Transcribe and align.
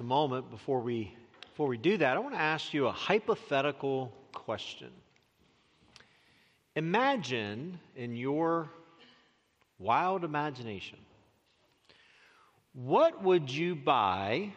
a 0.00 0.04
moment 0.04 0.50
before 0.50 0.80
we 0.80 1.14
before 1.54 1.68
we 1.68 1.76
do 1.76 1.96
that, 1.98 2.16
I 2.16 2.18
want 2.18 2.34
to 2.34 2.40
ask 2.40 2.74
you 2.74 2.88
a 2.88 2.92
hypothetical 2.92 4.12
question. 4.32 4.90
Imagine 6.74 7.78
in 7.94 8.16
your 8.16 8.68
wild 9.78 10.24
imagination, 10.24 10.98
what 12.72 13.22
would 13.22 13.48
you 13.48 13.76
buy 13.76 14.50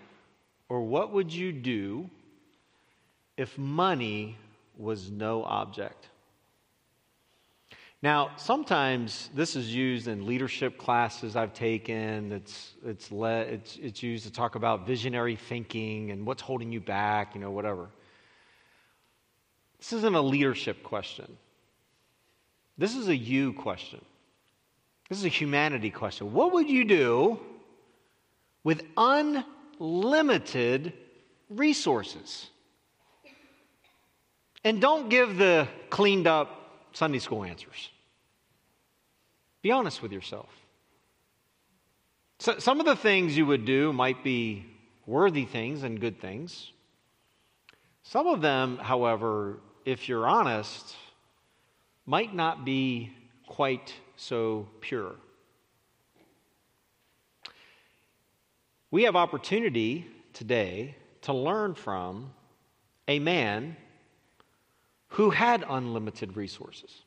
or 0.69 0.81
what 0.81 1.11
would 1.11 1.31
you 1.31 1.51
do 1.51 2.09
if 3.37 3.55
money 3.59 4.35
was 4.75 5.11
no 5.11 5.43
object? 5.43 6.07
Now, 8.03 8.31
sometimes 8.37 9.29
this 9.33 9.55
is 9.55 9.73
used 9.73 10.07
in 10.07 10.27
leadership 10.27 10.77
classes 10.77 11.35
I've 11.35 11.53
taken. 11.53 12.31
It's, 12.31 12.73
it's, 12.85 13.11
le- 13.11 13.41
it's, 13.41 13.75
it's 13.77 14.03
used 14.03 14.25
to 14.25 14.31
talk 14.31 14.53
about 14.53 14.85
visionary 14.85 15.35
thinking 15.35 16.11
and 16.11 16.23
what's 16.25 16.43
holding 16.43 16.71
you 16.71 16.79
back, 16.79 17.33
you 17.33 17.41
know, 17.41 17.49
whatever. 17.49 17.89
This 19.79 19.93
isn't 19.93 20.13
a 20.13 20.21
leadership 20.21 20.83
question. 20.83 21.37
This 22.77 22.95
is 22.95 23.07
a 23.07 23.15
you 23.15 23.53
question. 23.53 24.05
This 25.09 25.17
is 25.17 25.25
a 25.25 25.29
humanity 25.29 25.89
question. 25.89 26.33
What 26.33 26.53
would 26.53 26.69
you 26.69 26.85
do 26.85 27.39
with 28.63 28.83
unlimited 28.95 30.93
resources? 31.49 32.47
And 34.63 34.79
don't 34.79 35.09
give 35.09 35.37
the 35.37 35.67
cleaned 35.89 36.27
up 36.27 36.56
Sunday 36.97 37.19
school 37.19 37.43
answers. 37.43 37.91
Be 39.61 39.69
honest 39.69 40.01
with 40.01 40.11
yourself. 40.11 40.49
So, 42.39 42.57
some 42.57 42.79
of 42.79 42.87
the 42.87 42.95
things 42.95 43.37
you 43.37 43.45
would 43.45 43.65
do 43.65 43.93
might 43.93 44.23
be 44.23 44.65
worthy 45.05 45.45
things 45.45 45.83
and 45.83 46.01
good 46.01 46.19
things. 46.19 46.71
Some 48.01 48.25
of 48.25 48.41
them, 48.41 48.77
however, 48.77 49.57
if 49.85 50.09
you're 50.09 50.27
honest, 50.27 50.95
might 52.07 52.33
not 52.33 52.65
be 52.65 53.11
quite 53.45 53.93
so 54.15 54.67
pure. 54.81 55.13
We 58.89 59.03
have 59.03 59.15
opportunity 59.15 60.07
today 60.33 60.95
to 61.21 61.33
learn 61.33 61.75
from 61.75 62.31
a 63.07 63.19
man 63.19 63.77
who 65.09 65.29
had 65.29 65.63
unlimited 65.67 66.35
resources. 66.35 67.03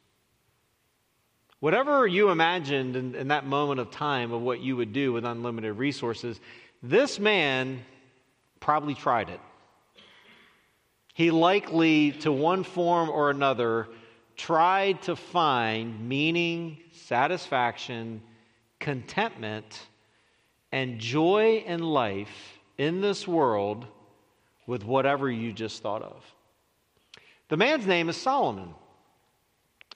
Whatever 1.61 2.07
you 2.07 2.31
imagined 2.31 2.97
in, 2.97 3.15
in, 3.15 3.29
that 3.29 3.47
moment 3.47 3.81
of 3.81 3.91
time 3.91 4.33
of 4.33 4.41
what 4.41 4.61
you 4.61 4.77
would 4.77 4.92
do 4.92 5.12
with 5.12 5.27
unlimited 5.27 5.77
resources, 5.77 6.41
this 6.83 7.19
man 7.19 7.83
probably 8.61 8.95
tried 8.95 9.29
it. 9.29 9.41
He 11.12 11.31
likely, 11.31 12.12
to 12.12 12.33
one 12.33 12.65
form 12.65 13.11
or 13.11 13.29
another, 13.29 13.89
tried 14.37 15.03
to 15.03 15.17
find 15.17 16.09
meaning, 16.09 16.79
satisfaction, 16.92 18.23
contentment, 18.79 19.87
and 20.73 20.98
joy 20.98 21.62
in 21.67 21.83
life 21.83 22.59
in 22.79 23.03
this 23.03 23.29
world 23.29 23.87
with 24.67 24.83
whatever 24.85 25.31
you 25.31 25.53
just 25.53 25.83
thought 25.83 26.01
of. 26.01 26.25
The 27.51 27.56
man's 27.56 27.84
name 27.84 28.09
is 28.09 28.17
Solomon. 28.17 28.77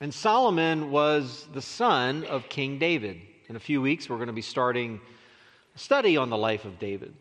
And 0.01 0.13
Solomon 0.13 0.91
was 0.91 1.47
the 1.53 1.61
son 1.61 2.25
of 2.25 2.49
King 2.49 2.79
David. 2.79 3.21
In 3.47 3.55
a 3.55 3.61
few 3.61 3.81
weeks, 3.81 4.09
we're 4.09 4.17
going 4.17 4.27
to 4.27 4.33
be 4.33 4.41
starting 4.41 4.99
a 5.73 5.79
study 5.79 6.17
on 6.17 6.29
the 6.29 6.37
life 6.37 6.65
of 6.65 6.79
David. 6.79 7.13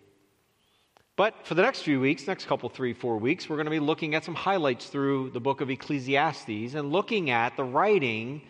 But 1.14 1.46
for 1.46 1.54
the 1.54 1.62
next 1.62 1.82
few 1.82 2.00
weeks, 2.00 2.26
next 2.26 2.46
couple, 2.46 2.68
three, 2.68 2.94
four 2.94 3.16
weeks, 3.16 3.48
we're 3.48 3.54
going 3.54 3.66
to 3.66 3.70
be 3.70 3.78
looking 3.78 4.16
at 4.16 4.24
some 4.24 4.34
highlights 4.34 4.88
through 4.88 5.30
the 5.30 5.38
book 5.38 5.60
of 5.60 5.70
Ecclesiastes 5.70 6.74
and 6.74 6.90
looking 6.90 7.30
at 7.30 7.56
the 7.56 7.62
writing 7.62 8.42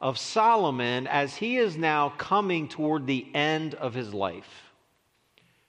of 0.00 0.18
Solomon 0.18 1.06
as 1.06 1.36
he 1.36 1.58
is 1.58 1.76
now 1.76 2.12
coming 2.18 2.66
toward 2.66 3.06
the 3.06 3.24
end 3.34 3.74
of 3.74 3.94
his 3.94 4.12
life. 4.12 4.72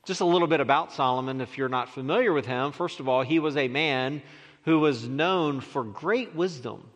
Just 0.06 0.22
a 0.22 0.26
little 0.26 0.48
bit 0.48 0.60
about 0.60 0.92
Solomon, 0.92 1.40
if 1.40 1.56
you're 1.56 1.70
not 1.70 1.88
familiar 1.88 2.34
with 2.34 2.48
him. 2.48 2.72
First 2.72 3.00
of 3.00 3.08
all, 3.08 3.22
he 3.22 3.38
was 3.38 3.56
a 3.56 3.68
man 3.68 4.24
who 4.64 4.80
was 4.80 5.08
known 5.08 5.62
for 5.62 5.84
great 5.84 6.36
wisdom. 6.36 6.90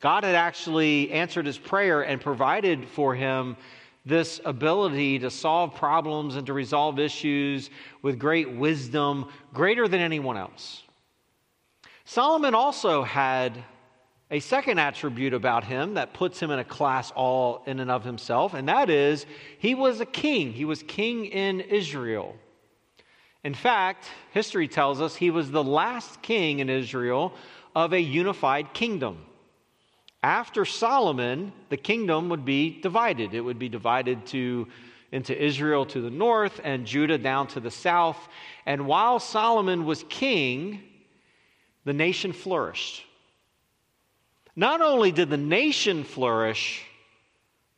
God 0.00 0.24
had 0.24 0.34
actually 0.34 1.10
answered 1.12 1.46
his 1.46 1.58
prayer 1.58 2.02
and 2.02 2.20
provided 2.20 2.88
for 2.88 3.14
him 3.14 3.56
this 4.04 4.40
ability 4.44 5.20
to 5.20 5.30
solve 5.30 5.74
problems 5.74 6.36
and 6.36 6.46
to 6.46 6.52
resolve 6.52 6.98
issues 6.98 7.70
with 8.02 8.18
great 8.18 8.50
wisdom, 8.50 9.28
greater 9.54 9.86
than 9.86 10.00
anyone 10.00 10.36
else. 10.36 10.82
Solomon 12.04 12.54
also 12.54 13.04
had 13.04 13.62
a 14.32 14.40
second 14.40 14.80
attribute 14.80 15.34
about 15.34 15.62
him 15.62 15.94
that 15.94 16.14
puts 16.14 16.40
him 16.40 16.50
in 16.50 16.58
a 16.58 16.64
class 16.64 17.12
all 17.12 17.62
in 17.66 17.78
and 17.78 17.90
of 17.90 18.02
himself, 18.02 18.54
and 18.54 18.68
that 18.68 18.90
is 18.90 19.24
he 19.58 19.74
was 19.74 20.00
a 20.00 20.06
king. 20.06 20.52
He 20.52 20.64
was 20.64 20.82
king 20.82 21.26
in 21.26 21.60
Israel. 21.60 22.34
In 23.44 23.54
fact, 23.54 24.06
history 24.30 24.68
tells 24.68 25.00
us 25.00 25.16
he 25.16 25.30
was 25.30 25.50
the 25.50 25.64
last 25.64 26.22
king 26.22 26.60
in 26.60 26.70
Israel 26.70 27.34
of 27.74 27.92
a 27.92 28.00
unified 28.00 28.72
kingdom. 28.72 29.18
After 30.22 30.64
Solomon, 30.64 31.52
the 31.68 31.76
kingdom 31.76 32.28
would 32.28 32.44
be 32.44 32.80
divided. 32.80 33.34
It 33.34 33.40
would 33.40 33.58
be 33.58 33.68
divided 33.68 34.24
to, 34.26 34.68
into 35.10 35.36
Israel 35.36 35.84
to 35.86 36.00
the 36.00 36.10
north 36.10 36.60
and 36.62 36.86
Judah 36.86 37.18
down 37.18 37.48
to 37.48 37.60
the 37.60 37.72
south. 37.72 38.28
And 38.64 38.86
while 38.86 39.18
Solomon 39.18 39.84
was 39.84 40.04
king, 40.08 40.84
the 41.84 41.92
nation 41.92 42.32
flourished. 42.32 43.04
Not 44.54 44.80
only 44.80 45.10
did 45.10 45.30
the 45.30 45.36
nation 45.36 46.04
flourish, 46.04 46.84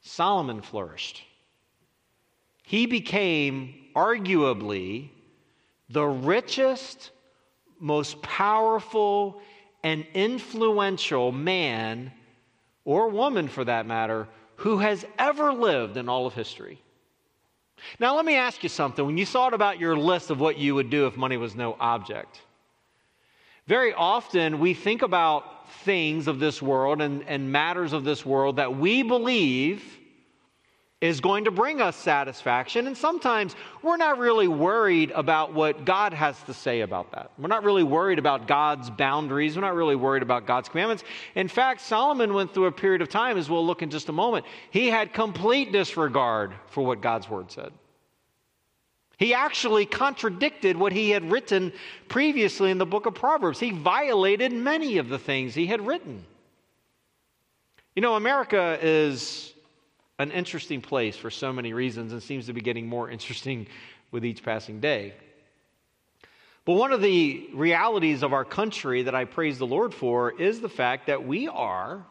Solomon 0.02 0.60
flourished. 0.60 1.22
He 2.64 2.84
became 2.84 3.74
arguably 3.96 5.08
the 5.88 6.04
richest, 6.04 7.10
most 7.78 8.20
powerful, 8.22 9.40
and 9.82 10.06
influential 10.14 11.30
man, 11.30 12.12
or 12.84 13.08
woman 13.08 13.48
for 13.48 13.64
that 13.64 13.86
matter, 13.86 14.28
who 14.56 14.78
has 14.78 15.04
ever 15.18 15.52
lived 15.52 15.96
in 15.96 16.08
all 16.08 16.26
of 16.26 16.34
history. 16.34 16.80
Now, 17.98 18.16
let 18.16 18.24
me 18.24 18.36
ask 18.36 18.62
you 18.62 18.68
something. 18.68 19.04
When 19.04 19.18
you 19.18 19.26
thought 19.26 19.52
about 19.52 19.78
your 19.78 19.96
list 19.96 20.30
of 20.30 20.40
what 20.40 20.58
you 20.58 20.74
would 20.74 20.90
do 20.90 21.06
if 21.06 21.16
money 21.16 21.36
was 21.36 21.54
no 21.54 21.76
object, 21.78 22.40
very 23.66 23.92
often 23.92 24.58
we 24.58 24.74
think 24.74 25.02
about 25.02 25.70
things 25.80 26.28
of 26.28 26.38
this 26.38 26.60
world 26.62 27.00
and, 27.00 27.24
and 27.26 27.50
matters 27.50 27.92
of 27.92 28.04
this 28.04 28.24
world 28.24 28.56
that 28.56 28.76
we 28.76 29.02
believe 29.02 29.98
is 31.00 31.20
going 31.20 31.44
to 31.44 31.50
bring 31.50 31.80
us 31.80 31.96
satisfaction. 31.96 32.86
And 32.86 32.96
sometimes 32.96 33.54
we're 33.82 33.96
not 33.96 34.18
really 34.18 34.48
worried 34.48 35.10
about 35.10 35.52
what 35.52 35.84
God 35.84 36.14
has 36.14 36.40
to 36.44 36.54
say 36.54 36.80
about 36.80 37.12
that. 37.12 37.30
We're 37.38 37.48
not 37.48 37.64
really 37.64 37.82
worried 37.82 38.18
about 38.18 38.46
God's 38.46 38.88
boundaries. 38.90 39.54
We're 39.54 39.62
not 39.62 39.74
really 39.74 39.96
worried 39.96 40.22
about 40.22 40.46
God's 40.46 40.68
commandments. 40.68 41.04
In 41.34 41.48
fact, 41.48 41.82
Solomon 41.82 42.32
went 42.32 42.54
through 42.54 42.66
a 42.66 42.72
period 42.72 43.02
of 43.02 43.08
time, 43.08 43.36
as 43.36 43.50
we'll 43.50 43.66
look 43.66 43.82
in 43.82 43.90
just 43.90 44.08
a 44.08 44.12
moment, 44.12 44.46
he 44.70 44.88
had 44.88 45.12
complete 45.12 45.72
disregard 45.72 46.54
for 46.68 46.84
what 46.86 47.00
God's 47.02 47.28
word 47.28 47.50
said. 47.50 47.72
He 49.16 49.32
actually 49.32 49.86
contradicted 49.86 50.76
what 50.76 50.92
he 50.92 51.10
had 51.10 51.30
written 51.30 51.72
previously 52.08 52.70
in 52.70 52.78
the 52.78 52.86
book 52.86 53.06
of 53.06 53.14
Proverbs. 53.14 53.60
He 53.60 53.70
violated 53.70 54.52
many 54.52 54.98
of 54.98 55.08
the 55.08 55.18
things 55.18 55.54
he 55.54 55.66
had 55.66 55.86
written. 55.86 56.24
You 57.94 58.02
know, 58.02 58.16
America 58.16 58.76
is 58.82 59.53
an 60.18 60.30
interesting 60.30 60.80
place 60.80 61.16
for 61.16 61.30
so 61.30 61.52
many 61.52 61.72
reasons 61.72 62.12
and 62.12 62.22
seems 62.22 62.46
to 62.46 62.52
be 62.52 62.60
getting 62.60 62.86
more 62.86 63.10
interesting 63.10 63.66
with 64.10 64.24
each 64.24 64.42
passing 64.42 64.80
day. 64.80 65.14
But 66.64 66.74
one 66.74 66.92
of 66.92 67.02
the 67.02 67.48
realities 67.52 68.22
of 68.22 68.32
our 68.32 68.44
country 68.44 69.02
that 69.02 69.14
I 69.14 69.26
praise 69.26 69.58
the 69.58 69.66
Lord 69.66 69.92
for 69.92 70.30
is 70.40 70.60
the 70.60 70.68
fact 70.68 71.08
that 71.08 71.26
we 71.26 71.46
are 71.46 72.06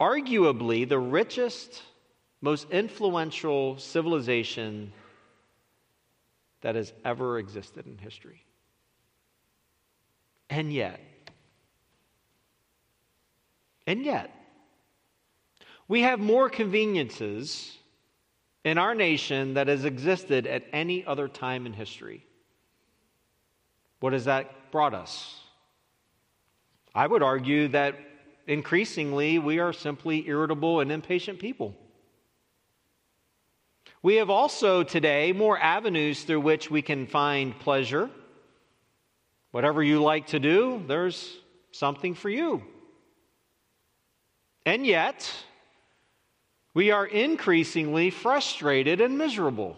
arguably 0.00 0.88
the 0.88 0.98
richest, 0.98 1.80
most 2.40 2.68
influential 2.70 3.78
civilization 3.78 4.92
that 6.62 6.74
has 6.74 6.92
ever 7.04 7.38
existed 7.38 7.86
in 7.86 7.98
history. 7.98 8.44
And 10.50 10.72
yet, 10.72 11.00
and 13.86 14.04
yet, 14.04 14.34
we 15.88 16.02
have 16.02 16.20
more 16.20 16.48
conveniences 16.48 17.76
in 18.64 18.78
our 18.78 18.94
nation 18.94 19.54
that 19.54 19.68
has 19.68 19.84
existed 19.84 20.46
at 20.46 20.64
any 20.72 21.04
other 21.04 21.28
time 21.28 21.66
in 21.66 21.72
history. 21.72 22.24
What 24.00 24.12
has 24.12 24.24
that 24.24 24.70
brought 24.70 24.94
us? 24.94 25.40
I 26.94 27.06
would 27.06 27.22
argue 27.22 27.68
that 27.68 27.96
increasingly 28.46 29.38
we 29.38 29.58
are 29.58 29.72
simply 29.72 30.26
irritable 30.28 30.80
and 30.80 30.92
impatient 30.92 31.38
people. 31.38 31.74
We 34.02 34.16
have 34.16 34.30
also 34.30 34.82
today 34.82 35.32
more 35.32 35.58
avenues 35.58 36.24
through 36.24 36.40
which 36.40 36.70
we 36.70 36.82
can 36.82 37.06
find 37.06 37.58
pleasure. 37.58 38.10
Whatever 39.52 39.82
you 39.82 40.02
like 40.02 40.28
to 40.28 40.40
do, 40.40 40.82
there's 40.88 41.38
something 41.70 42.14
for 42.14 42.28
you. 42.28 42.62
And 44.66 44.84
yet, 44.84 45.30
we 46.74 46.90
are 46.90 47.06
increasingly 47.06 48.10
frustrated 48.10 49.00
and 49.00 49.18
miserable. 49.18 49.76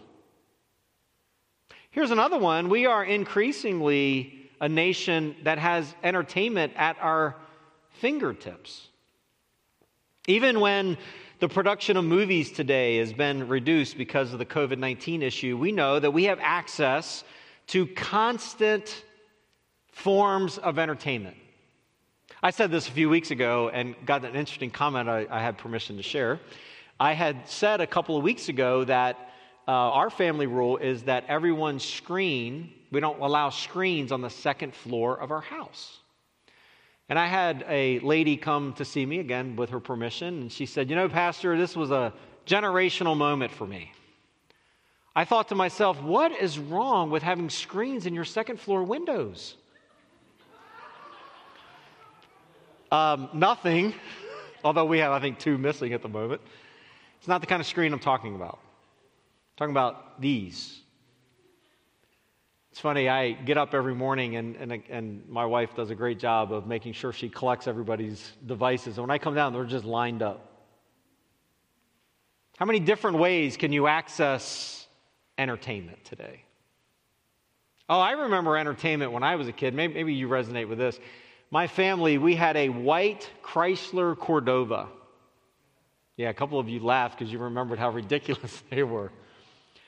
Here's 1.89 2.11
another 2.11 2.37
one. 2.37 2.69
We 2.69 2.85
are 2.85 3.03
increasingly 3.03 4.49
a 4.61 4.69
nation 4.69 5.35
that 5.43 5.59
has 5.59 5.93
entertainment 6.03 6.73
at 6.75 6.97
our 7.01 7.35
fingertips. 7.89 8.87
Even 10.27 10.59
when 10.59 10.97
the 11.39 11.49
production 11.49 11.97
of 11.97 12.05
movies 12.05 12.51
today 12.51 12.97
has 12.97 13.13
been 13.13 13.47
reduced 13.47 13.97
because 13.97 14.33
of 14.33 14.39
the 14.39 14.45
COVID 14.45 14.77
19 14.77 15.21
issue, 15.21 15.57
we 15.57 15.71
know 15.71 15.99
that 15.99 16.11
we 16.11 16.25
have 16.25 16.39
access 16.41 17.23
to 17.67 17.87
constant 17.87 19.03
forms 19.91 20.57
of 20.57 20.79
entertainment. 20.79 21.35
I 22.41 22.51
said 22.51 22.71
this 22.71 22.87
a 22.87 22.91
few 22.91 23.09
weeks 23.09 23.31
ago 23.31 23.69
and 23.73 23.95
got 24.05 24.23
an 24.23 24.35
interesting 24.35 24.69
comment 24.69 25.09
I, 25.09 25.25
I 25.29 25.41
had 25.41 25.57
permission 25.57 25.97
to 25.97 26.03
share. 26.03 26.39
I 26.99 27.11
had 27.13 27.49
said 27.49 27.81
a 27.81 27.87
couple 27.87 28.15
of 28.15 28.23
weeks 28.23 28.47
ago 28.47 28.85
that 28.85 29.17
uh, 29.67 29.71
our 29.71 30.09
family 30.09 30.47
rule 30.47 30.77
is 30.77 31.03
that 31.03 31.25
everyone's 31.27 31.83
screen, 31.83 32.71
we 32.89 33.01
don't 33.01 33.19
allow 33.19 33.49
screens 33.49 34.13
on 34.13 34.21
the 34.21 34.29
second 34.29 34.73
floor 34.73 35.19
of 35.19 35.29
our 35.31 35.41
house. 35.41 35.97
And 37.09 37.19
I 37.19 37.27
had 37.27 37.65
a 37.67 37.99
lady 37.99 38.37
come 38.37 38.73
to 38.73 38.85
see 38.85 39.05
me 39.05 39.19
again 39.19 39.57
with 39.57 39.71
her 39.71 39.81
permission, 39.81 40.41
and 40.41 40.51
she 40.51 40.65
said, 40.65 40.89
You 40.89 40.95
know, 40.95 41.09
Pastor, 41.09 41.57
this 41.57 41.75
was 41.75 41.91
a 41.91 42.13
generational 42.47 43.17
moment 43.17 43.51
for 43.51 43.67
me. 43.67 43.91
I 45.15 45.25
thought 45.25 45.49
to 45.49 45.55
myself, 45.55 46.01
What 46.01 46.31
is 46.31 46.57
wrong 46.57 47.11
with 47.11 47.23
having 47.23 47.49
screens 47.49 48.05
in 48.05 48.13
your 48.13 48.25
second 48.25 48.57
floor 48.57 48.83
windows? 48.83 49.57
Um, 52.89 53.29
nothing, 53.33 53.93
although 54.63 54.85
we 54.85 54.99
have, 54.99 55.11
I 55.11 55.19
think, 55.19 55.39
two 55.39 55.57
missing 55.57 55.91
at 55.91 56.01
the 56.01 56.09
moment. 56.09 56.41
It's 57.17 57.27
not 57.27 57.41
the 57.41 57.47
kind 57.47 57.59
of 57.59 57.67
screen 57.67 57.93
I'm 57.93 57.99
talking 57.99 58.35
about. 58.35 58.59
I'm 58.61 59.57
talking 59.57 59.73
about 59.73 60.21
these. 60.21 60.81
It's 62.71 62.81
funny, 62.81 63.07
I 63.07 63.31
get 63.31 63.57
up 63.57 63.73
every 63.73 63.95
morning 63.95 64.35
and, 64.35 64.57
and, 64.57 64.83
and 64.89 65.29
my 65.29 65.45
wife 65.45 65.75
does 65.75 65.91
a 65.91 65.95
great 65.95 66.19
job 66.19 66.51
of 66.51 66.67
making 66.67 66.91
sure 66.91 67.13
she 67.13 67.29
collects 67.29 67.67
everybody's 67.67 68.33
devices. 68.45 68.97
And 68.97 69.07
when 69.07 69.11
I 69.11 69.17
come 69.17 69.33
down, 69.33 69.53
they're 69.53 69.63
just 69.63 69.85
lined 69.85 70.21
up. 70.21 70.51
How 72.57 72.65
many 72.65 72.79
different 72.79 73.17
ways 73.17 73.55
can 73.55 73.71
you 73.71 73.87
access 73.87 74.87
entertainment 75.37 76.03
today? 76.03 76.41
Oh, 77.87 77.99
I 77.99 78.11
remember 78.11 78.57
entertainment 78.57 79.11
when 79.11 79.23
I 79.23 79.35
was 79.35 79.47
a 79.47 79.51
kid. 79.51 79.73
Maybe, 79.73 79.93
maybe 79.93 80.13
you 80.13 80.27
resonate 80.27 80.67
with 80.67 80.77
this. 80.77 80.99
My 81.51 81.67
family, 81.67 82.17
we 82.17 82.35
had 82.35 82.57
a 82.57 82.69
white 82.69 83.29
Chrysler 83.43 84.17
Cordoba. 84.17 84.89
Yeah, 86.17 86.29
a 86.29 86.33
couple 86.33 86.59
of 86.59 86.69
you 86.69 86.79
laughed 86.79 87.19
because 87.19 87.31
you 87.31 87.39
remembered 87.39 87.79
how 87.79 87.89
ridiculous 87.89 88.63
they 88.69 88.83
were. 88.83 89.11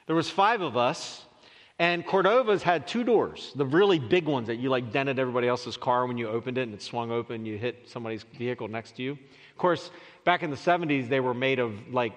There 0.08 0.16
was 0.16 0.30
five 0.30 0.62
of 0.62 0.78
us, 0.78 1.26
and 1.80 2.06
Cordobas 2.06 2.62
had 2.62 2.88
two 2.88 3.04
doors, 3.04 3.52
the 3.56 3.66
really 3.66 4.00
big 4.00 4.26
ones 4.26 4.48
that 4.48 4.56
you 4.56 4.70
like 4.70 4.92
dented 4.92 5.20
everybody 5.20 5.48
else's 5.48 5.78
car 5.78 6.06
when 6.06 6.18
you 6.18 6.28
opened 6.28 6.58
it 6.58 6.64
and 6.64 6.74
it 6.74 6.82
swung 6.82 7.12
open, 7.12 7.46
you 7.46 7.58
hit 7.58 7.88
somebody's 7.88 8.24
vehicle 8.38 8.68
next 8.68 8.96
to 8.98 9.04
you. 9.04 9.12
Of 9.12 9.58
course, 9.58 9.92
back 10.24 10.44
in 10.44 10.50
the 10.50 10.58
70s, 10.58 11.08
they 11.08 11.20
were 11.20 11.34
made 11.34 11.60
of 11.60 11.74
like 11.90 12.14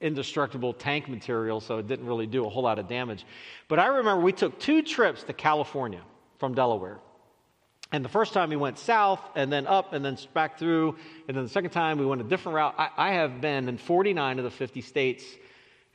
indestructible 0.00 0.72
tank 0.72 1.08
material, 1.08 1.60
so 1.60 1.78
it 1.78 1.86
didn't 1.86 2.06
really 2.06 2.26
do 2.26 2.44
a 2.46 2.48
whole 2.48 2.62
lot 2.62 2.78
of 2.78 2.88
damage. 2.88 3.24
But 3.68 3.78
I 3.78 3.86
remember 3.86 4.22
we 4.22 4.32
took 4.32 4.58
two 4.58 4.82
trips 4.82 5.22
to 5.24 5.32
California 5.32 6.02
from 6.38 6.54
Delaware. 6.54 6.98
And 7.92 8.04
the 8.04 8.08
first 8.08 8.32
time 8.32 8.50
we 8.50 8.56
went 8.56 8.78
south 8.78 9.20
and 9.36 9.52
then 9.52 9.66
up 9.66 9.92
and 9.92 10.04
then 10.04 10.18
back 10.34 10.58
through. 10.58 10.96
And 11.28 11.36
then 11.36 11.44
the 11.44 11.50
second 11.50 11.70
time 11.70 11.98
we 11.98 12.06
went 12.06 12.20
a 12.20 12.24
different 12.24 12.56
route. 12.56 12.74
I, 12.76 12.90
I 12.96 13.12
have 13.12 13.40
been 13.40 13.68
in 13.68 13.78
49 13.78 14.38
of 14.38 14.44
the 14.44 14.50
50 14.50 14.80
states 14.80 15.24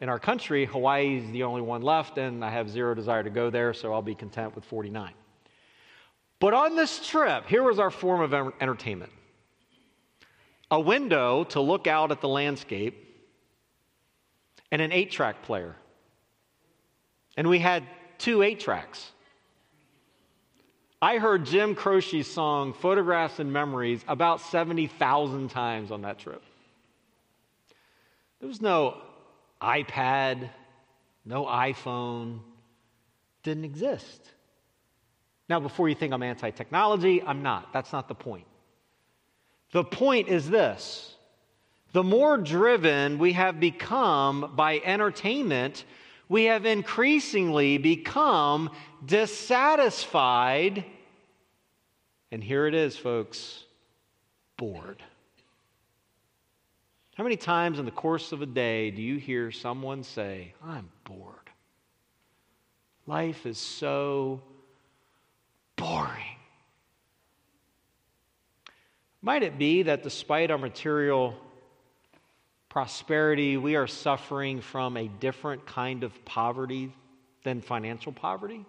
in 0.02 0.10
our 0.10 0.18
country, 0.18 0.66
Hawaii 0.66 1.18
is 1.18 1.32
the 1.32 1.44
only 1.44 1.62
one 1.62 1.84
left, 1.84 2.18
and 2.18 2.44
I 2.44 2.50
have 2.50 2.68
zero 2.72 2.96
desire 2.96 3.24
to 3.24 3.30
go 3.30 3.52
there, 3.52 3.72
so 3.72 3.94
I'll 3.94 4.02
be 4.02 4.16
content 4.16 4.56
with 4.56 4.66
49. 4.66 5.14
But 6.40 6.56
on 6.56 6.76
this 6.76 7.08
trip, 7.08 7.48
here 7.48 7.62
was 7.62 7.78
our 7.78 7.92
form 7.92 8.22
of 8.22 8.34
entertainment 8.60 9.12
a 10.72 10.80
window 10.80 11.44
to 11.44 11.60
look 11.60 11.86
out 11.86 12.12
at 12.12 12.22
the 12.22 12.30
landscape, 12.30 12.96
and 14.72 14.82
an 14.82 14.92
eight 14.94 15.12
track 15.12 15.44
player. 15.44 15.76
And 17.36 17.50
we 17.50 17.60
had 17.60 17.84
two 18.18 18.42
eight 18.42 18.62
tracks. 18.62 19.12
I 21.02 21.18
heard 21.18 21.46
Jim 21.46 21.74
Croce's 21.74 22.28
song, 22.28 22.74
Photographs 22.74 23.40
and 23.40 23.52
Memories, 23.52 24.06
about 24.08 24.40
70,000 24.40 25.50
times 25.50 25.90
on 25.92 26.04
that 26.04 26.20
trip. 26.20 26.44
There 28.40 28.48
was 28.48 28.62
no 28.62 28.98
iPad, 29.60 30.50
no 31.26 31.46
iPhone, 31.46 32.40
didn't 33.44 33.66
exist. 33.66 34.22
Now, 35.50 35.60
before 35.60 35.90
you 35.90 35.96
think 35.96 36.14
I'm 36.14 36.24
anti 36.24 36.52
technology, 36.52 37.22
I'm 37.22 37.42
not. 37.42 37.74
That's 37.74 37.92
not 37.92 38.08
the 38.08 38.16
point. 38.16 38.46
The 39.72 39.84
point 39.84 40.28
is 40.28 40.50
this 40.50 41.16
the 41.94 42.04
more 42.04 42.38
driven 42.38 43.18
we 43.18 43.34
have 43.34 43.60
become 43.60 44.54
by 44.56 44.80
entertainment, 44.84 45.84
we 46.32 46.46
have 46.46 46.66
increasingly 46.66 47.78
become 47.78 48.70
dissatisfied. 49.06 50.86
And 52.32 52.42
here 52.42 52.68
it 52.68 52.74
is, 52.74 52.96
folks 52.96 53.66
bored. 54.56 55.04
How 57.16 57.26
many 57.26 57.36
times 57.36 57.80
in 57.80 57.86
the 57.86 57.92
course 57.92 58.32
of 58.32 58.42
a 58.42 58.46
day 58.46 58.92
do 58.92 59.02
you 59.02 59.18
hear 59.18 59.52
someone 59.52 60.04
say, 60.06 60.54
I'm 60.66 60.90
bored? 61.04 61.50
Life 63.08 63.46
is 63.46 63.58
so 63.58 64.42
boring. 65.76 66.38
Might 69.22 69.44
it 69.44 69.58
be 69.58 69.84
that 69.84 70.02
despite 70.02 70.50
our 70.50 70.58
material 70.58 71.36
prosperity, 72.72 73.58
we 73.58 73.76
are 73.76 73.86
suffering 73.86 74.62
from 74.62 74.96
a 74.96 75.10
different 75.10 75.66
kind 75.66 76.06
of 76.06 76.24
poverty 76.24 76.90
than 77.44 77.60
financial 77.60 78.14
poverty? 78.14 78.66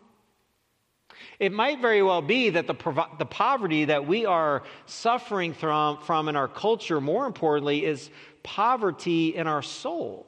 It 1.38 1.52
might 1.52 1.80
very 1.80 2.02
well 2.02 2.20
be 2.20 2.50
that 2.50 2.66
the, 2.66 2.74
the 3.18 3.24
poverty 3.24 3.84
that 3.84 4.04
we 4.04 4.26
are 4.26 4.64
suffering 4.86 5.54
from, 5.54 5.98
from 5.98 6.28
in 6.28 6.34
our 6.34 6.48
culture, 6.48 7.00
more 7.00 7.26
importantly, 7.26 7.84
is 7.84 8.10
poverty 8.42 9.36
in 9.36 9.46
our 9.46 9.62
soul. 9.62 10.26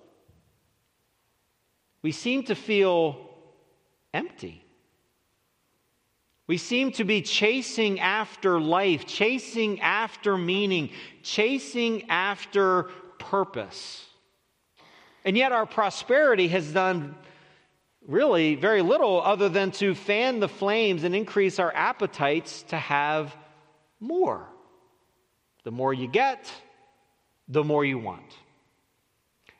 We 2.00 2.12
seem 2.12 2.44
to 2.44 2.54
feel 2.54 3.28
empty. 4.12 4.64
We 6.46 6.58
seem 6.58 6.92
to 6.92 7.04
be 7.04 7.22
chasing 7.22 7.98
after 7.98 8.60
life, 8.60 9.04
chasing 9.04 9.80
after 9.80 10.38
meaning, 10.38 10.90
chasing 11.24 12.08
after 12.08 12.90
purpose. 13.30 14.04
And 15.24 15.36
yet, 15.36 15.52
our 15.52 15.66
prosperity 15.66 16.48
has 16.48 16.72
done 16.72 17.14
really 18.06 18.54
very 18.54 18.82
little 18.82 19.22
other 19.22 19.48
than 19.48 19.70
to 19.70 19.94
fan 19.94 20.40
the 20.40 20.48
flames 20.48 21.04
and 21.04 21.14
increase 21.14 21.58
our 21.58 21.74
appetites 21.74 22.62
to 22.64 22.76
have 22.76 23.34
more. 24.00 24.46
The 25.64 25.70
more 25.70 25.94
you 25.94 26.06
get, 26.06 26.50
the 27.48 27.64
more 27.64 27.84
you 27.84 27.98
want. 27.98 28.36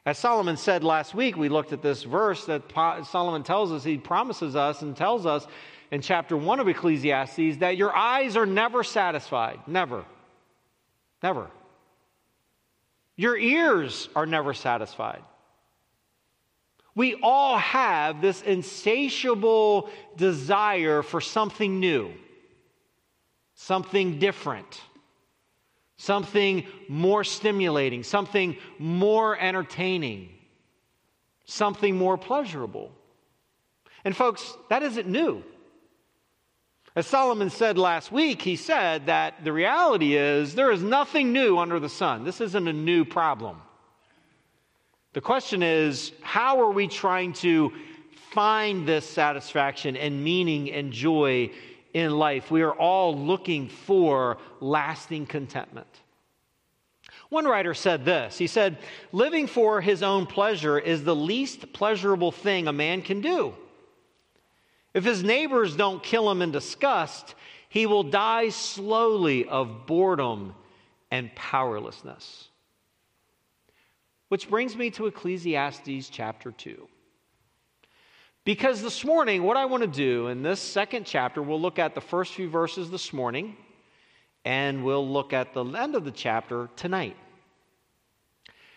As 0.04 0.18
Solomon 0.18 0.58
said 0.58 0.84
last 0.84 1.14
week, 1.14 1.34
we 1.34 1.48
looked 1.48 1.72
at 1.72 1.80
this 1.80 2.02
verse 2.02 2.44
that 2.44 2.70
Solomon 3.06 3.42
tells 3.42 3.72
us, 3.72 3.82
he 3.82 3.96
promises 3.96 4.54
us 4.54 4.82
and 4.82 4.94
tells 4.94 5.24
us 5.24 5.46
in 5.90 6.02
chapter 6.02 6.36
1 6.36 6.60
of 6.60 6.68
Ecclesiastes 6.68 7.56
that 7.60 7.78
your 7.78 7.96
eyes 7.96 8.36
are 8.36 8.44
never 8.44 8.84
satisfied. 8.84 9.60
Never. 9.66 10.04
Never. 11.22 11.48
Your 13.16 13.36
ears 13.36 14.08
are 14.16 14.26
never 14.26 14.54
satisfied. 14.54 15.22
We 16.96 17.18
all 17.22 17.58
have 17.58 18.20
this 18.20 18.42
insatiable 18.42 19.90
desire 20.16 21.02
for 21.02 21.20
something 21.20 21.80
new, 21.80 22.12
something 23.54 24.18
different, 24.18 24.80
something 25.96 26.66
more 26.88 27.24
stimulating, 27.24 28.04
something 28.04 28.56
more 28.78 29.38
entertaining, 29.38 30.28
something 31.46 31.96
more 31.96 32.16
pleasurable. 32.16 32.92
And, 34.04 34.14
folks, 34.14 34.56
that 34.70 34.82
isn't 34.82 35.08
new. 35.08 35.42
As 36.96 37.08
Solomon 37.08 37.50
said 37.50 37.76
last 37.76 38.12
week, 38.12 38.40
he 38.40 38.54
said 38.54 39.06
that 39.06 39.42
the 39.42 39.52
reality 39.52 40.14
is 40.14 40.54
there 40.54 40.70
is 40.70 40.80
nothing 40.80 41.32
new 41.32 41.58
under 41.58 41.80
the 41.80 41.88
sun. 41.88 42.22
This 42.22 42.40
isn't 42.40 42.68
a 42.68 42.72
new 42.72 43.04
problem. 43.04 43.60
The 45.12 45.20
question 45.20 45.62
is 45.62 46.12
how 46.22 46.60
are 46.60 46.70
we 46.70 46.86
trying 46.86 47.32
to 47.34 47.72
find 48.30 48.86
this 48.86 49.08
satisfaction 49.08 49.96
and 49.96 50.22
meaning 50.22 50.70
and 50.70 50.92
joy 50.92 51.50
in 51.94 52.12
life? 52.12 52.52
We 52.52 52.62
are 52.62 52.72
all 52.72 53.16
looking 53.16 53.68
for 53.68 54.38
lasting 54.60 55.26
contentment. 55.26 55.88
One 57.28 57.44
writer 57.44 57.74
said 57.74 58.04
this 58.04 58.38
He 58.38 58.46
said, 58.46 58.78
Living 59.10 59.48
for 59.48 59.80
his 59.80 60.04
own 60.04 60.26
pleasure 60.26 60.78
is 60.78 61.02
the 61.02 61.16
least 61.16 61.72
pleasurable 61.72 62.30
thing 62.30 62.68
a 62.68 62.72
man 62.72 63.02
can 63.02 63.20
do. 63.20 63.54
If 64.94 65.04
his 65.04 65.24
neighbors 65.24 65.76
don't 65.76 66.02
kill 66.02 66.30
him 66.30 66.40
in 66.40 66.52
disgust, 66.52 67.34
he 67.68 67.86
will 67.86 68.04
die 68.04 68.50
slowly 68.50 69.46
of 69.46 69.86
boredom 69.86 70.54
and 71.10 71.34
powerlessness. 71.34 72.48
Which 74.28 74.48
brings 74.48 74.76
me 74.76 74.90
to 74.92 75.06
Ecclesiastes 75.06 76.08
chapter 76.08 76.52
2. 76.52 76.88
Because 78.44 78.82
this 78.82 79.04
morning, 79.04 79.42
what 79.42 79.56
I 79.56 79.64
want 79.64 79.82
to 79.82 79.88
do 79.88 80.28
in 80.28 80.42
this 80.42 80.60
second 80.60 81.06
chapter, 81.06 81.42
we'll 81.42 81.60
look 81.60 81.78
at 81.78 81.94
the 81.94 82.00
first 82.00 82.34
few 82.34 82.48
verses 82.48 82.90
this 82.90 83.12
morning, 83.12 83.56
and 84.44 84.84
we'll 84.84 85.08
look 85.08 85.32
at 85.32 85.54
the 85.54 85.64
end 85.64 85.96
of 85.96 86.04
the 86.04 86.10
chapter 86.10 86.68
tonight. 86.76 87.16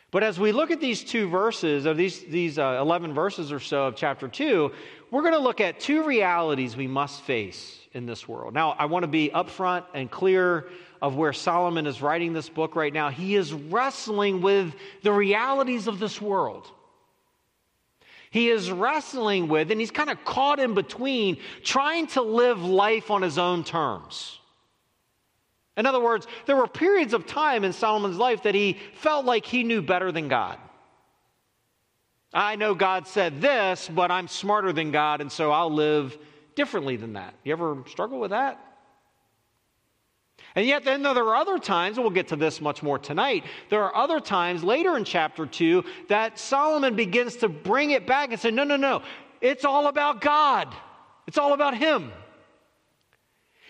But 0.10 0.24
as 0.24 0.40
we 0.40 0.54
look 0.54 0.72
at 0.72 0.80
these 0.80 1.04
two 1.04 1.28
verses, 1.28 1.86
or 1.86 1.94
these, 1.94 2.22
these 2.22 2.58
uh, 2.58 2.80
11 2.82 3.14
verses 3.14 3.52
or 3.52 3.60
so 3.60 3.88
of 3.88 3.96
chapter 3.96 4.30
2, 4.30 4.72
we're 5.12 5.22
going 5.22 5.34
to 5.34 5.40
look 5.40 5.62
at 5.62 5.80
two 5.80 6.04
realities 6.04 6.76
we 6.76 6.88
must 6.88 7.22
face 7.22 7.80
in 7.94 8.06
this 8.06 8.28
world. 8.28 8.54
Now, 8.54 8.72
I 8.72 8.86
want 8.86 9.04
to 9.04 9.08
be 9.08 9.30
upfront 9.30 9.86
and 9.94 10.10
clear 10.12 10.68
of 11.02 11.16
where 11.16 11.34
Solomon 11.34 11.88
is 11.88 12.02
writing 12.02 12.34
this 12.34 12.50
book 12.50 12.76
right 12.76 12.94
now. 12.94 13.10
He 13.10 13.36
is 13.36 13.54
wrestling 13.54 14.42
with 14.42 14.74
the 15.04 15.12
realities 15.12 15.88
of 15.88 16.00
this 16.00 16.22
world. 16.22 16.68
He 18.30 18.50
is 18.50 18.70
wrestling 18.70 19.48
with, 19.48 19.72
and 19.72 19.80
he's 19.80 19.92
kind 19.92 20.10
of 20.10 20.24
caught 20.26 20.60
in 20.60 20.74
between 20.74 21.38
trying 21.64 22.08
to 22.08 22.22
live 22.22 22.62
life 22.62 23.10
on 23.10 23.22
his 23.22 23.38
own 23.38 23.64
terms. 23.64 24.40
In 25.78 25.86
other 25.86 26.00
words, 26.00 26.28
there 26.46 26.56
were 26.58 26.68
periods 26.68 27.14
of 27.14 27.26
time 27.26 27.64
in 27.64 27.72
Solomon's 27.72 28.18
life 28.18 28.44
that 28.44 28.56
he 28.56 28.78
felt 28.96 29.26
like 29.26 29.46
he 29.46 29.64
knew 29.64 29.82
better 29.82 30.12
than 30.12 30.28
God. 30.28 30.58
I 32.38 32.56
know 32.56 32.76
God 32.76 33.08
said 33.08 33.42
this, 33.42 33.90
but 33.92 34.12
I'm 34.12 34.28
smarter 34.28 34.72
than 34.72 34.92
God, 34.92 35.22
and 35.22 35.32
so 35.32 35.50
I'll 35.50 35.74
live 35.74 36.16
differently 36.54 36.96
than 36.96 37.14
that. 37.14 37.34
You 37.44 37.52
ever 37.52 37.84
struggle 37.88 38.20
with 38.20 38.30
that? 38.30 38.64
And 40.54 40.64
yet, 40.68 40.84
then 40.84 41.02
there 41.02 41.16
are 41.16 41.36
other 41.36 41.58
times, 41.58 41.98
and 41.98 42.04
we'll 42.04 42.14
get 42.14 42.28
to 42.28 42.36
this 42.36 42.62
much 42.62 42.84
more 42.84 43.00
tonight. 43.00 43.44
There 43.70 43.82
are 43.82 43.96
other 43.96 44.20
times 44.20 44.64
later 44.64 44.98
in 44.98 45.04
chapter 45.04 45.48
2 45.48 45.84
that 46.10 46.38
Solomon 46.38 46.96
begins 46.96 47.38
to 47.38 47.50
bring 47.50 47.90
it 47.90 48.06
back 48.06 48.32
and 48.32 48.40
say, 48.40 48.52
No, 48.52 48.64
no, 48.64 48.76
no, 48.76 49.02
it's 49.42 49.66
all 49.66 49.88
about 49.88 50.22
God, 50.22 50.76
it's 51.26 51.40
all 51.40 51.54
about 51.54 51.76
Him. 51.76 52.12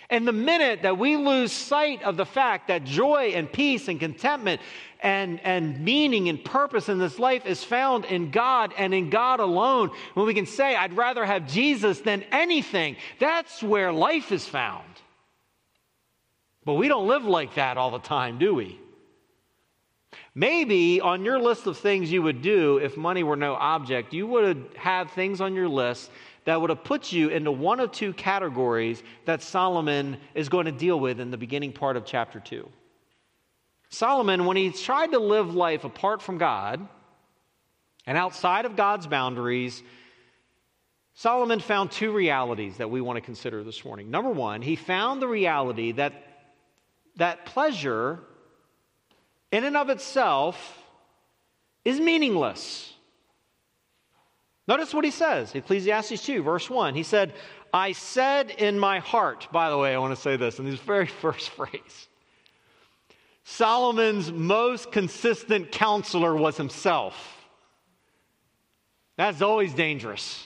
And 0.10 0.26
the 0.26 0.32
minute 0.34 0.84
that 0.84 0.98
we 0.98 1.18
lose 1.18 1.52
sight 1.52 2.02
of 2.04 2.16
the 2.16 2.26
fact 2.26 2.70
that 2.70 2.86
joy 2.86 3.34
and 3.36 3.52
peace 3.52 3.90
and 3.90 4.00
contentment 4.00 4.62
and, 5.02 5.42
and 5.44 5.80
meaning 5.82 6.30
and 6.30 6.44
purpose 6.44 6.88
in 6.88 6.98
this 6.98 7.20
life 7.20 7.46
is 7.46 7.64
found 7.64 8.06
in 8.06 8.32
God 8.32 8.74
and 8.78 8.94
in 8.94 9.10
God 9.10 9.42
alone, 9.42 9.92
when 10.14 10.26
we 10.26 10.34
can 10.34 10.46
say, 10.46 10.76
I'd 10.76 10.96
rather 10.96 11.26
have 11.26 11.46
Jesus 11.46 12.00
than 12.00 12.24
anything, 12.32 12.96
that's 13.20 13.62
where 13.62 13.92
life 13.92 14.32
is 14.32 14.48
found. 14.48 14.86
But 16.64 16.76
we 16.76 16.88
don't 16.88 17.08
live 17.08 17.26
like 17.26 17.56
that 17.56 17.78
all 17.78 17.92
the 17.92 18.00
time, 18.00 18.40
do 18.40 18.56
we? 18.56 18.80
Maybe 20.34 21.02
on 21.02 21.26
your 21.26 21.40
list 21.40 21.68
of 21.68 21.78
things 21.78 22.12
you 22.12 22.22
would 22.22 22.42
do 22.42 22.78
if 22.78 22.96
money 22.96 23.24
were 23.24 23.36
no 23.36 23.56
object, 23.56 24.14
you 24.14 24.28
would 24.28 24.70
have 24.78 25.12
things 25.12 25.42
on 25.42 25.54
your 25.54 25.68
list 25.68 26.12
that 26.48 26.62
would 26.62 26.70
have 26.70 26.86
put 26.86 27.12
you 27.12 27.28
into 27.28 27.52
one 27.52 27.82
of 27.82 27.92
two 27.92 28.14
categories 28.14 29.04
that 29.26 29.42
Solomon 29.42 30.16
is 30.34 30.48
going 30.48 30.66
to 30.66 30.72
deal 30.72 30.98
with 30.98 31.20
in 31.20 31.30
the 31.30 31.36
beginning 31.36 31.74
part 31.74 31.98
of 31.98 32.06
chapter 32.06 32.40
2. 32.40 32.66
Solomon, 33.90 34.46
when 34.46 34.56
he 34.56 34.72
tried 34.72 35.12
to 35.12 35.20
live 35.20 35.54
life 35.54 35.84
apart 35.84 36.22
from 36.22 36.38
God 36.38 36.88
and 38.06 38.18
outside 38.18 38.64
of 38.64 38.78
God's 38.78 39.08
boundaries, 39.08 39.84
Solomon 41.16 41.60
found 41.60 41.92
two 41.92 42.14
realities 42.14 42.78
that 42.78 42.90
we 42.90 43.02
want 43.02 43.18
to 43.18 43.22
consider 43.22 43.62
this 43.62 43.84
morning. 43.84 44.10
Number 44.10 44.32
one, 44.32 44.62
he 44.62 44.78
found 44.78 45.22
the 45.22 45.28
reality 45.28 45.92
that, 45.92 46.14
that 47.18 47.46
pleasure, 47.46 48.20
in 49.52 49.66
and 49.66 49.76
of 49.76 49.90
itself, 49.90 50.82
is 51.84 52.00
meaningless. 52.00 52.94
Notice 54.68 54.94
what 54.94 55.06
he 55.06 55.12
says, 55.12 55.56
Ecclesiastes 55.56 56.26
2, 56.26 56.44
verse 56.44 56.70
1. 56.70 56.94
He 56.94 57.04
said, 57.04 57.34
I 57.74 57.94
said 57.94 58.52
in 58.52 58.78
my 58.78 59.00
heart, 59.00 59.48
by 59.52 59.70
the 59.70 59.78
way, 59.78 59.96
I 59.96 59.98
want 59.98 60.16
to 60.16 60.22
say 60.22 60.36
this 60.36 60.60
in 60.60 60.66
this 60.66 60.80
very 60.80 61.08
first 61.22 61.50
phrase. 61.52 62.10
Solomon's 63.46 64.30
most 64.30 64.92
consistent 64.92 65.72
counselor 65.72 66.36
was 66.36 66.58
himself. 66.58 67.16
That's 69.16 69.42
always 69.42 69.74
dangerous. 69.74 70.46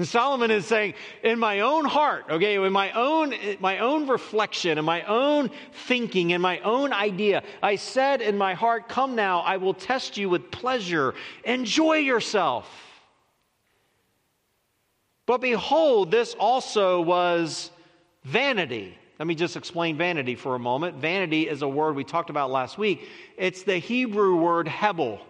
And 0.00 0.08
Solomon 0.08 0.50
is 0.50 0.64
saying, 0.64 0.94
in 1.22 1.38
my 1.38 1.60
own 1.60 1.84
heart, 1.84 2.24
okay, 2.30 2.54
in 2.54 2.72
my 2.72 2.90
own, 2.92 3.34
my 3.60 3.80
own 3.80 4.08
reflection, 4.08 4.78
in 4.78 4.84
my 4.86 5.02
own 5.02 5.50
thinking, 5.74 6.30
in 6.30 6.40
my 6.40 6.58
own 6.60 6.94
idea, 6.94 7.42
I 7.62 7.76
said 7.76 8.22
in 8.22 8.38
my 8.38 8.54
heart, 8.54 8.88
Come 8.88 9.14
now, 9.14 9.40
I 9.40 9.58
will 9.58 9.74
test 9.74 10.16
you 10.16 10.30
with 10.30 10.50
pleasure. 10.50 11.12
Enjoy 11.44 11.96
yourself. 11.96 12.66
But 15.26 15.42
behold, 15.42 16.10
this 16.10 16.32
also 16.32 17.02
was 17.02 17.70
vanity. 18.24 18.96
Let 19.18 19.26
me 19.26 19.34
just 19.34 19.54
explain 19.54 19.98
vanity 19.98 20.34
for 20.34 20.54
a 20.54 20.58
moment. 20.58 20.96
Vanity 20.96 21.46
is 21.46 21.60
a 21.60 21.68
word 21.68 21.94
we 21.94 22.04
talked 22.04 22.30
about 22.30 22.50
last 22.50 22.78
week. 22.78 23.06
It's 23.36 23.64
the 23.64 23.76
Hebrew 23.76 24.36
word 24.36 24.66
hebel. 24.66 25.20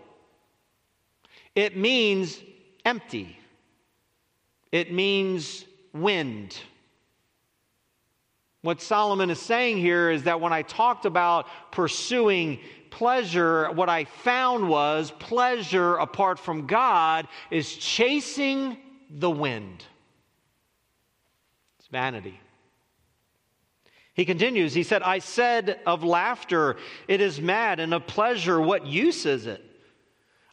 It 1.56 1.76
means 1.76 2.40
empty. 2.84 3.36
It 4.72 4.92
means 4.92 5.64
wind. 5.92 6.56
What 8.62 8.82
Solomon 8.82 9.30
is 9.30 9.40
saying 9.40 9.78
here 9.78 10.10
is 10.10 10.24
that 10.24 10.40
when 10.40 10.52
I 10.52 10.62
talked 10.62 11.06
about 11.06 11.46
pursuing 11.72 12.60
pleasure, 12.90 13.70
what 13.72 13.88
I 13.88 14.04
found 14.04 14.68
was 14.68 15.10
pleasure 15.12 15.96
apart 15.96 16.38
from 16.38 16.66
God 16.66 17.26
is 17.50 17.74
chasing 17.74 18.76
the 19.08 19.30
wind. 19.30 19.84
It's 21.78 21.88
vanity. 21.88 22.38
He 24.12 24.26
continues, 24.26 24.74
he 24.74 24.82
said, 24.82 25.02
I 25.02 25.20
said 25.20 25.80
of 25.86 26.04
laughter, 26.04 26.76
it 27.08 27.22
is 27.22 27.40
mad, 27.40 27.80
and 27.80 27.94
of 27.94 28.06
pleasure, 28.06 28.60
what 28.60 28.84
use 28.84 29.24
is 29.24 29.46
it? 29.46 29.64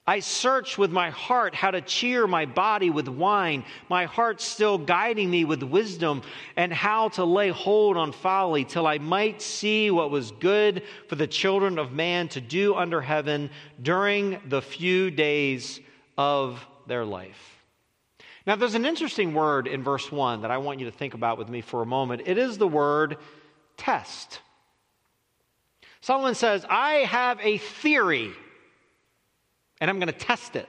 I 0.09 0.21
search 0.21 0.77
with 0.77 0.89
my 0.89 1.09
heart 1.09 1.53
how 1.53 1.71
to 1.71 1.81
cheer 1.81 2.27
my 2.27 2.45
body 2.45 2.89
with 2.89 3.09
wine, 3.09 3.65
my 3.89 4.05
heart 4.05 4.39
still 4.39 4.77
guiding 4.77 5.29
me 5.29 5.43
with 5.43 5.61
wisdom, 5.61 6.21
and 6.55 6.71
how 6.71 7.09
to 7.09 7.25
lay 7.25 7.49
hold 7.49 7.97
on 7.97 8.13
folly, 8.13 8.63
till 8.63 8.87
I 8.87 8.99
might 8.99 9.41
see 9.41 9.91
what 9.91 10.09
was 10.09 10.31
good 10.31 10.83
for 11.09 11.15
the 11.15 11.27
children 11.27 11.77
of 11.77 11.91
man 11.91 12.29
to 12.29 12.39
do 12.39 12.73
under 12.73 13.01
heaven 13.01 13.49
during 13.81 14.39
the 14.45 14.61
few 14.61 15.11
days 15.11 15.81
of 16.17 16.65
their 16.87 17.03
life. 17.03 17.57
Now, 18.45 18.55
there's 18.55 18.75
an 18.75 18.85
interesting 18.85 19.33
word 19.33 19.67
in 19.67 19.83
verse 19.83 20.09
1 20.09 20.43
that 20.43 20.51
I 20.51 20.57
want 20.57 20.79
you 20.79 20.85
to 20.85 20.91
think 20.91 21.15
about 21.15 21.37
with 21.37 21.49
me 21.49 21.59
for 21.59 21.81
a 21.81 21.85
moment. 21.85 22.21
It 22.25 22.37
is 22.37 22.57
the 22.57 22.67
word 22.67 23.17
test. 23.75 24.39
Solomon 25.99 26.33
says, 26.33 26.65
I 26.69 26.91
have 26.99 27.41
a 27.41 27.57
theory 27.57 28.31
and 29.79 29.89
I'm 29.89 29.99
going 29.99 30.07
to 30.07 30.13
test 30.13 30.55
it. 30.55 30.67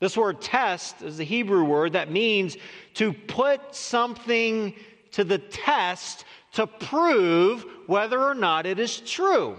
This 0.00 0.16
word 0.16 0.40
test 0.40 1.02
is 1.02 1.18
the 1.18 1.24
Hebrew 1.24 1.64
word 1.64 1.92
that 1.92 2.10
means 2.10 2.56
to 2.94 3.12
put 3.12 3.74
something 3.74 4.74
to 5.12 5.24
the 5.24 5.38
test 5.38 6.24
to 6.52 6.66
prove 6.66 7.64
whether 7.86 8.20
or 8.20 8.34
not 8.34 8.66
it 8.66 8.78
is 8.78 8.98
true. 9.00 9.58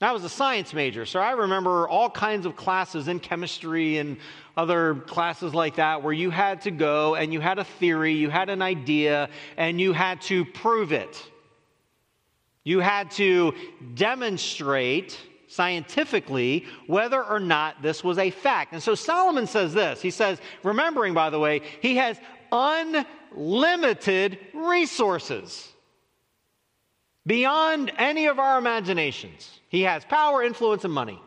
I 0.00 0.12
was 0.12 0.22
a 0.22 0.28
science 0.28 0.72
major, 0.72 1.04
so 1.06 1.18
I 1.18 1.32
remember 1.32 1.88
all 1.88 2.08
kinds 2.08 2.46
of 2.46 2.54
classes 2.54 3.08
in 3.08 3.18
chemistry 3.18 3.98
and 3.98 4.18
other 4.56 4.94
classes 4.94 5.54
like 5.54 5.76
that 5.76 6.04
where 6.04 6.12
you 6.12 6.30
had 6.30 6.62
to 6.62 6.70
go 6.70 7.16
and 7.16 7.32
you 7.32 7.40
had 7.40 7.58
a 7.58 7.64
theory, 7.64 8.12
you 8.12 8.30
had 8.30 8.48
an 8.48 8.62
idea, 8.62 9.28
and 9.56 9.80
you 9.80 9.92
had 9.92 10.20
to 10.22 10.44
prove 10.44 10.92
it. 10.92 11.20
You 12.62 12.78
had 12.78 13.10
to 13.12 13.54
demonstrate 13.94 15.18
scientifically 15.48 16.64
whether 16.86 17.24
or 17.24 17.40
not 17.40 17.82
this 17.82 18.04
was 18.04 18.18
a 18.18 18.30
fact. 18.30 18.72
And 18.72 18.82
so 18.82 18.94
Solomon 18.94 19.46
says 19.46 19.74
this. 19.74 20.00
He 20.00 20.10
says, 20.10 20.40
remembering, 20.62 21.14
by 21.14 21.30
the 21.30 21.38
way, 21.38 21.62
he 21.80 21.96
has 21.96 22.18
unlimited 22.52 24.38
resources. 24.54 25.72
beyond 27.28 27.92
any 27.98 28.26
of 28.26 28.38
our 28.40 28.58
imaginations. 28.58 29.60
He 29.68 29.82
has 29.82 30.04
power, 30.06 30.42
influence, 30.42 30.84
and 30.84 30.92
money. 30.92 31.20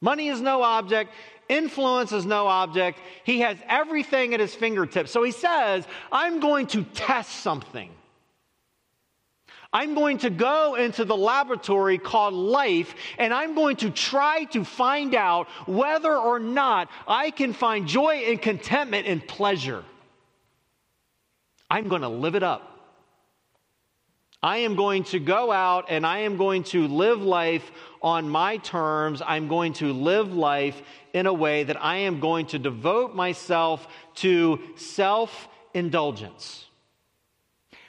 Money 0.00 0.28
is 0.28 0.40
no 0.40 0.62
object. 0.62 1.12
Influence 1.48 2.10
is 2.12 2.26
no 2.26 2.48
object. 2.48 2.98
He 3.22 3.40
has 3.40 3.56
everything 3.68 4.34
at 4.34 4.40
his 4.40 4.54
fingertips. 4.54 5.12
So 5.12 5.22
he 5.22 5.30
says, 5.30 5.86
I'm 6.10 6.40
going 6.40 6.66
to 6.68 6.82
test 6.82 7.30
something. 7.36 7.90
I'm 9.74 9.94
going 9.96 10.18
to 10.18 10.30
go 10.30 10.76
into 10.76 11.04
the 11.04 11.16
laboratory 11.16 11.98
called 11.98 12.32
life 12.32 12.94
and 13.18 13.34
I'm 13.34 13.56
going 13.56 13.74
to 13.78 13.90
try 13.90 14.44
to 14.52 14.64
find 14.64 15.16
out 15.16 15.48
whether 15.66 16.16
or 16.16 16.38
not 16.38 16.88
I 17.08 17.32
can 17.32 17.52
find 17.52 17.88
joy 17.88 18.22
and 18.28 18.40
contentment 18.40 19.08
and 19.08 19.26
pleasure. 19.26 19.84
I'm 21.68 21.88
going 21.88 22.02
to 22.02 22.08
live 22.08 22.36
it 22.36 22.44
up. 22.44 22.70
I 24.40 24.58
am 24.58 24.76
going 24.76 25.04
to 25.04 25.18
go 25.18 25.50
out 25.50 25.86
and 25.88 26.06
I 26.06 26.18
am 26.18 26.36
going 26.36 26.62
to 26.64 26.86
live 26.86 27.22
life 27.22 27.68
on 28.00 28.28
my 28.28 28.58
terms. 28.58 29.22
I'm 29.26 29.48
going 29.48 29.72
to 29.74 29.92
live 29.92 30.32
life 30.34 30.80
in 31.12 31.26
a 31.26 31.32
way 31.32 31.64
that 31.64 31.82
I 31.82 31.96
am 31.96 32.20
going 32.20 32.46
to 32.48 32.60
devote 32.60 33.16
myself 33.16 33.88
to 34.16 34.60
self 34.76 35.48
indulgence. 35.72 36.66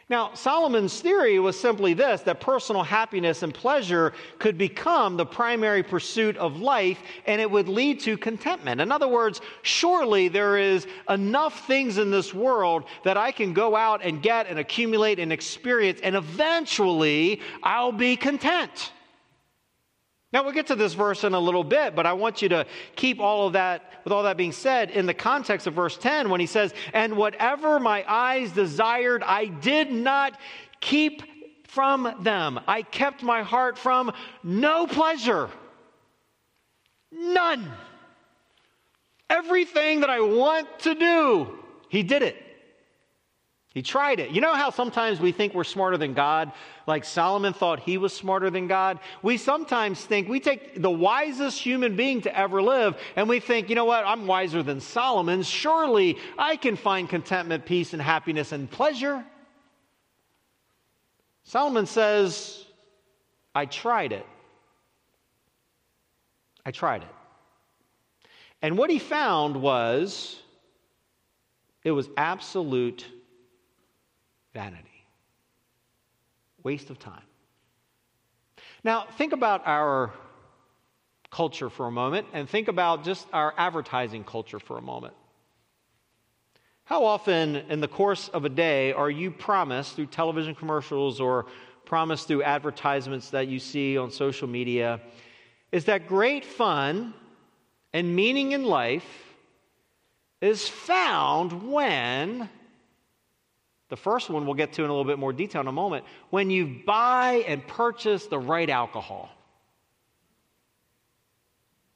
Now, 0.08 0.36
Solomon's 0.36 1.02
theory 1.02 1.40
was 1.40 1.60
simply 1.60 1.96
this 1.96 2.22
that 2.22 2.40
personal 2.40 2.84
happiness 2.84 3.42
and 3.42 3.52
pleasure 3.52 4.14
could 4.38 4.56
become 4.56 5.18
the 5.18 5.26
primary 5.26 5.82
pursuit 5.82 6.38
of 6.38 6.62
life 6.62 7.02
and 7.26 7.42
it 7.42 7.50
would 7.50 7.68
lead 7.68 8.02
to 8.02 8.16
contentment. 8.16 8.82
In 8.82 8.92
other 8.92 9.08
words, 9.08 9.42
surely 9.64 10.28
there 10.28 10.60
is 10.60 10.86
enough 11.10 11.66
things 11.66 11.98
in 11.98 12.12
this 12.12 12.36
world 12.36 12.84
that 13.04 13.18
I 13.18 13.32
can 13.32 13.52
go 13.52 13.76
out 13.76 14.02
and 14.04 14.22
get 14.22 14.48
and 14.48 14.60
accumulate 14.60 15.18
and 15.18 15.34
experience, 15.34 16.00
and 16.04 16.16
eventually 16.16 17.42
I'll 17.64 17.92
be 17.92 18.16
content. 18.16 18.92
Now, 20.36 20.44
we'll 20.44 20.52
get 20.52 20.68
to 20.68 20.76
this 20.76 20.94
verse 20.94 21.24
in 21.24 21.34
a 21.34 21.40
little 21.40 21.64
bit, 21.64 21.96
but 21.96 22.06
I 22.06 22.12
want 22.12 22.42
you 22.42 22.50
to 22.50 22.66
keep 22.98 23.22
all 23.22 23.48
of 23.48 23.54
that, 23.54 24.02
with 24.04 24.12
all 24.12 24.24
that 24.24 24.36
being 24.36 24.52
said, 24.52 24.92
in 24.92 25.06
the 25.06 25.14
context 25.14 25.66
of 25.66 25.74
verse 25.76 25.96
10 25.96 26.30
when 26.30 26.42
he 26.42 26.46
says, 26.46 26.74
And 26.92 27.16
whatever 27.16 27.80
my 27.80 28.04
eyes 28.06 28.52
desired, 28.52 29.24
I 29.24 29.46
did 29.46 29.94
not 29.94 30.38
keep 30.82 31.24
from 31.70 32.14
them. 32.20 32.60
I 32.68 32.82
kept 32.82 33.24
my 33.24 33.44
heart 33.44 33.78
from 33.78 34.12
no 34.44 34.88
pleasure. 34.88 35.50
None. 37.14 37.72
Everything 39.30 40.02
that 40.02 40.10
I 40.10 40.20
want 40.20 40.68
to 40.80 40.96
do, 40.96 41.60
he 41.88 42.04
did 42.04 42.24
it. 42.24 42.45
He 43.76 43.82
tried 43.82 44.22
it. 44.22 44.32
You 44.32 44.40
know 44.40 44.54
how 44.54 44.70
sometimes 44.70 45.20
we 45.20 45.34
think 45.34 45.54
we're 45.54 45.66
smarter 45.66 45.98
than 45.98 46.14
God? 46.14 46.54
Like 46.88 47.04
Solomon 47.04 47.52
thought 47.52 47.82
he 47.82 47.98
was 47.98 48.14
smarter 48.14 48.50
than 48.50 48.68
God? 48.68 49.00
We 49.22 49.36
sometimes 49.36 50.02
think, 50.02 50.30
we 50.30 50.40
take 50.40 50.82
the 50.82 50.90
wisest 50.90 51.60
human 51.60 51.98
being 51.98 52.22
to 52.22 52.36
ever 52.36 52.62
live, 52.62 52.96
and 53.18 53.28
we 53.28 53.42
think, 53.42 53.68
you 53.68 53.76
know 53.76 53.84
what, 53.84 54.06
I'm 54.08 54.28
wiser 54.28 54.64
than 54.64 54.80
Solomon. 54.80 55.44
Surely 55.44 56.18
I 56.38 56.56
can 56.56 56.78
find 56.78 57.10
contentment, 57.10 57.66
peace, 57.66 57.92
and 57.92 58.02
happiness 58.02 58.54
and 58.54 58.72
pleasure. 58.72 59.26
Solomon 61.44 61.86
says, 61.86 62.64
I 63.54 63.66
tried 63.66 64.14
it. 64.14 64.26
I 66.66 66.72
tried 66.72 67.02
it. 67.02 67.10
And 68.62 68.78
what 68.78 68.90
he 68.90 69.00
found 69.00 69.62
was 69.62 70.40
it 71.84 71.92
was 71.92 72.08
absolute 72.16 73.06
vanity, 74.56 75.06
waste 76.64 76.90
of 76.90 76.98
time. 76.98 77.22
Now, 78.84 79.06
think 79.18 79.34
about 79.34 79.62
our 79.68 80.14
culture 81.30 81.70
for 81.70 81.88
a 81.88 81.92
moment 81.92 82.26
and 82.34 82.50
think 82.50 82.70
about 82.70 83.04
just 83.04 83.28
our 83.34 83.54
advertising 83.58 84.24
culture 84.24 84.60
for 84.60 84.78
a 84.78 84.82
moment. 84.82 85.14
How 86.86 87.04
often 87.04 87.58
in 87.58 87.82
the 87.82 87.90
course 87.90 88.30
of 88.30 88.46
a 88.46 88.50
day 88.50 88.94
are 88.94 89.10
you 89.10 89.30
promised 89.30 89.96
through 89.96 90.06
television 90.06 90.56
commercials 90.56 91.20
or 91.20 91.48
promised 91.84 92.28
through 92.28 92.44
advertisements 92.44 93.32
that 93.32 93.48
you 93.50 93.60
see 93.60 93.98
on 93.98 94.10
social 94.10 94.48
media 94.48 95.02
is 95.74 95.86
that 95.86 96.08
great 96.08 96.46
fun 96.46 97.14
and 97.92 98.16
meaning 98.16 98.54
in 98.54 98.64
life 98.64 99.36
is 100.42 100.70
found 100.70 101.72
when 101.72 102.50
the 103.90 103.96
first 103.98 104.30
one 104.30 104.46
we'll 104.46 104.56
get 104.56 104.74
to 104.74 104.84
in 104.84 104.90
a 104.90 104.94
little 104.94 105.06
bit 105.06 105.20
more 105.20 105.34
detail 105.34 105.62
in 105.62 105.68
a 105.68 105.72
moment. 105.72 106.06
When 106.30 106.50
you 106.50 106.82
buy 106.86 107.44
and 107.48 107.66
purchase 107.68 108.26
the 108.26 108.40
right 108.40 108.70
alcohol. 108.70 109.30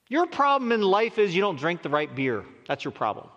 Your 0.07 0.25
problem 0.25 0.71
in 0.71 0.81
life 0.81 1.17
is 1.17 1.35
you 1.35 1.41
don't 1.41 1.57
drink 1.57 1.81
the 1.81 1.89
right 1.89 2.13
beer. 2.13 2.45
That's 2.67 2.83
your 2.83 2.91
problem. 2.91 3.27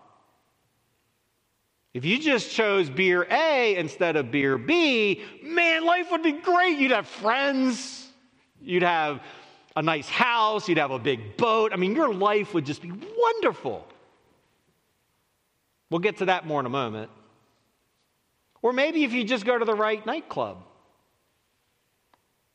If 1.94 2.06
you 2.06 2.18
just 2.18 2.50
chose 2.50 2.88
beer 2.88 3.26
A 3.30 3.76
instead 3.76 4.16
of 4.16 4.30
beer 4.30 4.56
B, 4.56 5.22
man, 5.42 5.84
life 5.84 6.10
would 6.10 6.22
be 6.22 6.32
great. 6.32 6.78
You'd 6.78 6.90
have 6.90 7.06
friends, 7.06 8.08
you'd 8.60 8.82
have 8.82 9.20
a 9.76 9.82
nice 9.82 10.08
house, 10.08 10.68
you'd 10.68 10.78
have 10.78 10.90
a 10.90 10.98
big 10.98 11.36
boat. 11.36 11.72
I 11.72 11.76
mean, 11.76 11.94
your 11.94 12.12
life 12.12 12.54
would 12.54 12.64
just 12.64 12.80
be 12.80 12.90
wonderful. 12.90 13.86
We'll 15.90 16.00
get 16.00 16.18
to 16.18 16.26
that 16.26 16.46
more 16.46 16.60
in 16.60 16.64
a 16.64 16.70
moment. 16.70 17.10
Or 18.62 18.72
maybe 18.72 19.04
if 19.04 19.12
you 19.12 19.24
just 19.24 19.44
go 19.44 19.58
to 19.58 19.64
the 19.64 19.74
right 19.74 20.04
nightclub. 20.06 20.64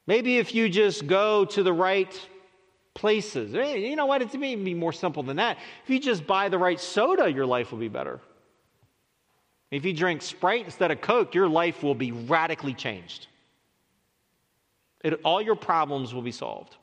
Maybe 0.08 0.38
if 0.38 0.56
you 0.56 0.70
just 0.70 1.06
go 1.06 1.43
to 1.46 1.63
the 1.63 1.74
right 1.74 2.28
places. 2.93 3.54
Eh, 3.54 3.76
you 3.76 3.96
know 3.96 4.06
what? 4.06 4.22
It 4.22 4.26
It's 4.26 4.36
maybe 4.36 4.74
more 4.74 4.93
simple 4.93 5.22
than 5.22 5.38
that. 5.38 5.58
If 5.84 5.89
you 5.89 6.00
just 6.00 6.26
buy 6.26 6.50
the 6.50 6.58
right 6.58 6.80
soda, 6.80 7.32
your 7.32 7.46
life 7.46 7.72
will 7.72 7.80
be 7.80 7.89
better. 7.89 8.22
If 9.70 9.84
you 9.84 9.93
drink 9.93 10.22
Sprite 10.22 10.65
instead 10.65 10.91
of 10.91 11.02
Coke, 11.02 11.36
your 11.36 11.50
life 11.50 11.84
will 11.84 11.93
be 11.93 12.13
radically 12.13 12.74
changed. 12.74 13.28
It, 15.04 15.20
all 15.26 15.41
your 15.41 15.56
problems 15.56 16.13
will 16.13 16.22
be 16.22 16.32
solved. 16.32 16.78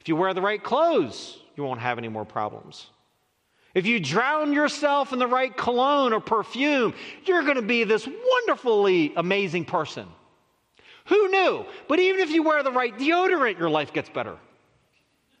If 0.00 0.08
you 0.08 0.16
wear 0.16 0.32
the 0.34 0.40
right 0.40 0.62
clothes, 0.62 1.38
you 1.54 1.62
won't 1.62 1.80
have 1.80 1.98
any 1.98 2.08
more 2.08 2.24
problems. 2.24 2.88
If 3.74 3.86
you 3.86 4.00
drown 4.00 4.52
yourself 4.52 5.12
in 5.12 5.18
the 5.18 5.26
right 5.26 5.56
cologne 5.56 6.12
or 6.12 6.20
perfume, 6.20 6.94
you're 7.24 7.42
going 7.42 7.56
to 7.56 7.62
be 7.62 7.84
this 7.84 8.06
wonderfully 8.06 9.12
amazing 9.16 9.64
person. 9.64 10.06
Who 11.06 11.28
knew? 11.28 11.64
But 11.88 11.98
even 11.98 12.20
if 12.20 12.30
you 12.30 12.42
wear 12.42 12.62
the 12.62 12.70
right 12.70 12.96
deodorant, 12.96 13.58
your 13.58 13.70
life 13.70 13.92
gets 13.92 14.10
better. 14.10 14.36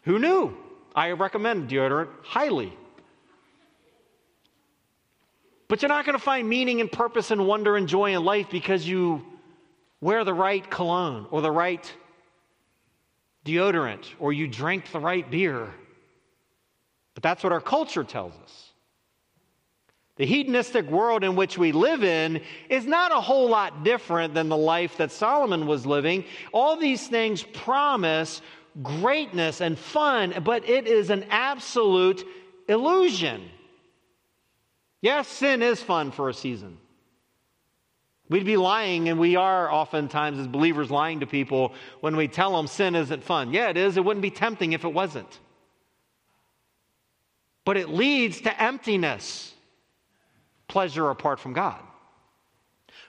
Who 0.02 0.18
knew? 0.18 0.56
I 0.94 1.10
recommend 1.12 1.68
deodorant 1.68 2.08
highly. 2.22 2.72
But 5.68 5.80
you're 5.80 5.88
not 5.88 6.04
going 6.04 6.18
to 6.18 6.22
find 6.22 6.48
meaning 6.48 6.80
and 6.80 6.90
purpose 6.90 7.30
and 7.30 7.46
wonder 7.46 7.76
and 7.76 7.88
joy 7.88 8.14
in 8.14 8.24
life 8.24 8.48
because 8.50 8.86
you 8.86 9.24
wear 10.00 10.24
the 10.24 10.34
right 10.34 10.68
cologne 10.68 11.26
or 11.30 11.40
the 11.40 11.50
right 11.50 11.90
deodorant 13.44 14.04
or 14.18 14.32
you 14.32 14.48
drink 14.48 14.90
the 14.90 15.00
right 15.00 15.30
beer. 15.30 15.72
But 17.14 17.22
that's 17.22 17.44
what 17.44 17.52
our 17.52 17.60
culture 17.60 18.04
tells 18.04 18.34
us. 18.42 18.72
The 20.16 20.26
hedonistic 20.26 20.90
world 20.90 21.24
in 21.24 21.36
which 21.36 21.56
we 21.56 21.72
live 21.72 22.04
in 22.04 22.42
is 22.68 22.84
not 22.84 23.12
a 23.12 23.20
whole 23.20 23.48
lot 23.48 23.82
different 23.82 24.34
than 24.34 24.48
the 24.48 24.56
life 24.56 24.98
that 24.98 25.10
Solomon 25.10 25.66
was 25.66 25.86
living. 25.86 26.24
All 26.52 26.76
these 26.76 27.06
things 27.08 27.42
promise 27.42 28.42
greatness 28.82 29.60
and 29.60 29.78
fun, 29.78 30.34
but 30.44 30.68
it 30.68 30.86
is 30.86 31.10
an 31.10 31.24
absolute 31.30 32.24
illusion. 32.68 33.42
Yes, 35.00 35.28
sin 35.28 35.62
is 35.62 35.82
fun 35.82 36.10
for 36.10 36.28
a 36.28 36.34
season. 36.34 36.78
We'd 38.28 38.46
be 38.46 38.56
lying, 38.56 39.08
and 39.08 39.18
we 39.18 39.36
are 39.36 39.70
oftentimes 39.70 40.38
as 40.38 40.46
believers 40.46 40.90
lying 40.90 41.20
to 41.20 41.26
people 41.26 41.74
when 42.00 42.16
we 42.16 42.28
tell 42.28 42.56
them 42.56 42.66
sin 42.66 42.94
isn't 42.94 43.24
fun. 43.24 43.52
Yeah, 43.52 43.68
it 43.68 43.76
is. 43.76 43.96
It 43.96 44.04
wouldn't 44.04 44.22
be 44.22 44.30
tempting 44.30 44.72
if 44.72 44.84
it 44.84 44.92
wasn't 44.92 45.38
but 47.64 47.76
it 47.76 47.88
leads 47.88 48.40
to 48.42 48.62
emptiness. 48.62 49.52
Pleasure 50.68 51.10
apart 51.10 51.38
from 51.38 51.52
God. 51.52 51.80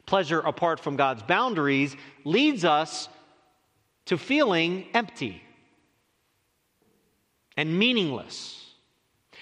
Pleasure 0.05 0.39
apart 0.39 0.79
from 0.79 0.95
God's 0.95 1.23
boundaries 1.23 1.95
leads 2.25 2.65
us 2.65 3.07
to 4.05 4.17
feeling 4.17 4.85
empty 4.93 5.41
and 7.55 7.77
meaningless. 7.77 8.59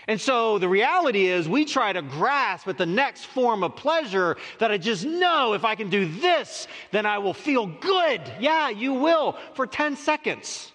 And 0.08 0.20
so 0.20 0.58
the 0.58 0.68
reality 0.68 1.28
is, 1.28 1.48
we 1.48 1.64
try 1.66 1.94
to 1.94 2.02
grasp 2.02 2.68
at 2.68 2.78
the 2.78 2.86
next 2.86 3.26
form 3.26 3.64
of 3.64 3.76
pleasure 3.76 4.36
that 4.60 4.72
I 4.72 4.78
just 4.78 5.06
know 5.06 5.54
if 5.54 5.64
I 5.64 5.76
can 5.76 5.90
do 5.90 6.06
this, 6.06 6.68
then 6.92 7.06
I 7.06 7.20
will 7.20 7.34
feel 7.34 7.68
good. 7.68 8.22
Yeah, 8.40 8.70
you 8.70 8.94
will 8.94 9.38
for 9.54 9.68
10 9.68 9.96
seconds. 9.96 10.72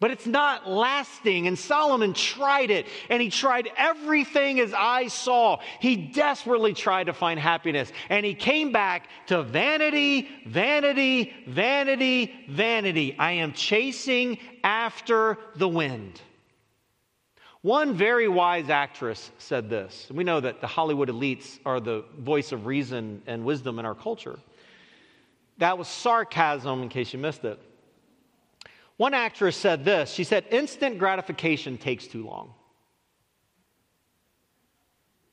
But 0.00 0.12
it's 0.12 0.26
not 0.26 0.68
lasting. 0.68 1.48
And 1.48 1.58
Solomon 1.58 2.14
tried 2.14 2.70
it, 2.70 2.86
and 3.10 3.20
he 3.20 3.30
tried 3.30 3.68
everything 3.76 4.58
his 4.58 4.72
eyes 4.72 5.12
saw. 5.12 5.58
He 5.80 5.96
desperately 5.96 6.72
tried 6.72 7.04
to 7.04 7.12
find 7.12 7.40
happiness. 7.40 7.90
And 8.08 8.24
he 8.24 8.34
came 8.34 8.70
back 8.70 9.08
to 9.26 9.42
vanity, 9.42 10.28
vanity, 10.46 11.32
vanity, 11.48 12.32
vanity. 12.48 13.16
I 13.18 13.32
am 13.32 13.52
chasing 13.52 14.38
after 14.62 15.36
the 15.56 15.68
wind. 15.68 16.20
One 17.62 17.96
very 17.96 18.28
wise 18.28 18.70
actress 18.70 19.32
said 19.38 19.68
this. 19.68 20.08
We 20.14 20.22
know 20.22 20.38
that 20.38 20.60
the 20.60 20.68
Hollywood 20.68 21.08
elites 21.08 21.58
are 21.66 21.80
the 21.80 22.04
voice 22.16 22.52
of 22.52 22.66
reason 22.66 23.20
and 23.26 23.44
wisdom 23.44 23.80
in 23.80 23.84
our 23.84 23.96
culture. 23.96 24.38
That 25.58 25.76
was 25.76 25.88
sarcasm, 25.88 26.84
in 26.84 26.88
case 26.88 27.12
you 27.12 27.18
missed 27.18 27.44
it. 27.44 27.60
One 28.98 29.14
actress 29.14 29.56
said 29.56 29.84
this 29.84 30.12
she 30.12 30.24
said, 30.24 30.44
instant 30.50 30.98
gratification 30.98 31.78
takes 31.78 32.06
too 32.06 32.26
long. 32.26 32.52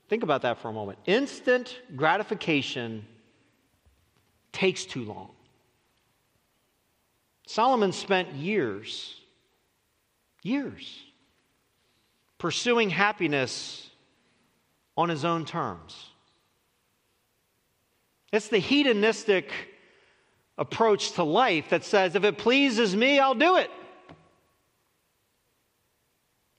Think 0.08 0.24
about 0.24 0.44
that 0.44 0.60
for 0.60 0.70
a 0.70 0.74
moment. 0.74 1.00
Instant 1.08 1.76
gratification 1.96 3.06
takes 4.52 4.86
too 4.86 5.04
long. 5.04 5.32
Solomon 7.48 7.92
spent 7.92 8.34
years, 8.34 9.20
years, 10.44 11.04
pursuing 12.38 12.92
happiness 12.92 13.90
on 14.96 15.10
his 15.10 15.26
own 15.26 15.44
terms. 15.44 16.10
It's 18.32 18.48
the 18.48 18.60
hedonistic 18.60 19.52
approach 20.58 21.14
to 21.14 21.24
life 21.24 21.70
that 21.70 21.84
says, 21.84 22.16
if 22.16 22.24
it 22.24 22.38
pleases 22.38 22.96
me, 22.96 23.20
I'll 23.20 23.36
do 23.36 23.58
it. 23.58 23.70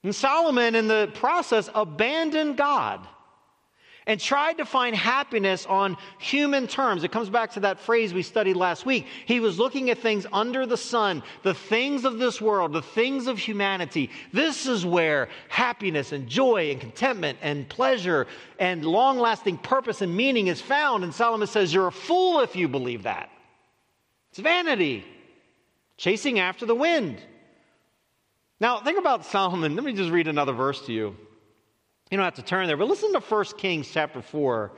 And 0.03 0.15
Solomon, 0.15 0.75
in 0.75 0.87
the 0.87 1.11
process, 1.15 1.69
abandoned 1.75 2.57
God 2.57 3.07
and 4.07 4.21
tried 4.21 4.59
to 4.59 4.65
find 4.65 4.95
happiness 4.95 5.67
on 5.67 5.97
human 6.19 6.69
terms. 6.69 7.03
It 7.03 7.11
comes 7.11 7.29
back 7.29 7.51
to 7.53 7.61
that 7.61 7.81
phrase 7.81 8.15
we 8.15 8.23
studied 8.23 8.55
last 8.55 8.87
week. 8.87 9.07
He 9.27 9.41
was 9.41 9.59
looking 9.59 9.91
at 9.91 9.99
things 9.99 10.25
under 10.33 10.65
the 10.65 10.77
sun, 10.77 11.25
the 11.43 11.55
things 11.55 12.05
of 12.05 12.19
this 12.19 12.41
world, 12.41 12.73
the 12.73 12.83
things 12.83 13.27
of 13.27 13.39
humanity. 13.39 14.11
This 14.33 14.67
is 14.67 14.87
where 14.87 15.29
happiness 15.49 16.13
and 16.13 16.29
joy 16.29 16.71
and 16.71 16.81
contentment 16.81 17.39
and 17.43 17.69
pleasure 17.69 18.29
and 18.61 18.85
long 18.85 19.19
lasting 19.19 19.59
purpose 19.59 20.03
and 20.03 20.17
meaning 20.17 20.47
is 20.47 20.61
found. 20.61 21.03
And 21.03 21.13
Solomon 21.13 21.49
says, 21.49 21.75
You're 21.75 21.89
a 21.89 21.93
fool 21.93 22.41
if 22.41 22.55
you 22.55 22.69
believe 22.69 23.03
that. 23.03 23.29
It's 24.37 24.43
vanity, 24.43 25.03
chasing 25.97 26.41
after 26.41 26.67
the 26.67 26.75
wind. 26.75 27.23
Now, 28.61 28.81
think 28.81 28.99
about 28.99 29.25
Solomon. 29.25 29.75
Let 29.75 29.83
me 29.83 29.95
just 29.95 30.11
read 30.11 30.29
another 30.29 30.53
verse 30.53 30.85
to 30.85 30.93
you. 30.93 31.17
You 32.11 32.19
don't 32.19 32.25
have 32.25 32.35
to 32.35 32.43
turn 32.43 32.67
there, 32.67 32.77
but 32.77 32.87
listen 32.87 33.15
to 33.15 33.21
1 33.21 33.45
Kings 33.57 33.89
chapter 33.91 34.21
4, 34.21 34.73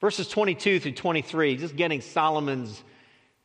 verses 0.00 0.26
22 0.26 0.80
through 0.80 0.92
23, 0.92 1.58
just 1.58 1.76
getting 1.76 2.00
Solomon's 2.00 2.82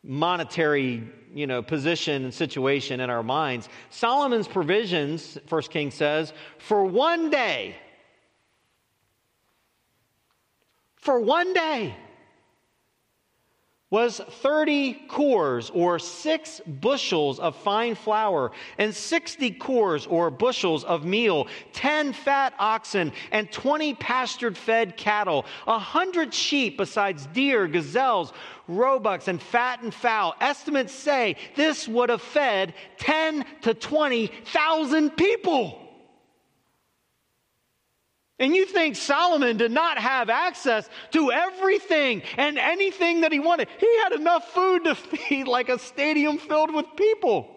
monetary 0.04 1.08
you 1.36 1.46
know, 1.46 1.62
position 1.62 2.24
and 2.24 2.34
situation 2.34 3.00
in 3.00 3.12
our 3.12 3.22
minds. 3.22 3.70
Solomon's 3.92 4.48
provisions, 4.48 5.38
1 5.50 5.62
Kings 5.70 5.94
says, 5.94 6.34
for 6.58 6.84
one 6.84 7.30
day, 7.30 7.76
for 10.96 11.20
one 11.20 11.54
day, 11.54 11.96
was 13.94 14.20
30 14.42 14.94
cors 15.08 15.70
or 15.70 16.00
six 16.00 16.60
bushels 16.66 17.40
of 17.40 17.56
fine 17.56 17.94
flour, 17.94 18.52
and 18.80 18.92
60 18.92 19.52
cors 19.52 20.08
or 20.08 20.32
bushels 20.32 20.84
of 20.84 21.06
meal, 21.06 21.46
10 21.74 22.12
fat 22.12 22.56
oxen, 22.58 23.12
and 23.32 23.52
20 23.52 23.94
pastured 23.94 24.58
fed 24.58 24.98
cattle, 24.98 25.46
a 25.68 25.74
100 25.74 26.34
sheep 26.34 26.76
besides 26.76 27.28
deer, 27.34 27.68
gazelles, 27.68 28.34
roebucks, 28.68 29.28
and 29.28 29.40
fattened 29.40 29.94
fowl. 29.94 30.34
Estimates 30.42 30.92
say 30.92 31.36
this 31.56 31.88
would 31.88 32.10
have 32.10 32.24
fed 32.24 32.74
10 32.98 33.46
to 33.62 33.76
20,000 33.76 35.12
people. 35.12 35.83
And 38.44 38.54
you 38.54 38.66
think 38.66 38.98
Solomon 38.98 39.56
did 39.56 39.72
not 39.72 39.98
have 39.98 40.30
access 40.30 40.90
to 41.12 41.32
everything 41.32 42.24
and 42.36 42.60
anything 42.60 43.22
that 43.22 43.32
he 43.32 43.40
wanted. 43.40 43.70
He 43.80 44.00
had 44.04 44.12
enough 44.12 44.52
food 44.52 44.84
to 44.84 44.96
feed 44.96 45.48
like 45.48 45.70
a 45.70 45.80
stadium 45.80 46.38
filled 46.38 46.76
with 46.76 46.86
people. 46.98 47.50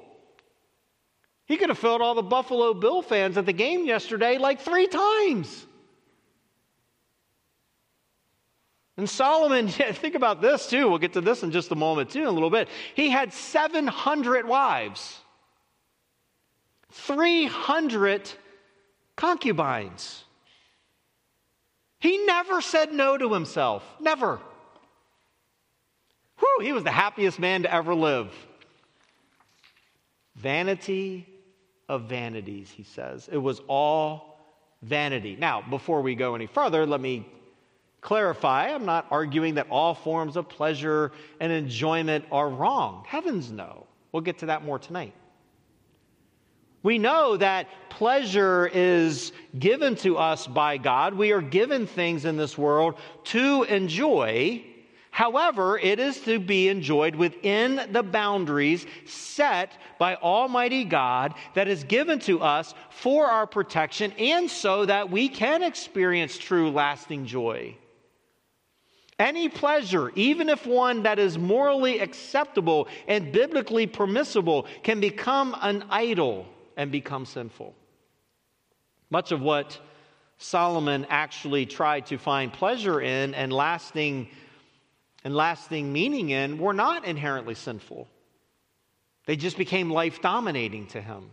He 1.46 1.56
could 1.56 1.70
have 1.70 1.78
filled 1.80 2.02
all 2.02 2.14
the 2.14 2.22
Buffalo 2.22 2.72
Bill 2.72 3.02
fans 3.02 3.36
at 3.36 3.46
the 3.46 3.52
game 3.52 3.84
yesterday 3.84 4.38
like 4.38 4.60
three 4.60 4.86
times. 4.86 5.66
And 8.96 9.10
Solomon, 9.10 9.66
think 9.68 10.14
about 10.14 10.40
this 10.40 10.68
too. 10.68 10.88
We'll 10.88 10.98
get 10.98 11.14
to 11.14 11.20
this 11.20 11.42
in 11.42 11.50
just 11.50 11.72
a 11.72 11.76
moment 11.76 12.10
too, 12.10 12.20
in 12.20 12.26
a 12.26 12.30
little 12.30 12.48
bit. 12.48 12.68
He 12.94 13.10
had 13.10 13.32
700 13.32 14.46
wives, 14.46 15.18
300 16.92 18.30
concubines. 19.16 20.22
He 22.06 22.18
never 22.18 22.60
said 22.60 22.92
no 22.92 23.18
to 23.18 23.34
himself. 23.34 23.82
Never. 23.98 24.38
Whew, 26.38 26.64
he 26.64 26.70
was 26.70 26.84
the 26.84 26.92
happiest 26.92 27.40
man 27.40 27.64
to 27.64 27.74
ever 27.74 27.96
live. 27.96 28.32
Vanity 30.36 31.26
of 31.88 32.02
vanities, 32.02 32.70
he 32.70 32.84
says. 32.84 33.28
It 33.32 33.38
was 33.38 33.60
all 33.66 34.38
vanity. 34.82 35.34
Now, 35.34 35.64
before 35.68 36.00
we 36.00 36.14
go 36.14 36.36
any 36.36 36.46
further, 36.46 36.86
let 36.86 37.00
me 37.00 37.26
clarify 38.02 38.68
I'm 38.68 38.84
not 38.84 39.08
arguing 39.10 39.56
that 39.56 39.66
all 39.68 39.92
forms 39.92 40.36
of 40.36 40.48
pleasure 40.48 41.10
and 41.40 41.50
enjoyment 41.50 42.24
are 42.30 42.48
wrong. 42.48 43.02
Heavens, 43.04 43.50
no. 43.50 43.84
We'll 44.12 44.22
get 44.22 44.38
to 44.38 44.46
that 44.46 44.64
more 44.64 44.78
tonight. 44.78 45.12
We 46.86 46.98
know 46.98 47.36
that 47.38 47.66
pleasure 47.90 48.70
is 48.72 49.32
given 49.58 49.96
to 49.96 50.18
us 50.18 50.46
by 50.46 50.76
God. 50.76 51.14
We 51.14 51.32
are 51.32 51.42
given 51.42 51.84
things 51.84 52.24
in 52.24 52.36
this 52.36 52.56
world 52.56 52.94
to 53.24 53.64
enjoy. 53.64 54.62
However, 55.10 55.80
it 55.80 55.98
is 55.98 56.20
to 56.20 56.38
be 56.38 56.68
enjoyed 56.68 57.16
within 57.16 57.88
the 57.90 58.04
boundaries 58.04 58.86
set 59.04 59.72
by 59.98 60.14
Almighty 60.14 60.84
God 60.84 61.34
that 61.54 61.66
is 61.66 61.82
given 61.82 62.20
to 62.20 62.40
us 62.40 62.72
for 62.90 63.26
our 63.26 63.48
protection 63.48 64.12
and 64.12 64.48
so 64.48 64.86
that 64.86 65.10
we 65.10 65.28
can 65.28 65.64
experience 65.64 66.38
true 66.38 66.70
lasting 66.70 67.26
joy. 67.26 67.76
Any 69.18 69.48
pleasure, 69.48 70.12
even 70.14 70.48
if 70.48 70.64
one 70.64 71.02
that 71.02 71.18
is 71.18 71.36
morally 71.36 71.98
acceptable 71.98 72.86
and 73.08 73.32
biblically 73.32 73.88
permissible, 73.88 74.68
can 74.84 75.00
become 75.00 75.56
an 75.62 75.82
idol 75.90 76.46
and 76.76 76.92
become 76.92 77.26
sinful. 77.26 77.74
Much 79.10 79.32
of 79.32 79.40
what 79.40 79.78
Solomon 80.38 81.06
actually 81.08 81.66
tried 81.66 82.06
to 82.06 82.18
find 82.18 82.52
pleasure 82.52 83.00
in 83.00 83.34
and 83.34 83.52
lasting 83.52 84.28
and 85.24 85.34
lasting 85.34 85.92
meaning 85.92 86.30
in 86.30 86.58
were 86.58 86.74
not 86.74 87.04
inherently 87.04 87.54
sinful. 87.54 88.06
They 89.26 89.36
just 89.36 89.58
became 89.58 89.90
life 89.90 90.20
dominating 90.20 90.86
to 90.88 91.00
him. 91.00 91.30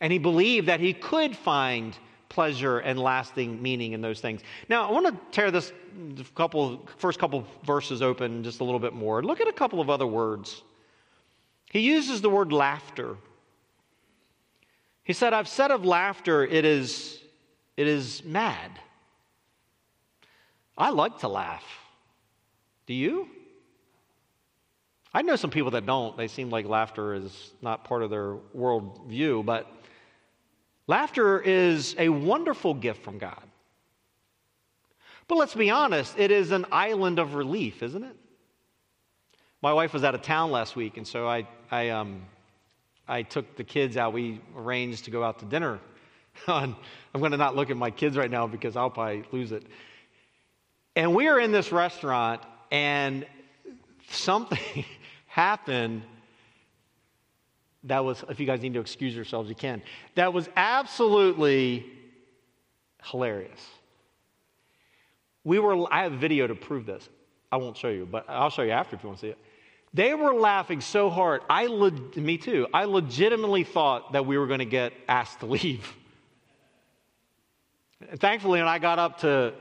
And 0.00 0.12
he 0.12 0.18
believed 0.18 0.66
that 0.66 0.80
he 0.80 0.92
could 0.92 1.36
find 1.36 1.96
pleasure 2.28 2.78
and 2.78 2.98
lasting 2.98 3.62
meaning 3.62 3.92
in 3.92 4.00
those 4.00 4.20
things. 4.20 4.40
Now, 4.68 4.88
I 4.88 4.90
want 4.90 5.06
to 5.06 5.16
tear 5.30 5.50
this 5.50 5.72
couple 6.34 6.84
first 6.96 7.18
couple 7.18 7.46
verses 7.64 8.02
open 8.02 8.42
just 8.42 8.60
a 8.60 8.64
little 8.64 8.80
bit 8.80 8.94
more. 8.94 9.22
Look 9.22 9.40
at 9.40 9.46
a 9.46 9.52
couple 9.52 9.80
of 9.80 9.90
other 9.90 10.06
words. 10.06 10.62
He 11.70 11.80
uses 11.80 12.20
the 12.20 12.30
word 12.30 12.50
laughter. 12.50 13.16
He 15.04 15.12
said, 15.12 15.32
I've 15.32 15.48
said 15.48 15.70
of 15.70 15.84
laughter, 15.84 16.44
it 16.44 16.64
is, 16.64 17.20
it 17.76 17.86
is 17.86 18.24
mad. 18.24 18.70
I 20.78 20.90
like 20.90 21.18
to 21.18 21.28
laugh. 21.28 21.64
Do 22.86 22.94
you? 22.94 23.28
I 25.14 25.22
know 25.22 25.36
some 25.36 25.50
people 25.50 25.72
that 25.72 25.84
don't. 25.84 26.16
They 26.16 26.28
seem 26.28 26.50
like 26.50 26.66
laughter 26.66 27.14
is 27.14 27.52
not 27.60 27.84
part 27.84 28.02
of 28.02 28.10
their 28.10 28.36
worldview, 28.56 29.44
but 29.44 29.66
laughter 30.86 31.40
is 31.40 31.94
a 31.98 32.08
wonderful 32.08 32.74
gift 32.74 33.02
from 33.02 33.18
God. 33.18 33.42
But 35.28 35.36
let's 35.36 35.54
be 35.54 35.70
honest, 35.70 36.18
it 36.18 36.30
is 36.30 36.50
an 36.50 36.66
island 36.72 37.18
of 37.18 37.34
relief, 37.34 37.82
isn't 37.82 38.02
it? 38.02 38.16
My 39.60 39.72
wife 39.72 39.92
was 39.92 40.02
out 40.02 40.14
of 40.14 40.22
town 40.22 40.50
last 40.50 40.74
week, 40.74 40.96
and 40.96 41.06
so 41.06 41.28
I, 41.28 41.46
I 41.70 41.90
um, 41.90 42.22
I 43.12 43.20
took 43.20 43.56
the 43.56 43.64
kids 43.64 43.98
out. 43.98 44.14
We 44.14 44.40
arranged 44.56 45.04
to 45.04 45.10
go 45.10 45.22
out 45.22 45.38
to 45.40 45.44
dinner. 45.44 45.78
I'm 46.46 46.76
going 47.14 47.32
to 47.32 47.36
not 47.36 47.54
look 47.54 47.68
at 47.68 47.76
my 47.76 47.90
kids 47.90 48.16
right 48.16 48.30
now 48.30 48.46
because 48.46 48.74
I'll 48.74 48.88
probably 48.88 49.24
lose 49.32 49.52
it. 49.52 49.64
And 50.96 51.14
we 51.14 51.28
are 51.28 51.38
in 51.38 51.52
this 51.52 51.72
restaurant, 51.72 52.40
and 52.70 53.26
something 54.08 54.86
happened 55.26 56.02
That 57.84 58.02
was, 58.02 58.24
if 58.30 58.40
you 58.40 58.46
guys 58.46 58.62
need 58.62 58.72
to 58.74 58.80
excuse 58.80 59.14
yourselves, 59.14 59.50
you 59.50 59.56
can. 59.56 59.82
That 60.14 60.32
was 60.32 60.48
absolutely 60.56 61.84
hilarious. 63.02 63.60
We 65.44 65.58
were, 65.58 65.92
I 65.92 66.04
have 66.04 66.12
video 66.12 66.46
to 66.46 66.54
prove 66.54 66.86
this. 66.86 67.10
I 67.50 67.56
won't 67.56 67.76
show 67.76 67.88
you, 67.88 68.06
but 68.10 68.24
I'll 68.26 68.48
show 68.48 68.62
you 68.62 68.70
after 68.70 68.96
if 68.96 69.02
you 69.02 69.08
want 69.10 69.20
to 69.20 69.26
see 69.26 69.30
it. 69.32 69.38
They 69.94 70.14
were 70.14 70.34
laughing 70.34 70.80
so 70.80 71.10
hard. 71.10 71.42
I, 71.50 71.66
le- 71.66 71.90
me 72.16 72.38
too. 72.38 72.66
I 72.72 72.84
legitimately 72.84 73.64
thought 73.64 74.12
that 74.12 74.24
we 74.24 74.38
were 74.38 74.46
going 74.46 74.60
to 74.60 74.64
get 74.64 74.92
asked 75.06 75.40
to 75.40 75.46
leave. 75.46 75.92
And 78.10 78.18
thankfully, 78.18 78.58
when 78.60 78.68
I 78.68 78.78
got 78.78 78.98
up 78.98 79.18
to, 79.20 79.52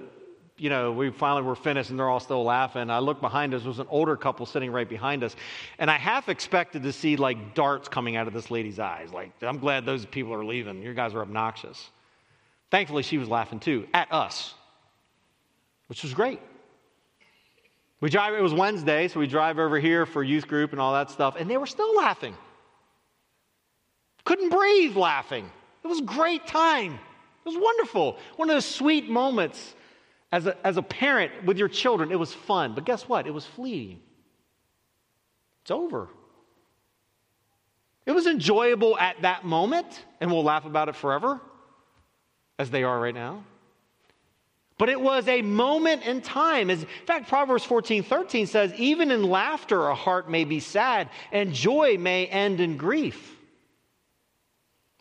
you 0.58 0.70
know, 0.70 0.94
we 0.94 1.10
finally 1.12 1.44
were 1.44 1.56
finished 1.56 1.90
and 1.90 2.00
they're 2.00 2.10
all 2.10 2.22
still 2.22 2.44
laughing. 2.44 2.90
I 2.90 3.00
looked 3.00 3.20
behind 3.20 3.54
us, 3.54 3.62
there 3.62 3.70
was 3.70 3.80
an 3.80 3.88
older 3.90 4.16
couple 4.16 4.46
sitting 4.46 4.72
right 4.72 4.88
behind 4.88 5.24
us. 5.24 5.36
And 5.78 5.92
I 5.92 5.98
half 5.98 6.30
expected 6.30 6.84
to 6.84 6.94
see 6.94 7.18
like 7.18 7.54
darts 7.54 7.90
coming 7.90 8.16
out 8.16 8.28
of 8.28 8.34
this 8.34 8.50
lady's 8.50 8.80
eyes. 8.80 9.12
Like, 9.12 9.32
I'm 9.42 9.60
glad 9.60 9.86
those 9.86 10.06
people 10.06 10.34
are 10.34 10.46
leaving. 10.46 10.82
You 10.82 10.94
guys 10.94 11.14
are 11.14 11.22
obnoxious. 11.22 11.90
Thankfully, 12.70 13.04
she 13.04 13.18
was 13.18 13.28
laughing 13.28 13.60
too 13.60 13.86
at 13.94 14.12
us, 14.14 14.54
which 15.88 16.04
was 16.04 16.14
great. 16.14 16.40
We 18.02 18.10
drive, 18.10 18.34
it 18.34 18.42
was 18.42 18.54
Wednesday, 18.54 19.08
so 19.08 19.20
we 19.20 19.28
drive 19.28 19.60
over 19.60 19.80
here 19.80 20.06
for 20.08 20.24
youth 20.24 20.48
group 20.48 20.72
and 20.72 20.82
all 20.82 20.94
that 20.94 21.12
stuff, 21.12 21.36
and 21.38 21.50
they 21.50 21.58
were 21.58 21.68
still 21.68 21.96
laughing. 21.96 22.36
Couldn't 24.24 24.50
breathe 24.50 24.98
laughing. 24.98 25.50
It 25.84 25.88
was 25.88 26.00
a 26.00 26.04
great 26.04 26.48
time. 26.48 26.94
It 26.94 27.50
was 27.50 27.58
wonderful. 27.58 28.18
One 28.36 28.50
of 28.50 28.56
those 28.56 28.66
sweet 28.66 29.10
moments 29.10 29.76
as 30.32 30.48
a, 30.48 30.58
as 30.66 30.78
a 30.78 30.82
parent 30.82 31.46
with 31.46 31.58
your 31.58 31.68
children. 31.68 32.12
It 32.12 32.20
was 32.20 32.34
fun. 32.34 32.74
But 32.74 32.86
guess 32.86 33.08
what? 33.08 33.28
It 33.28 33.34
was 33.34 33.46
fleeting. 33.46 34.00
It's 35.62 35.72
over. 35.72 36.10
It 38.06 38.12
was 38.12 38.26
enjoyable 38.26 38.98
at 38.98 39.22
that 39.22 39.46
moment, 39.46 40.06
and 40.20 40.32
we'll 40.32 40.44
laugh 40.44 40.66
about 40.66 40.90
it 40.90 40.96
forever, 40.96 41.40
as 42.58 42.72
they 42.72 42.84
are 42.84 43.00
right 43.00 43.14
now. 43.14 43.44
But 44.82 44.90
it 44.90 45.00
was 45.00 45.28
a 45.28 45.44
moment 45.44 46.08
in 46.08 46.22
time. 46.22 46.72
As, 46.72 46.82
in 46.82 46.88
fact, 47.06 47.30
Proverbs 47.30 47.64
14 47.64 48.02
13 48.02 48.48
says, 48.48 48.74
Even 48.74 49.12
in 49.12 49.22
laughter, 49.22 49.88
a 49.88 49.94
heart 49.94 50.28
may 50.28 50.44
be 50.44 50.60
sad, 50.60 51.12
and 51.32 51.54
joy 51.54 52.00
may 52.00 52.26
end 52.26 52.60
in 52.60 52.78
grief. 52.78 53.38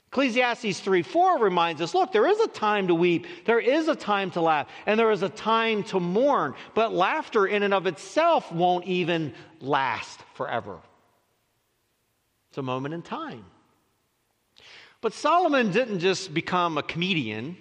Ecclesiastes 0.09 0.81
3 0.81 1.01
4 1.01 1.39
reminds 1.39 1.81
us 1.81 1.95
look, 1.95 2.13
there 2.13 2.27
is 2.27 2.39
a 2.41 2.49
time 2.49 2.89
to 2.89 2.95
weep, 2.95 3.27
there 3.47 3.59
is 3.59 3.89
a 3.89 3.97
time 3.97 4.31
to 4.33 4.43
laugh, 4.43 4.69
and 4.85 5.01
there 5.01 5.13
is 5.13 5.23
a 5.23 5.31
time 5.31 5.83
to 5.85 5.99
mourn, 5.99 6.53
but 6.75 6.93
laughter 6.93 7.47
in 7.47 7.63
and 7.63 7.73
of 7.73 7.87
itself 7.87 8.53
won't 8.53 8.85
even 8.85 9.33
last 9.63 10.21
forever. 10.35 10.79
It's 12.51 12.59
a 12.59 12.63
moment 12.63 12.93
in 12.93 13.01
time. 13.01 13.47
But 15.01 15.15
Solomon 15.15 15.73
didn't 15.73 16.01
just 16.01 16.35
become 16.35 16.77
a 16.77 16.83
comedian 16.83 17.57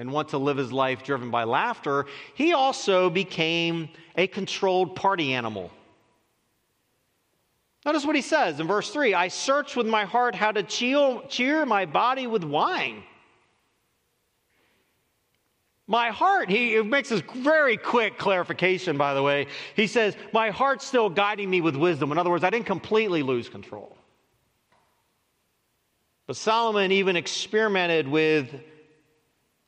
and 0.00 0.10
want 0.10 0.30
to 0.30 0.38
live 0.38 0.56
his 0.56 0.72
life 0.72 1.04
driven 1.04 1.30
by 1.30 1.44
laughter, 1.44 2.06
he 2.34 2.54
also 2.54 3.10
became 3.10 3.90
a 4.16 4.26
controlled 4.26 4.96
party 4.96 5.34
animal. 5.34 5.70
Notice 7.84 8.06
what 8.06 8.16
he 8.16 8.22
says 8.22 8.58
in 8.60 8.66
verse 8.66 8.90
3 8.90 9.12
I 9.12 9.28
search 9.28 9.76
with 9.76 9.86
my 9.86 10.06
heart 10.06 10.34
how 10.34 10.52
to 10.52 10.62
cheer, 10.62 11.66
my 11.66 11.84
body 11.84 12.26
with 12.26 12.44
wine. 12.44 13.02
My 15.86 16.08
heart, 16.08 16.48
he 16.48 16.80
makes 16.82 17.10
this 17.10 17.22
very 17.36 17.76
quick 17.76 18.16
clarification, 18.16 18.96
by 18.96 19.12
the 19.12 19.22
way. 19.22 19.48
He 19.76 19.86
says, 19.86 20.16
My 20.32 20.48
heart's 20.48 20.86
still 20.86 21.10
guiding 21.10 21.50
me 21.50 21.60
with 21.60 21.76
wisdom. 21.76 22.10
In 22.10 22.16
other 22.16 22.30
words, 22.30 22.44
I 22.44 22.48
didn't 22.48 22.66
completely 22.66 23.22
lose 23.22 23.50
control. 23.50 23.98
But 26.26 26.36
Solomon 26.36 26.90
even 26.90 27.16
experimented 27.16 28.08
with 28.08 28.54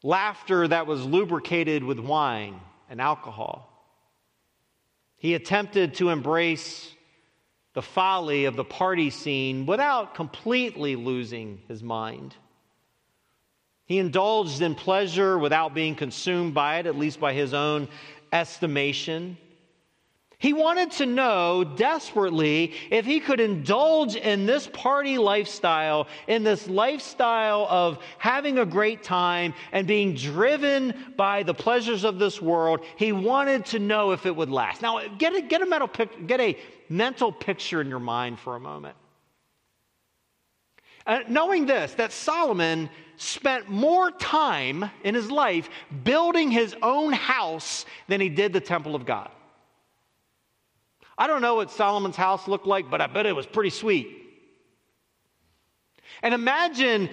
laughter 0.02 0.66
that 0.68 0.86
was 0.86 1.04
lubricated 1.04 1.84
with 1.84 1.98
wine 1.98 2.60
and 2.90 3.00
alcohol. 3.00 3.68
He 5.16 5.34
attempted 5.34 5.94
to 5.94 6.08
embrace 6.08 6.92
the 7.74 7.82
folly 7.82 8.44
of 8.44 8.56
the 8.56 8.64
party 8.64 9.10
scene 9.10 9.66
without 9.66 10.14
completely 10.14 10.96
losing 10.96 11.60
his 11.68 11.82
mind. 11.82 12.34
He 13.84 13.98
indulged 13.98 14.60
in 14.60 14.74
pleasure 14.74 15.38
without 15.38 15.74
being 15.74 15.94
consumed 15.94 16.54
by 16.54 16.78
it, 16.78 16.86
at 16.86 16.98
least 16.98 17.20
by 17.20 17.32
his 17.32 17.54
own 17.54 17.88
estimation. 18.32 19.36
He 20.42 20.52
wanted 20.52 20.90
to 20.92 21.06
know 21.06 21.62
desperately 21.62 22.72
if 22.90 23.06
he 23.06 23.20
could 23.20 23.38
indulge 23.38 24.16
in 24.16 24.44
this 24.44 24.66
party 24.66 25.16
lifestyle, 25.16 26.08
in 26.26 26.42
this 26.42 26.66
lifestyle 26.66 27.64
of 27.70 28.00
having 28.18 28.58
a 28.58 28.66
great 28.66 29.04
time 29.04 29.54
and 29.70 29.86
being 29.86 30.16
driven 30.16 30.94
by 31.16 31.44
the 31.44 31.54
pleasures 31.54 32.02
of 32.02 32.18
this 32.18 32.42
world. 32.42 32.80
He 32.96 33.12
wanted 33.12 33.66
to 33.66 33.78
know 33.78 34.10
if 34.10 34.26
it 34.26 34.34
would 34.34 34.50
last. 34.50 34.82
Now, 34.82 35.06
get 35.16 35.32
a, 35.32 35.42
get 35.42 35.62
a, 35.62 35.66
mental, 35.66 35.88
get 36.26 36.40
a 36.40 36.58
mental 36.88 37.30
picture 37.30 37.80
in 37.80 37.88
your 37.88 38.00
mind 38.00 38.40
for 38.40 38.56
a 38.56 38.60
moment. 38.60 38.96
Uh, 41.06 41.20
knowing 41.28 41.66
this, 41.66 41.94
that 41.94 42.10
Solomon 42.10 42.90
spent 43.16 43.68
more 43.68 44.10
time 44.10 44.90
in 45.04 45.14
his 45.14 45.30
life 45.30 45.70
building 46.02 46.50
his 46.50 46.74
own 46.82 47.12
house 47.12 47.86
than 48.08 48.20
he 48.20 48.28
did 48.28 48.52
the 48.52 48.60
temple 48.60 48.96
of 48.96 49.06
God. 49.06 49.30
I 51.18 51.26
don't 51.26 51.42
know 51.42 51.56
what 51.56 51.70
Solomon's 51.70 52.16
house 52.16 52.48
looked 52.48 52.66
like, 52.66 52.90
but 52.90 53.00
I 53.00 53.06
bet 53.06 53.26
it 53.26 53.36
was 53.36 53.46
pretty 53.46 53.70
sweet. 53.70 54.18
And 56.22 56.34
imagine 56.34 57.10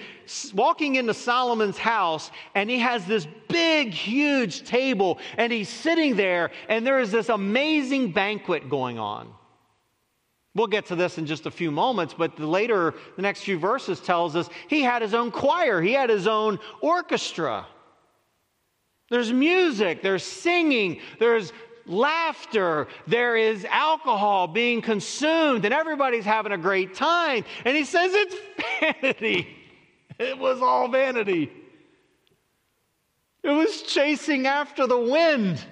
walking 0.53 0.95
into 0.95 1.13
Solomon's 1.13 1.77
house 1.77 2.29
and 2.53 2.69
he 2.69 2.79
has 2.79 3.05
this 3.05 3.27
big, 3.47 3.93
huge 3.93 4.63
table 4.63 5.19
and 5.37 5.51
he's 5.51 5.69
sitting 5.69 6.15
there 6.15 6.51
and 6.67 6.85
there 6.85 6.99
is 6.99 7.11
this 7.11 7.29
amazing 7.29 8.11
banquet 8.11 8.69
going 8.69 8.99
on. 8.99 9.33
We'll 10.55 10.67
get 10.67 10.87
to 10.87 10.95
this 10.95 11.17
in 11.17 11.25
just 11.25 11.45
a 11.45 11.51
few 11.51 11.71
moments, 11.71 12.13
but 12.17 12.35
the 12.35 12.45
later, 12.45 12.93
the 13.15 13.21
next 13.21 13.41
few 13.41 13.57
verses 13.57 13.99
tells 13.99 14.35
us 14.35 14.49
he 14.67 14.81
had 14.81 15.01
his 15.01 15.13
own 15.13 15.31
choir, 15.31 15.81
he 15.81 15.93
had 15.93 16.09
his 16.09 16.27
own 16.27 16.59
orchestra. 16.81 17.65
There's 19.09 19.31
music, 19.31 20.03
there's 20.03 20.23
singing, 20.23 20.99
there's 21.17 21.51
laughter, 21.89 22.87
there 23.07 23.35
is 23.35 23.65
alcohol 23.65 24.47
being 24.47 24.81
consumed, 24.81 25.65
and 25.65 25.73
everybody's 25.73 26.25
having 26.25 26.51
a 26.51 26.57
great 26.57 26.93
time. 26.93 27.43
And 27.65 27.75
he 27.75 27.83
says 27.83 28.11
it's 28.13 28.35
vanity. 28.79 29.55
It 30.19 30.37
was 30.37 30.61
all 30.61 30.89
vanity. 30.89 31.49
It 33.41 33.51
was 33.51 33.83
chasing 33.83 34.47
after 34.47 34.85
the 34.85 34.99
wind. 34.99 35.63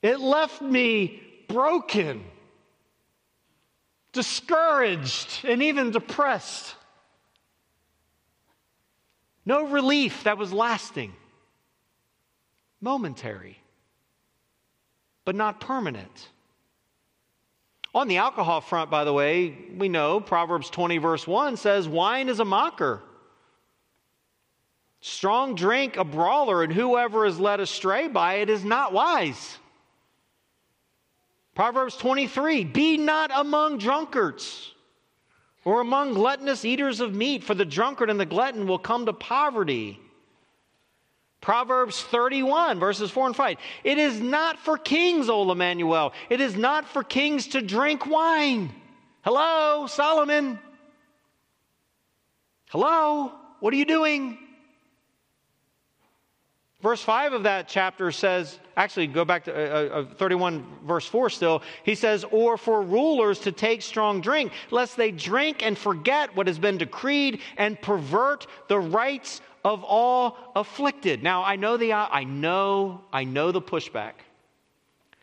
It 0.00 0.20
left 0.20 0.62
me 0.62 1.20
broken, 1.48 2.22
discouraged, 4.12 5.44
and 5.44 5.64
even 5.64 5.90
depressed. 5.90 6.76
No 9.44 9.66
relief 9.66 10.22
that 10.22 10.38
was 10.38 10.52
lasting 10.52 11.12
momentary, 12.80 13.58
but 15.24 15.34
not 15.34 15.60
permanent. 15.60 16.28
On 17.94 18.06
the 18.06 18.18
alcohol 18.18 18.60
front, 18.60 18.90
by 18.90 19.04
the 19.04 19.12
way, 19.12 19.56
we 19.76 19.88
know 19.88 20.20
Proverbs 20.20 20.70
20, 20.70 20.98
verse 20.98 21.26
1 21.26 21.56
says, 21.56 21.88
Wine 21.88 22.28
is 22.28 22.38
a 22.38 22.44
mocker. 22.44 23.02
Strong 25.00 25.54
drink 25.56 25.96
a 25.96 26.04
brawler, 26.04 26.62
and 26.62 26.72
whoever 26.72 27.26
is 27.26 27.40
led 27.40 27.58
astray 27.58 28.06
by 28.06 28.34
it 28.34 28.50
is 28.50 28.64
not 28.64 28.92
wise. 28.92 29.58
Proverbs 31.54 31.96
23 31.96 32.64
Be 32.64 32.96
not 32.96 33.30
among 33.34 33.78
drunkards 33.78 34.72
or 35.64 35.80
among 35.80 36.14
gluttonous 36.14 36.64
eaters 36.64 37.00
of 37.00 37.14
meat, 37.14 37.42
for 37.42 37.54
the 37.54 37.64
drunkard 37.64 38.08
and 38.08 38.20
the 38.20 38.26
glutton 38.26 38.66
will 38.66 38.78
come 38.78 39.06
to 39.06 39.12
poverty. 39.12 39.98
Proverbs 41.40 42.02
31, 42.02 42.78
verses 42.78 43.10
4 43.10 43.28
and 43.28 43.36
5. 43.36 43.56
It 43.82 43.98
is 43.98 44.20
not 44.20 44.58
for 44.58 44.76
kings, 44.76 45.28
O 45.28 45.42
Lemuel. 45.42 46.12
It 46.28 46.40
is 46.40 46.54
not 46.54 46.86
for 46.86 47.02
kings 47.02 47.48
to 47.48 47.62
drink 47.62 48.06
wine. 48.06 48.72
Hello, 49.22 49.86
Solomon. 49.86 50.58
Hello, 52.70 53.32
what 53.60 53.72
are 53.72 53.76
you 53.76 53.86
doing? 53.86 54.38
Verse 56.82 57.02
5 57.02 57.34
of 57.34 57.42
that 57.42 57.68
chapter 57.68 58.10
says, 58.10 58.58
actually, 58.74 59.06
go 59.06 59.24
back 59.24 59.44
to 59.44 59.52
uh, 59.52 60.00
uh, 60.00 60.14
31, 60.14 60.64
verse 60.86 61.04
4 61.04 61.28
still. 61.28 61.62
He 61.84 61.94
says, 61.94 62.24
Or 62.30 62.56
for 62.56 62.80
rulers 62.80 63.38
to 63.40 63.52
take 63.52 63.82
strong 63.82 64.22
drink, 64.22 64.52
lest 64.70 64.96
they 64.96 65.10
drink 65.10 65.62
and 65.62 65.76
forget 65.76 66.34
what 66.34 66.46
has 66.46 66.58
been 66.58 66.78
decreed 66.78 67.40
and 67.58 67.80
pervert 67.82 68.46
the 68.68 68.78
rights 68.78 69.42
of 69.64 69.84
all 69.84 70.36
afflicted. 70.56 71.22
Now, 71.22 71.44
I 71.44 71.56
know 71.56 71.76
the, 71.76 71.92
I 71.92 72.24
know, 72.24 73.02
I 73.12 73.24
know 73.24 73.52
the 73.52 73.62
pushback. 73.62 74.12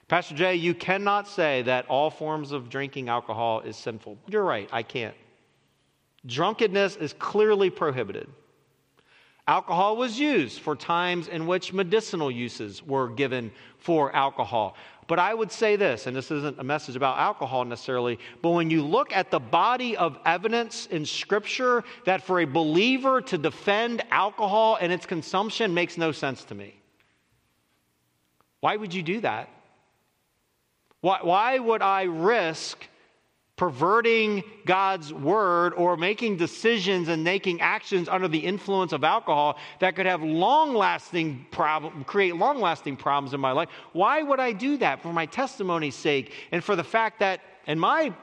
Pastor 0.08 0.36
Jay, 0.36 0.56
you 0.56 0.74
cannot 0.74 1.28
say 1.28 1.64
that 1.64 1.86
all 1.88 2.10
forms 2.10 2.52
of 2.52 2.70
drinking 2.70 3.10
alcohol 3.10 3.60
is 3.62 3.76
sinful. 3.76 4.18
You're 4.28 4.44
right, 4.44 4.70
I 4.72 4.84
can't. 4.84 5.16
Drunkenness 6.26 6.96
is 6.96 7.14
clearly 7.14 7.70
prohibited. 7.70 8.30
Alcohol 9.48 9.96
was 9.96 10.20
used 10.20 10.60
for 10.60 10.76
times 10.76 11.30
in 11.30 11.48
which 11.48 11.72
medicinal 11.72 12.30
uses 12.30 12.84
were 12.84 13.10
given 13.10 13.52
for 13.78 14.14
alcohol. 14.14 14.76
But 15.08 15.20
I 15.20 15.34
would 15.34 15.52
say 15.54 15.78
this, 15.78 16.06
and 16.06 16.16
this 16.16 16.32
isn't 16.32 16.60
a 16.60 16.64
message 16.64 16.98
about 16.98 17.18
alcohol 17.18 17.64
necessarily, 17.64 18.20
but 18.42 18.50
when 18.50 18.70
you 18.70 18.84
look 18.84 19.14
at 19.14 19.32
the 19.32 19.40
body 19.40 19.96
of 19.96 20.20
evidence 20.26 20.86
in 20.88 21.06
Scripture, 21.06 21.86
that 22.04 22.24
for 22.24 22.42
a 22.42 22.46
believer 22.46 23.22
to 23.22 23.38
defend 23.38 24.04
alcohol 24.12 24.78
and 24.82 24.92
its 24.92 25.06
consumption 25.06 25.74
makes 25.74 25.98
no 25.98 26.12
sense 26.12 26.44
to 26.46 26.56
me. 26.56 26.78
Why 28.60 28.76
would 28.76 28.94
you 28.94 29.02
do 29.02 29.22
that? 29.22 29.50
Why, 31.00 31.20
why 31.22 31.60
would 31.60 31.82
I 31.82 32.04
risk 32.04 32.86
perverting 33.58 34.44
God's 34.66 35.12
word 35.12 35.74
or 35.74 35.98
making 35.98 36.38
decisions 36.38 37.08
and 37.08 37.24
making 37.24 37.60
actions 37.60 38.08
under 38.08 38.28
the 38.28 38.38
influence 38.38 38.94
of 38.94 39.04
alcohol 39.04 39.58
that 39.80 39.96
could 39.96 40.06
have 40.06 40.22
long-lasting 40.22 41.48
problem 41.52 42.04
create 42.04 42.36
long-lasting 42.36 42.96
problems 42.96 43.34
in 43.34 43.42
my 43.42 43.52
life. 43.52 43.68
Why 43.94 44.22
would 44.22 44.40
I 44.40 44.52
do 44.52 44.78
that? 44.78 45.02
For 45.02 45.12
my 45.12 45.26
testimony's 45.26 45.96
sake 45.96 46.34
and 46.52 46.64
for 46.64 46.76
the 46.76 46.84
fact 46.84 47.20
that 47.20 47.42
in 47.66 47.80
my 47.80 48.14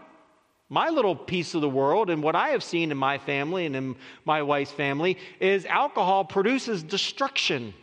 my 0.71 0.89
little 0.89 1.15
piece 1.15 1.55
of 1.55 1.61
the 1.61 1.69
world 1.69 2.09
and 2.11 2.23
what 2.23 2.35
I 2.35 2.49
have 2.49 2.63
seen 2.63 2.91
in 2.91 2.97
my 2.97 3.19
family 3.19 3.67
and 3.67 3.77
in 3.77 3.97
my 4.25 4.43
wife's 4.43 4.73
family 4.73 5.19
is 5.39 5.67
alcohol 5.67 6.25
produces 6.25 6.83
destruction. 6.83 7.75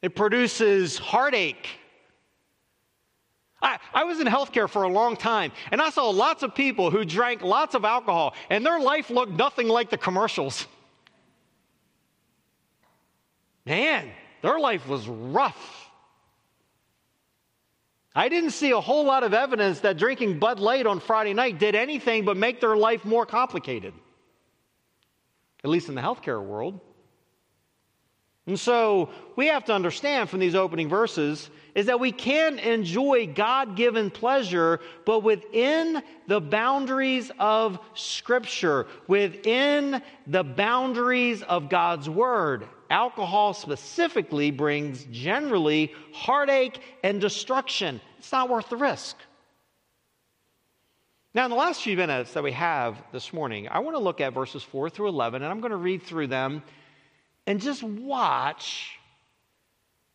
It 0.00 0.16
produces 0.16 0.96
heartache 0.96 1.68
I, 3.60 3.78
I, 3.92 4.04
was 4.04 4.20
in 4.20 4.26
healthcare 4.26 4.68
for 4.68 4.84
a 4.84 4.88
long 4.88 5.16
time, 5.16 5.50
and 5.72 5.80
I 5.80 5.90
saw 5.90 6.10
lots 6.10 6.42
of 6.42 6.54
people 6.54 6.90
who 6.90 7.04
drank 7.04 7.42
lots 7.42 7.74
of 7.74 7.84
alcohol, 7.84 8.34
and 8.50 8.64
their 8.64 8.78
life 8.78 9.10
looked 9.10 9.32
nothing 9.32 9.68
like 9.68 9.90
the 9.90 9.98
commercials. 9.98 10.66
Man, 13.66 14.10
their 14.42 14.60
life 14.60 14.86
was 14.86 15.06
rough. 15.08 15.90
I 18.14 18.28
didn't 18.28 18.50
see 18.50 18.70
a 18.70 18.80
whole 18.80 19.04
lot 19.04 19.22
of 19.22 19.34
evidence 19.34 19.80
that 19.80 19.96
drinking 19.96 20.38
Bud 20.38 20.58
Light 20.58 20.86
on 20.86 21.00
Friday 21.00 21.34
night 21.34 21.58
did 21.58 21.74
anything 21.74 22.24
but 22.24 22.36
make 22.36 22.60
their 22.60 22.76
life 22.76 23.04
more 23.04 23.26
complicated, 23.26 23.92
at 25.62 25.70
least 25.70 25.88
in 25.88 25.94
the 25.94 26.00
healthcare 26.00 26.42
world. 26.42 26.80
And 28.48 28.58
so 28.58 29.10
we 29.36 29.48
have 29.48 29.66
to 29.66 29.74
understand 29.74 30.30
from 30.30 30.40
these 30.40 30.54
opening 30.54 30.88
verses 30.88 31.50
is 31.74 31.84
that 31.84 32.00
we 32.00 32.10
can 32.10 32.58
enjoy 32.58 33.26
God 33.26 33.76
given 33.76 34.10
pleasure, 34.10 34.80
but 35.04 35.20
within 35.20 36.02
the 36.28 36.40
boundaries 36.40 37.30
of 37.38 37.78
Scripture, 37.92 38.86
within 39.06 40.02
the 40.26 40.42
boundaries 40.42 41.42
of 41.42 41.68
God's 41.68 42.08
Word. 42.08 42.66
Alcohol 42.88 43.52
specifically 43.52 44.50
brings 44.50 45.04
generally 45.12 45.92
heartache 46.14 46.80
and 47.04 47.20
destruction. 47.20 48.00
It's 48.18 48.32
not 48.32 48.48
worth 48.48 48.70
the 48.70 48.78
risk. 48.78 49.18
Now, 51.34 51.44
in 51.44 51.50
the 51.50 51.56
last 51.56 51.82
few 51.82 51.98
minutes 51.98 52.32
that 52.32 52.42
we 52.42 52.52
have 52.52 52.96
this 53.12 53.30
morning, 53.30 53.68
I 53.68 53.80
want 53.80 53.94
to 53.94 54.02
look 54.02 54.22
at 54.22 54.32
verses 54.32 54.62
4 54.62 54.88
through 54.88 55.08
11, 55.08 55.42
and 55.42 55.52
I'm 55.52 55.60
going 55.60 55.70
to 55.70 55.76
read 55.76 56.02
through 56.02 56.28
them 56.28 56.62
and 57.48 57.62
just 57.62 57.82
watch 57.82 58.98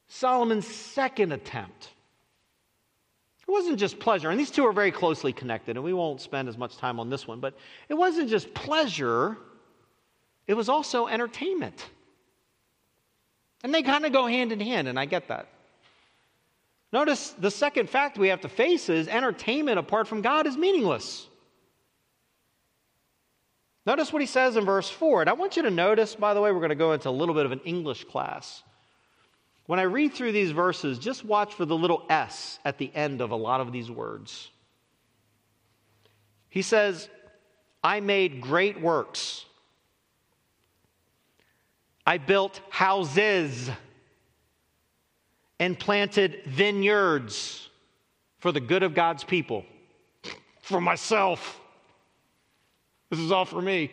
Solomon's 0.08 0.68
second 0.68 1.32
attempt. 1.32 1.90
It 3.48 3.52
wasn't 3.52 3.80
just 3.80 3.98
pleasure, 3.98 4.30
and 4.30 4.40
these 4.40 4.52
two 4.52 4.68
are 4.68 4.72
very 4.72 4.92
closely 4.92 5.34
connected, 5.34 5.76
and 5.76 5.84
we 5.84 5.94
won't 5.94 6.22
spend 6.22 6.48
as 6.48 6.60
much 6.60 6.78
time 6.78 7.00
on 7.00 7.10
this 7.10 7.28
one, 7.28 7.40
but 7.40 7.56
it 7.90 7.96
wasn't 7.96 8.30
just 8.30 8.54
pleasure, 8.54 9.36
it 10.46 10.54
was 10.54 10.70
also 10.70 11.08
entertainment. 11.08 11.90
And 13.64 13.74
they 13.74 13.82
kind 13.82 14.06
of 14.06 14.12
go 14.12 14.28
hand 14.28 14.52
in 14.52 14.60
hand, 14.60 14.88
and 14.88 15.00
I 15.00 15.06
get 15.06 15.30
that. 15.30 15.48
Notice 16.92 17.32
the 17.32 17.50
second 17.50 17.90
fact 17.90 18.20
we 18.20 18.28
have 18.28 18.42
to 18.42 18.50
face 18.50 18.90
is 18.90 19.08
entertainment 19.08 19.80
apart 19.80 20.08
from 20.08 20.22
God 20.22 20.46
is 20.46 20.56
meaningless. 20.56 21.28
Notice 23.86 24.14
what 24.14 24.22
he 24.22 24.26
says 24.26 24.56
in 24.56 24.66
verse 24.66 24.90
4. 24.90 25.22
And 25.22 25.30
I 25.30 25.34
want 25.34 25.58
you 25.58 25.64
to 25.64 25.72
notice, 25.72 26.16
by 26.16 26.34
the 26.34 26.42
way, 26.42 26.52
we're 26.52 26.60
going 26.60 26.70
to 26.70 26.76
go 26.76 26.94
into 26.94 27.10
a 27.10 27.12
little 27.12 27.36
bit 27.36 27.46
of 27.46 27.52
an 27.52 27.62
English 27.66 28.06
class. 28.06 28.64
When 29.66 29.80
I 29.80 29.84
read 29.84 30.14
through 30.14 30.32
these 30.32 30.52
verses, 30.52 31.00
just 31.00 31.26
watch 31.26 31.54
for 31.54 31.66
the 31.66 31.76
little 31.76 32.06
S 32.10 32.60
at 32.66 32.78
the 32.78 32.92
end 32.94 33.22
of 33.22 33.32
a 33.32 33.36
lot 33.36 33.62
of 33.62 33.72
these 33.72 33.90
words. 33.90 34.50
He 36.50 36.62
says, 36.62 37.10
I 37.84 38.00
made 38.00 38.42
great 38.42 38.80
works. 38.80 39.46
I 42.06 42.18
built 42.18 42.62
houses 42.70 43.70
and 45.60 45.80
planted 45.80 46.42
vineyards 46.46 47.70
for 48.40 48.52
the 48.52 48.60
good 48.60 48.84
of 48.84 48.94
God's 48.94 49.24
people, 49.24 49.66
for 50.62 50.82
myself. 50.82 51.60
This 53.14 53.22
is 53.22 53.32
all 53.32 53.46
for 53.46 53.62
me. 53.62 53.92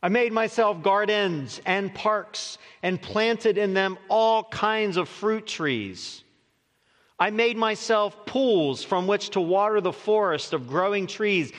I 0.00 0.08
made 0.10 0.32
myself 0.32 0.80
gardens 0.80 1.60
and 1.66 1.92
parks 1.92 2.56
and 2.84 3.02
planted 3.02 3.58
in 3.58 3.74
them 3.74 3.98
all 4.08 4.44
kinds 4.44 4.96
of 4.96 5.08
fruit 5.08 5.44
trees. 5.44 6.22
I 7.18 7.30
made 7.30 7.56
myself 7.56 8.26
pools 8.26 8.84
from 8.84 9.08
which 9.08 9.30
to 9.30 9.40
water 9.40 9.80
the 9.80 9.92
forest 9.92 10.52
of 10.52 10.68
growing 10.68 11.08
trees 11.08 11.52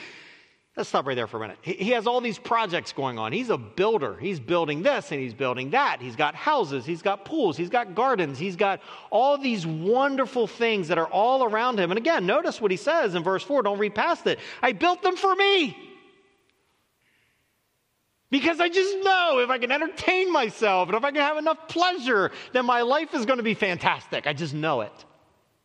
Let's 0.76 0.88
stop 0.88 1.06
right 1.06 1.14
there 1.14 1.28
for 1.28 1.36
a 1.36 1.40
minute. 1.40 1.58
He 1.62 1.90
has 1.90 2.08
all 2.08 2.20
these 2.20 2.38
projects 2.38 2.92
going 2.92 3.16
on. 3.16 3.30
He's 3.30 3.48
a 3.48 3.56
builder. 3.56 4.16
He's 4.18 4.40
building 4.40 4.82
this 4.82 5.12
and 5.12 5.20
he's 5.20 5.32
building 5.32 5.70
that. 5.70 6.00
He's 6.00 6.16
got 6.16 6.34
houses, 6.34 6.84
he's 6.84 7.00
got 7.00 7.24
pools, 7.24 7.56
he's 7.56 7.68
got 7.68 7.94
gardens, 7.94 8.40
he's 8.40 8.56
got 8.56 8.80
all 9.10 9.38
these 9.38 9.64
wonderful 9.64 10.48
things 10.48 10.88
that 10.88 10.98
are 10.98 11.06
all 11.06 11.44
around 11.44 11.78
him. 11.78 11.92
And 11.92 11.98
again, 11.98 12.26
notice 12.26 12.60
what 12.60 12.72
he 12.72 12.76
says 12.76 13.14
in 13.14 13.22
verse 13.22 13.44
4. 13.44 13.62
Don't 13.62 13.78
read 13.78 13.94
past 13.94 14.26
it. 14.26 14.40
I 14.62 14.72
built 14.72 15.00
them 15.02 15.14
for 15.16 15.32
me. 15.36 15.76
Because 18.32 18.58
I 18.58 18.68
just 18.68 18.96
know 19.04 19.38
if 19.38 19.50
I 19.50 19.58
can 19.58 19.70
entertain 19.70 20.32
myself 20.32 20.88
and 20.88 20.96
if 20.96 21.04
I 21.04 21.12
can 21.12 21.20
have 21.20 21.36
enough 21.36 21.68
pleasure, 21.68 22.32
then 22.52 22.66
my 22.66 22.82
life 22.82 23.14
is 23.14 23.26
going 23.26 23.36
to 23.36 23.44
be 23.44 23.54
fantastic. 23.54 24.26
I 24.26 24.32
just 24.32 24.54
know 24.54 24.80
it. 24.80 25.04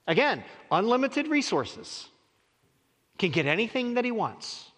Again, 0.06 0.44
unlimited 0.70 1.28
resources. 1.30 2.08
Can 3.18 3.32
get 3.32 3.48
anything 3.48 3.96
that 3.96 4.06
he 4.06 4.12
wants. 4.12 4.69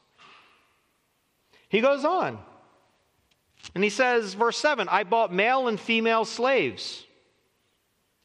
He 1.71 1.79
goes 1.79 2.03
on. 2.03 2.37
And 3.73 3.83
he 3.83 3.89
says, 3.89 4.33
verse 4.33 4.57
7 4.57 4.89
I 4.89 5.05
bought 5.05 5.33
male 5.33 5.69
and 5.69 5.79
female 5.79 6.25
slaves 6.25 7.05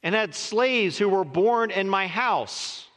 and 0.03 0.17
had 0.17 0.35
slaves 0.35 0.99
who 0.99 1.09
were 1.09 1.25
born 1.25 1.71
in 1.71 1.89
my 1.89 2.09
house. 2.09 2.89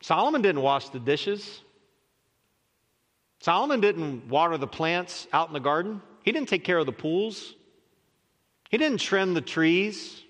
Solomon 0.00 0.42
didn't 0.42 0.62
wash 0.62 0.90
the 0.90 1.00
dishes. 1.00 1.60
Solomon 3.40 3.80
didn't 3.80 4.28
water 4.28 4.58
the 4.58 4.68
plants 4.68 5.26
out 5.32 5.48
in 5.48 5.52
the 5.52 5.60
garden. 5.60 6.00
He 6.22 6.30
didn't 6.30 6.48
take 6.48 6.62
care 6.62 6.78
of 6.78 6.86
the 6.86 6.92
pools. 6.92 7.56
He 8.70 8.78
didn't 8.78 9.00
trim 9.00 9.34
the 9.34 9.40
trees. 9.40 10.22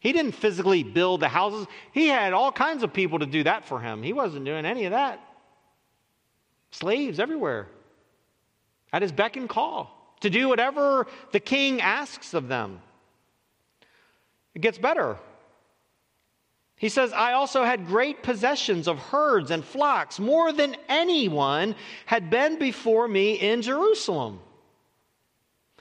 He 0.00 0.12
didn't 0.12 0.32
physically 0.32 0.82
build 0.82 1.20
the 1.20 1.28
houses. 1.28 1.66
He 1.92 2.08
had 2.08 2.34
all 2.34 2.52
kinds 2.52 2.82
of 2.82 2.92
people 2.92 3.20
to 3.20 3.26
do 3.26 3.42
that 3.44 3.64
for 3.64 3.80
him. 3.80 4.02
He 4.02 4.12
wasn't 4.12 4.44
doing 4.44 4.66
any 4.66 4.84
of 4.84 4.92
that. 4.92 5.27
Slaves 6.70 7.18
everywhere 7.18 7.68
at 8.92 9.02
his 9.02 9.12
beck 9.12 9.36
and 9.36 9.48
call 9.48 10.16
to 10.20 10.30
do 10.30 10.48
whatever 10.48 11.06
the 11.32 11.40
king 11.40 11.80
asks 11.80 12.34
of 12.34 12.48
them. 12.48 12.80
It 14.54 14.60
gets 14.60 14.78
better. 14.78 15.16
He 16.76 16.88
says, 16.88 17.12
I 17.12 17.32
also 17.32 17.64
had 17.64 17.86
great 17.86 18.22
possessions 18.22 18.86
of 18.86 18.98
herds 18.98 19.50
and 19.50 19.64
flocks, 19.64 20.20
more 20.20 20.52
than 20.52 20.76
anyone 20.88 21.74
had 22.06 22.30
been 22.30 22.58
before 22.58 23.08
me 23.08 23.34
in 23.34 23.62
Jerusalem. 23.62 24.40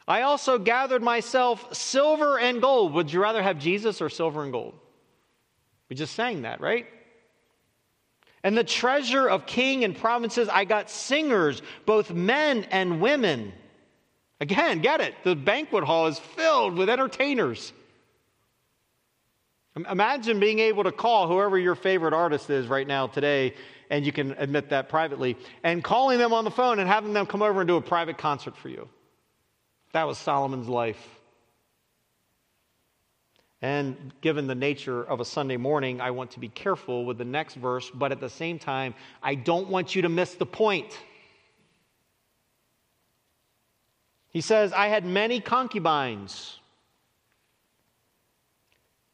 I 0.08 0.22
also 0.22 0.58
gathered 0.58 1.04
myself 1.04 1.76
silver 1.76 2.40
and 2.40 2.62
gold. 2.62 2.94
Would 2.94 3.12
you 3.12 3.22
rather 3.22 3.44
have 3.44 3.60
Jesus 3.60 4.02
or 4.02 4.10
silver 4.10 4.42
and 4.44 4.52
gold? 4.52 4.74
We 5.90 5.96
just 5.96 6.16
sang 6.16 6.44
that, 6.44 6.62
right? 6.62 6.88
And 8.44 8.58
the 8.58 8.64
treasure 8.64 9.28
of 9.28 9.46
king 9.46 9.84
and 9.84 9.96
provinces, 9.96 10.48
I 10.48 10.66
got 10.66 10.90
singers, 10.90 11.62
both 11.86 12.12
men 12.12 12.66
and 12.72 13.02
women. 13.02 13.52
Again, 14.40 14.80
get 14.80 15.02
it. 15.02 15.16
The 15.24 15.36
banquet 15.36 15.84
hall 15.84 16.08
is 16.08 16.20
filled 16.20 16.78
with 16.78 16.90
entertainers. 16.90 17.74
Imagine 19.90 20.40
being 20.40 20.60
able 20.60 20.84
to 20.84 20.92
call 20.92 21.28
whoever 21.28 21.58
your 21.58 21.76
favorite 21.76 22.14
artist 22.14 22.50
is 22.50 22.68
right 22.68 22.88
now 22.88 23.08
today, 23.08 23.54
and 23.90 24.06
you 24.06 24.12
can 24.12 24.32
admit 24.34 24.70
that 24.70 24.90
privately, 24.90 25.38
and 25.64 25.84
calling 25.84 26.18
them 26.18 26.34
on 26.34 26.46
the 26.46 26.52
phone 26.52 26.80
and 26.80 26.88
having 26.88 27.14
them 27.14 27.26
come 27.26 27.42
over 27.42 27.62
and 27.62 27.68
do 27.68 27.76
a 27.76 27.82
private 27.82 28.18
concert 28.18 28.58
for 28.58 28.70
you. 28.70 28.90
That 29.94 30.06
was 30.08 30.18
Solomon's 30.18 30.68
life. 30.68 31.17
And 33.62 34.14
given 34.22 34.46
the 34.46 34.56
nature 34.56 35.04
of 35.04 35.20
a 35.20 35.26
Sunday 35.26 35.58
morning, 35.58 36.00
I 36.00 36.12
want 36.12 36.32
to 36.32 36.40
be 36.40 36.50
careful 36.50 37.06
with 37.06 37.18
the 37.18 37.26
next 37.26 37.56
verse, 37.56 37.90
but 37.90 38.12
at 38.12 38.20
the 38.20 38.30
same 38.30 38.60
time, 38.60 38.94
I 39.24 39.34
don't 39.34 39.70
want 39.70 39.96
you 39.96 40.04
to 40.04 40.10
miss 40.10 40.36
the 40.36 40.46
point. 40.46 40.98
He 44.30 44.42
says, 44.42 44.74
I 44.74 44.88
had 44.88 45.06
many 45.06 45.40
concubines, 45.40 46.60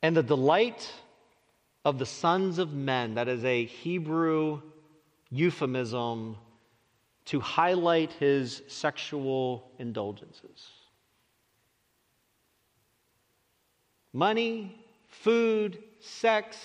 and 0.02 0.18
the 0.18 0.24
delight 0.24 0.92
of 1.86 1.98
the 1.98 2.06
sons 2.06 2.58
of 2.58 2.74
men, 2.74 3.16
that 3.16 3.30
is 3.30 3.46
a 3.46 3.64
Hebrew 3.64 4.62
euphemism 5.30 6.36
to 7.26 7.40
highlight 7.40 8.12
his 8.14 8.62
sexual 8.68 9.72
indulgences. 9.80 10.68
Money, 14.14 14.76
food, 15.08 15.80
sex, 16.00 16.58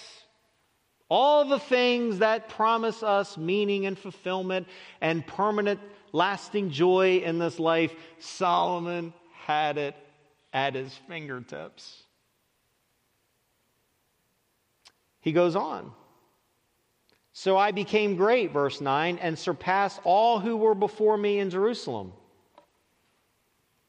all 1.09 1.47
the 1.47 1.59
things 1.59 2.19
that 2.19 2.49
promise 2.49 3.03
us 3.03 3.39
meaning 3.39 3.87
and 3.87 3.99
fulfillment 3.99 4.67
and 5.01 5.27
permanent, 5.27 5.81
lasting 6.13 6.71
joy 6.71 7.23
in 7.25 7.39
this 7.39 7.59
life, 7.59 7.95
Solomon 8.19 9.15
had 9.47 9.79
it 9.79 9.97
at 10.53 10.75
his 10.75 10.95
fingertips. 11.09 12.03
He 15.21 15.33
goes 15.33 15.57
on. 15.57 15.93
So 17.33 17.57
I 17.57 17.71
became 17.71 18.17
great, 18.17 18.51
verse 18.51 18.81
9, 18.81 19.19
and 19.19 19.39
surpassed 19.39 20.01
all 20.05 20.41
who 20.41 20.57
were 20.57 20.75
before 20.75 21.17
me 21.17 21.39
in 21.39 21.51
Jerusalem. 21.51 22.13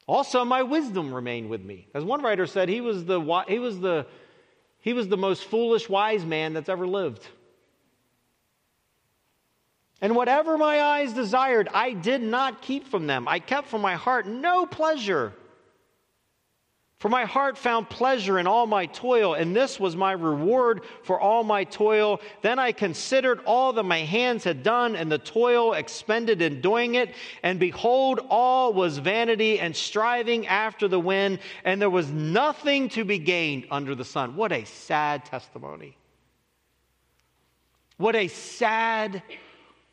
Also, 0.09 0.43
my 0.43 0.63
wisdom 0.63 1.13
remained 1.13 1.51
with 1.51 1.63
me. 1.63 1.87
As 1.93 2.03
one 2.03 2.23
writer 2.23 2.47
said, 2.47 2.67
he 2.67 2.81
was 2.81 3.05
the, 3.05 3.21
he 3.47 3.59
was 3.59 3.79
the, 3.79 4.07
he 4.79 4.91
was 4.91 5.07
the 5.07 5.17
most 5.17 5.43
foolish 5.43 5.87
wise 5.87 6.25
man 6.25 6.53
that's 6.53 6.67
ever 6.67 6.87
lived. 6.87 7.27
And 10.01 10.15
whatever 10.15 10.57
my 10.57 10.81
eyes 10.81 11.13
desired, 11.13 11.69
I 11.71 11.93
did 11.93 12.23
not 12.23 12.63
keep 12.63 12.87
from 12.87 13.05
them. 13.05 13.27
I 13.27 13.37
kept 13.37 13.67
from 13.67 13.81
my 13.81 13.93
heart 13.93 14.25
no 14.25 14.65
pleasure 14.65 15.31
for 16.99 17.07
my 17.07 17.23
heart 17.23 17.57
found 17.57 17.89
pleasure 17.89 18.39
in 18.39 18.45
all 18.45 18.67
my 18.67 18.85
toil, 18.85 19.33
and 19.33 19.55
this 19.55 19.79
was 19.79 19.95
my 19.95 20.11
reward 20.11 20.81
for 21.03 21.17
all 21.19 21.45
my 21.45 21.63
toil. 21.63 22.19
Then 22.41 22.59
I 22.59 22.73
considered 22.73 23.39
all 23.45 23.71
that 23.73 23.83
my 23.83 23.99
hands 23.99 24.43
had 24.43 24.63
done 24.63 24.97
and 24.97 25.09
the 25.09 25.17
toil 25.17 25.73
expended 25.73 26.41
in 26.41 26.59
doing 26.59 26.95
it, 26.95 27.15
and 27.41 27.57
behold, 27.57 28.19
all 28.29 28.73
was 28.73 28.97
vanity 28.97 29.61
and 29.61 29.73
striving 29.73 30.45
after 30.47 30.89
the 30.89 30.99
wind, 30.99 31.39
and 31.63 31.81
there 31.81 31.89
was 31.89 32.09
nothing 32.09 32.89
to 32.89 33.05
be 33.05 33.17
gained 33.17 33.65
under 33.71 33.95
the 33.95 34.05
sun. 34.05 34.35
What 34.35 34.51
a 34.51 34.65
sad 34.65 35.23
testimony. 35.23 35.95
What 37.95 38.17
a 38.17 38.27
sad, 38.27 39.23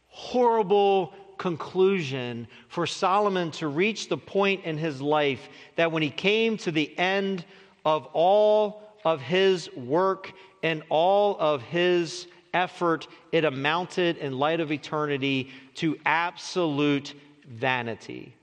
horrible 0.08 1.14
conclusion 1.38 2.48
for 2.68 2.86
Solomon 2.86 3.50
to 3.52 3.68
reach 3.68 4.08
the 4.08 4.16
point 4.16 4.64
in 4.64 4.78
his 4.78 5.00
life 5.00 5.48
that 5.76 5.92
when 5.92 6.02
he 6.02 6.10
came 6.10 6.56
to 6.58 6.70
the 6.70 6.96
end 6.98 7.44
of 7.84 8.06
all 8.12 8.82
of 9.04 9.20
his 9.20 9.72
work 9.74 10.32
and 10.62 10.82
all 10.88 11.36
of 11.38 11.62
his 11.62 12.26
effort, 12.52 13.06
it 13.32 13.44
amounted 13.44 14.16
in 14.18 14.38
light 14.38 14.60
of 14.60 14.72
eternity 14.72 15.50
to 15.74 15.98
absolute 16.04 17.14
vanity. 17.46 18.34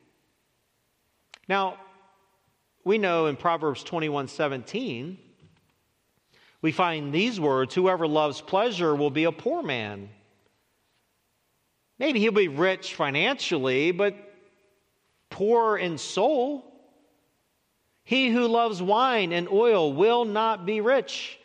Now, 1.49 1.77
we 2.85 2.97
know 2.97 3.27
in 3.27 3.35
Proverbs 3.35 3.83
21 3.83 4.27
17, 4.27 5.17
we 6.61 6.71
find 6.71 7.13
these 7.13 7.39
words 7.39 7.75
Whoever 7.75 8.07
loves 8.07 8.41
pleasure 8.41 8.95
will 8.95 9.11
be 9.11 9.25
a 9.25 9.31
poor 9.31 9.61
man. 9.61 10.09
Maybe 12.03 12.19
he'll 12.19 12.33
be 12.33 12.49
rich 12.49 12.95
financially, 12.95 13.93
but 13.93 14.13
poor 15.29 15.77
in 15.77 15.97
soul. 15.97 16.65
He 18.03 18.29
who 18.29 18.45
loves 18.45 18.81
wine 18.81 19.31
and 19.31 19.47
oil 19.47 19.93
will 19.93 20.25
not 20.25 20.65
be 20.65 20.81
rich. 20.81 21.39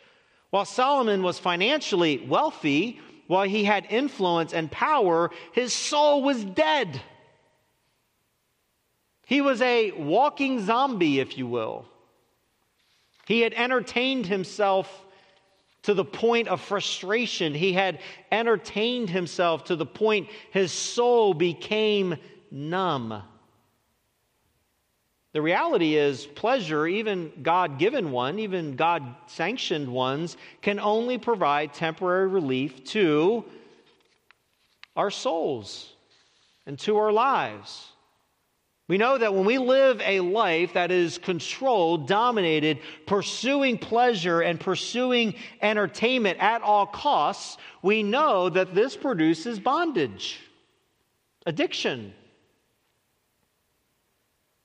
While 0.49 0.65
Solomon 0.65 1.23
was 1.23 1.39
financially 1.39 2.17
wealthy, 2.27 2.99
while 3.27 3.45
he 3.45 3.63
had 3.63 3.85
influence 3.89 4.51
and 4.53 4.69
power, 4.69 5.31
his 5.53 5.71
soul 5.71 6.23
was 6.23 6.43
dead. 6.43 7.01
He 9.27 9.39
was 9.39 9.61
a 9.61 9.91
walking 9.91 10.65
zombie, 10.65 11.21
if 11.21 11.37
you 11.37 11.47
will. 11.47 11.85
He 13.25 13.39
had 13.39 13.53
entertained 13.53 14.25
himself 14.25 15.05
to 15.83 15.93
the 15.93 16.05
point 16.05 16.47
of 16.47 16.61
frustration. 16.61 17.53
He 17.53 17.73
had 17.73 17.99
entertained 18.31 19.09
himself 19.09 19.65
to 19.65 19.75
the 19.75 19.85
point 19.85 20.29
his 20.51 20.71
soul 20.71 21.33
became 21.33 22.17
numb. 22.51 23.23
The 25.31 25.41
reality 25.41 25.95
is, 25.95 26.25
pleasure, 26.25 26.87
even 26.87 27.31
God 27.43 27.77
given 27.77 28.11
one, 28.11 28.39
even 28.39 28.75
God 28.75 29.15
sanctioned 29.27 29.87
ones, 29.87 30.37
can 30.61 30.79
only 30.79 31.19
provide 31.19 31.73
temporary 31.73 32.27
relief 32.27 32.83
to 32.85 33.45
our 34.95 35.11
souls 35.11 35.93
and 36.65 36.79
to 36.79 36.97
our 36.97 37.11
lives. 37.11 37.89
We 38.89 38.97
know 38.97 39.19
that 39.19 39.35
when 39.35 39.45
we 39.45 39.59
live 39.59 40.01
a 40.03 40.19
life 40.19 40.73
that 40.73 40.89
is 40.89 41.19
controlled, 41.19 42.07
dominated, 42.07 42.79
pursuing 43.05 43.77
pleasure 43.77 44.41
and 44.41 44.59
pursuing 44.59 45.35
entertainment 45.61 46.39
at 46.39 46.63
all 46.63 46.87
costs, 46.87 47.57
we 47.83 48.01
know 48.01 48.49
that 48.49 48.73
this 48.73 48.97
produces 48.97 49.59
bondage, 49.59 50.39
addiction. 51.45 52.15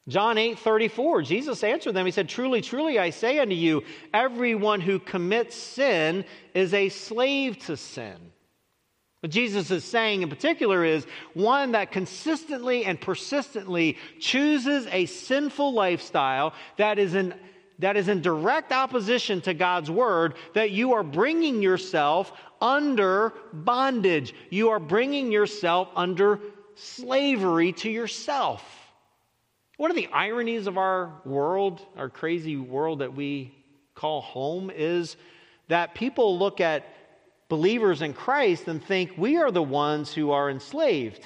John 0.09 0.39
8 0.39 0.59
34, 0.59 1.21
Jesus 1.21 1.63
answered 1.63 1.93
them. 1.93 2.07
He 2.07 2.13
said, 2.13 2.31
Truly, 2.31 2.63
truly, 2.63 2.99
I 2.99 3.11
say 3.11 3.41
unto 3.41 3.55
you, 3.55 3.83
everyone 4.15 4.81
who 4.81 5.01
commits 5.01 5.55
sin 5.55 6.25
is 6.55 6.73
a 6.73 6.89
slave 6.89 7.59
to 7.67 7.77
sin. 7.77 8.17
What 9.25 9.31
Jesus 9.31 9.71
is 9.71 9.85
saying 9.85 10.21
in 10.21 10.29
particular 10.29 10.85
is 10.85 11.07
one 11.33 11.73
that 11.73 11.91
consistently 11.91 12.85
and 12.85 13.01
persistently 13.01 13.97
chooses 14.21 14.87
a 14.91 15.07
sinful 15.07 15.73
lifestyle 15.73 16.53
that 16.77 16.99
is 16.99 17.15
in 17.15 17.33
that 17.79 17.97
is 17.97 18.09
in 18.09 18.21
direct 18.21 18.71
opposition 18.71 19.41
to 19.41 19.55
God's 19.55 19.91
word, 19.91 20.35
that 20.53 20.73
you 20.73 20.93
are 20.93 21.03
bringing 21.03 21.63
yourself 21.63 22.35
under 22.61 23.33
bondage. 23.51 24.35
You 24.51 24.69
are 24.69 24.79
bringing 24.79 25.33
yourself 25.33 25.89
under 25.97 26.39
slavery 26.75 27.73
to 27.73 27.89
yourself. 27.89 28.63
One 29.79 29.91
of 29.91 29.97
the 29.97 30.09
ironies 30.09 30.67
of 30.67 30.77
our 30.77 31.23
world, 31.25 31.81
our 31.97 32.11
crazy 32.11 32.59
world 32.59 32.99
that 32.99 33.15
we 33.15 33.55
call 33.95 34.21
home, 34.21 34.71
is 34.71 35.17
that 35.69 35.95
people 35.95 36.39
look 36.39 36.61
at 36.61 36.85
believers 37.55 38.03
in 38.03 38.13
Christ 38.13 38.67
and 38.67 38.85
think 38.85 39.13
we 39.17 39.37
are 39.37 39.53
the 39.53 39.63
ones 39.63 40.13
who 40.13 40.33
are 40.33 40.51
enslaved. 40.51 41.25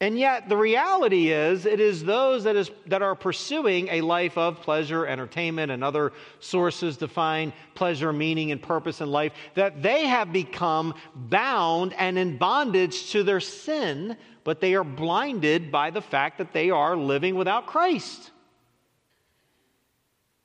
And 0.00 0.18
yet, 0.18 0.48
the 0.48 0.56
reality 0.56 1.30
is, 1.30 1.66
it 1.66 1.78
is 1.78 2.02
those 2.02 2.44
that, 2.44 2.56
is, 2.56 2.70
that 2.86 3.02
are 3.02 3.14
pursuing 3.14 3.88
a 3.88 4.00
life 4.00 4.38
of 4.38 4.62
pleasure, 4.62 5.06
entertainment, 5.06 5.70
and 5.70 5.84
other 5.84 6.14
sources 6.40 6.96
to 6.96 7.06
find 7.06 7.52
pleasure, 7.74 8.14
meaning, 8.14 8.50
and 8.50 8.62
purpose 8.62 9.02
in 9.02 9.10
life, 9.10 9.32
that 9.52 9.82
they 9.82 10.06
have 10.06 10.32
become 10.32 10.94
bound 11.14 11.92
and 11.98 12.16
in 12.16 12.38
bondage 12.38 13.10
to 13.10 13.22
their 13.22 13.40
sin, 13.40 14.16
but 14.42 14.62
they 14.62 14.74
are 14.74 14.84
blinded 14.84 15.70
by 15.70 15.90
the 15.90 16.00
fact 16.00 16.38
that 16.38 16.54
they 16.54 16.70
are 16.70 16.96
living 16.96 17.34
without 17.34 17.66
Christ. 17.66 18.30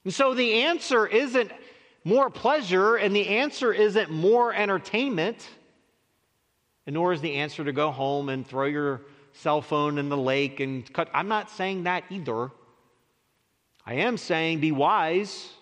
And 0.03 0.13
so 0.13 0.33
the 0.33 0.63
answer 0.63 1.07
isn't 1.07 1.51
more 2.09 2.29
pleasure, 2.31 2.95
and 2.95 3.15
the 3.15 3.27
answer 3.27 3.71
isn't 3.71 4.09
more 4.09 4.51
entertainment, 4.53 5.47
and 6.87 6.95
nor 6.95 7.13
is 7.13 7.21
the 7.21 7.35
answer 7.35 7.63
to 7.63 7.71
go 7.71 7.91
home 7.91 8.29
and 8.29 8.45
throw 8.45 8.65
your 8.65 9.01
cell 9.33 9.61
phone 9.61 9.99
in 9.99 10.09
the 10.09 10.17
lake 10.17 10.59
and 10.59 10.91
cut. 10.91 11.07
I'm 11.13 11.27
not 11.27 11.51
saying 11.51 11.83
that 11.83 12.03
either. 12.09 12.49
I 13.85 13.93
am 13.93 14.17
saying 14.17 14.59
be 14.59 14.71
wise 14.71 15.53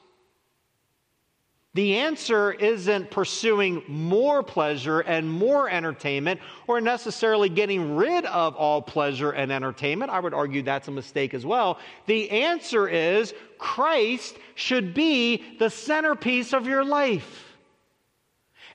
the 1.74 1.98
answer 1.98 2.54
isn't 2.54 3.12
pursuing 3.12 3.84
more 3.88 4.42
pleasure 4.42 5.02
and 5.02 5.30
more 5.30 5.70
entertainment 5.70 6.40
or 6.66 6.82
necessarily 6.82 7.50
getting 7.50 7.96
rid 7.96 8.26
of 8.26 8.56
all 8.56 8.82
pleasure 8.82 9.32
and 9.32 9.52
entertainment. 9.52 10.10
I 10.10 10.20
would 10.20 10.34
argue 10.34 10.64
that's 10.64 10.88
a 10.88 10.92
mistake 10.92 11.34
as 11.34 11.46
well. 11.46 11.78
The 12.08 12.32
answer 12.32 12.88
is 12.88 13.34
Christ 13.60 14.38
should 14.56 14.94
be 14.94 15.44
the 15.60 15.70
centerpiece 15.70 16.54
of 16.54 16.66
your 16.66 16.84
life. 16.84 17.44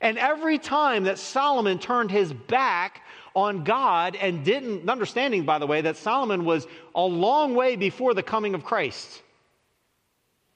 And 0.01 0.19
every 0.19 0.59
time 0.59 1.05
that 1.05 1.19
Solomon 1.19 1.79
turned 1.79 2.11
his 2.11 2.33
back 2.33 3.03
on 3.35 3.65
God 3.65 4.17
and 4.17 4.45
didn't, 4.45 4.89
understanding, 4.89 5.45
by 5.45 5.59
the 5.59 5.67
way, 5.67 5.81
that 5.81 5.97
Solomon 5.97 6.45
was 6.45 6.67
a 6.95 7.03
long 7.03 7.55
way 7.55 7.77
before 7.77 8.13
the 8.13 8.23
coming 8.23 8.55
of 8.55 8.65
Christ. 8.65 9.22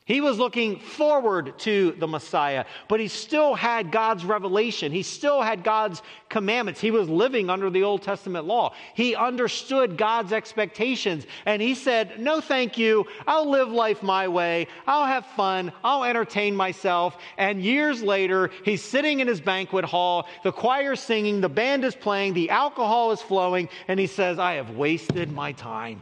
He 0.06 0.20
was 0.20 0.38
looking 0.38 0.78
forward 0.78 1.58
to 1.58 1.90
the 1.98 2.06
Messiah, 2.06 2.66
but 2.86 3.00
he 3.00 3.08
still 3.08 3.56
had 3.56 3.90
God's 3.90 4.24
revelation. 4.24 4.92
He 4.92 5.02
still 5.02 5.42
had 5.42 5.64
God's 5.64 6.00
commandments. 6.28 6.80
He 6.80 6.92
was 6.92 7.08
living 7.08 7.50
under 7.50 7.70
the 7.70 7.82
Old 7.82 8.02
Testament 8.02 8.46
law. 8.46 8.72
He 8.94 9.16
understood 9.16 9.98
God's 9.98 10.32
expectations, 10.32 11.26
and 11.44 11.60
he 11.60 11.74
said, 11.74 12.20
No, 12.20 12.40
thank 12.40 12.78
you. 12.78 13.04
I'll 13.26 13.50
live 13.50 13.68
life 13.70 14.00
my 14.00 14.28
way. 14.28 14.68
I'll 14.86 15.06
have 15.06 15.26
fun. 15.26 15.72
I'll 15.82 16.04
entertain 16.04 16.54
myself. 16.54 17.18
And 17.36 17.60
years 17.60 18.00
later, 18.00 18.52
he's 18.64 18.84
sitting 18.84 19.18
in 19.18 19.26
his 19.26 19.40
banquet 19.40 19.84
hall. 19.84 20.28
The 20.44 20.52
choir's 20.52 21.00
singing, 21.00 21.40
the 21.40 21.48
band 21.48 21.84
is 21.84 21.96
playing, 21.96 22.34
the 22.34 22.50
alcohol 22.50 23.10
is 23.10 23.20
flowing, 23.20 23.68
and 23.88 23.98
he 23.98 24.06
says, 24.06 24.38
I 24.38 24.52
have 24.52 24.70
wasted 24.70 25.32
my 25.32 25.50
time. 25.50 26.00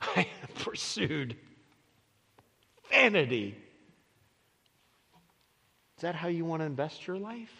I 0.00 0.26
have 0.40 0.54
pursued 0.54 1.36
Is 5.96 6.02
that 6.02 6.14
how 6.14 6.28
you 6.28 6.44
want 6.44 6.60
to 6.62 6.66
invest 6.66 7.06
your 7.06 7.18
life? 7.18 7.52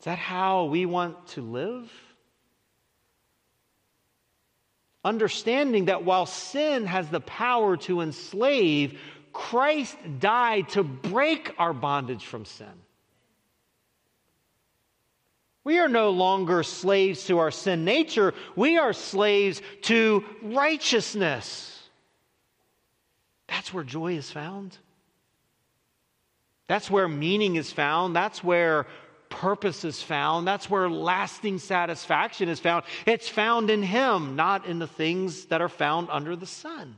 Is 0.00 0.04
that 0.04 0.18
how 0.18 0.64
we 0.64 0.86
want 0.86 1.26
to 1.28 1.42
live? 1.42 1.90
Understanding 5.04 5.86
that 5.86 6.04
while 6.04 6.26
sin 6.26 6.86
has 6.86 7.08
the 7.08 7.20
power 7.20 7.76
to 7.78 8.00
enslave, 8.00 8.98
Christ 9.32 9.96
died 10.18 10.68
to 10.70 10.82
break 10.82 11.54
our 11.58 11.74
bondage 11.74 12.24
from 12.24 12.44
sin. 12.44 12.66
We 15.64 15.78
are 15.78 15.88
no 15.88 16.10
longer 16.10 16.62
slaves 16.62 17.26
to 17.26 17.38
our 17.38 17.50
sin 17.50 17.84
nature, 17.84 18.34
we 18.54 18.78
are 18.78 18.92
slaves 18.92 19.60
to 19.82 20.24
righteousness. 20.42 21.73
That's 23.48 23.72
where 23.72 23.84
joy 23.84 24.16
is 24.16 24.30
found. 24.30 24.76
That's 26.66 26.90
where 26.90 27.08
meaning 27.08 27.56
is 27.56 27.72
found. 27.72 28.16
That's 28.16 28.42
where 28.42 28.86
purpose 29.28 29.84
is 29.84 30.00
found. 30.00 30.46
That's 30.46 30.70
where 30.70 30.88
lasting 30.88 31.58
satisfaction 31.58 32.48
is 32.48 32.60
found. 32.60 32.84
It's 33.04 33.28
found 33.28 33.68
in 33.70 33.82
Him, 33.82 34.36
not 34.36 34.66
in 34.66 34.78
the 34.78 34.86
things 34.86 35.46
that 35.46 35.60
are 35.60 35.68
found 35.68 36.08
under 36.10 36.36
the 36.36 36.46
sun. 36.46 36.96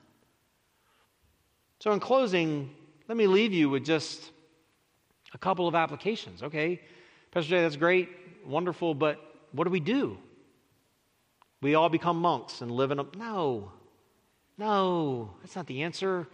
So, 1.80 1.92
in 1.92 2.00
closing, 2.00 2.70
let 3.08 3.16
me 3.16 3.26
leave 3.26 3.52
you 3.52 3.68
with 3.70 3.84
just 3.84 4.30
a 5.34 5.38
couple 5.38 5.66
of 5.66 5.74
applications. 5.74 6.42
Okay, 6.42 6.80
Pastor 7.30 7.50
Jay, 7.50 7.62
that's 7.62 7.76
great, 7.76 8.08
wonderful, 8.46 8.94
but 8.94 9.20
what 9.52 9.64
do 9.64 9.70
we 9.70 9.80
do? 9.80 10.18
We 11.60 11.74
all 11.74 11.88
become 11.88 12.18
monks 12.18 12.60
and 12.60 12.70
live 12.70 12.90
in 12.90 13.00
a. 13.00 13.06
No, 13.16 13.72
no, 14.58 15.30
that's 15.40 15.56
not 15.56 15.66
the 15.66 15.82
answer. 15.82 16.26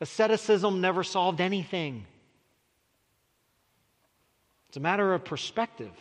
Asceticism 0.00 0.80
never 0.80 1.02
solved 1.02 1.40
anything. 1.40 2.06
It's 4.68 4.76
a 4.76 4.80
matter 4.80 5.14
of 5.14 5.24
perspective. 5.24 5.92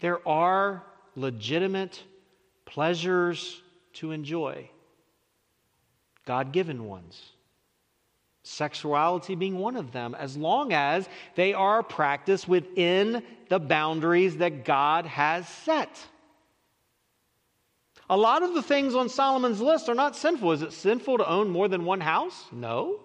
There 0.00 0.26
are 0.26 0.82
legitimate 1.14 2.02
pleasures 2.64 3.60
to 3.94 4.12
enjoy, 4.12 4.70
God 6.24 6.52
given 6.52 6.86
ones. 6.86 7.20
Sexuality 8.42 9.34
being 9.34 9.58
one 9.58 9.76
of 9.76 9.92
them, 9.92 10.14
as 10.14 10.36
long 10.36 10.72
as 10.72 11.06
they 11.34 11.52
are 11.52 11.82
practiced 11.82 12.48
within 12.48 13.22
the 13.50 13.58
boundaries 13.58 14.38
that 14.38 14.64
God 14.64 15.04
has 15.04 15.46
set. 15.46 15.90
A 18.10 18.16
lot 18.16 18.42
of 18.42 18.54
the 18.54 18.62
things 18.62 18.96
on 18.96 19.08
Solomon's 19.08 19.60
list 19.60 19.88
are 19.88 19.94
not 19.94 20.16
sinful. 20.16 20.50
Is 20.50 20.62
it 20.62 20.72
sinful 20.72 21.18
to 21.18 21.28
own 21.28 21.48
more 21.48 21.68
than 21.68 21.84
one 21.84 22.00
house? 22.00 22.44
No. 22.50 22.98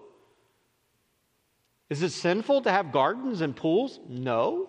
Is 1.88 2.02
it 2.02 2.10
sinful 2.10 2.62
to 2.62 2.72
have 2.72 2.90
gardens 2.90 3.40
and 3.40 3.54
pools? 3.54 4.00
No. 4.08 4.68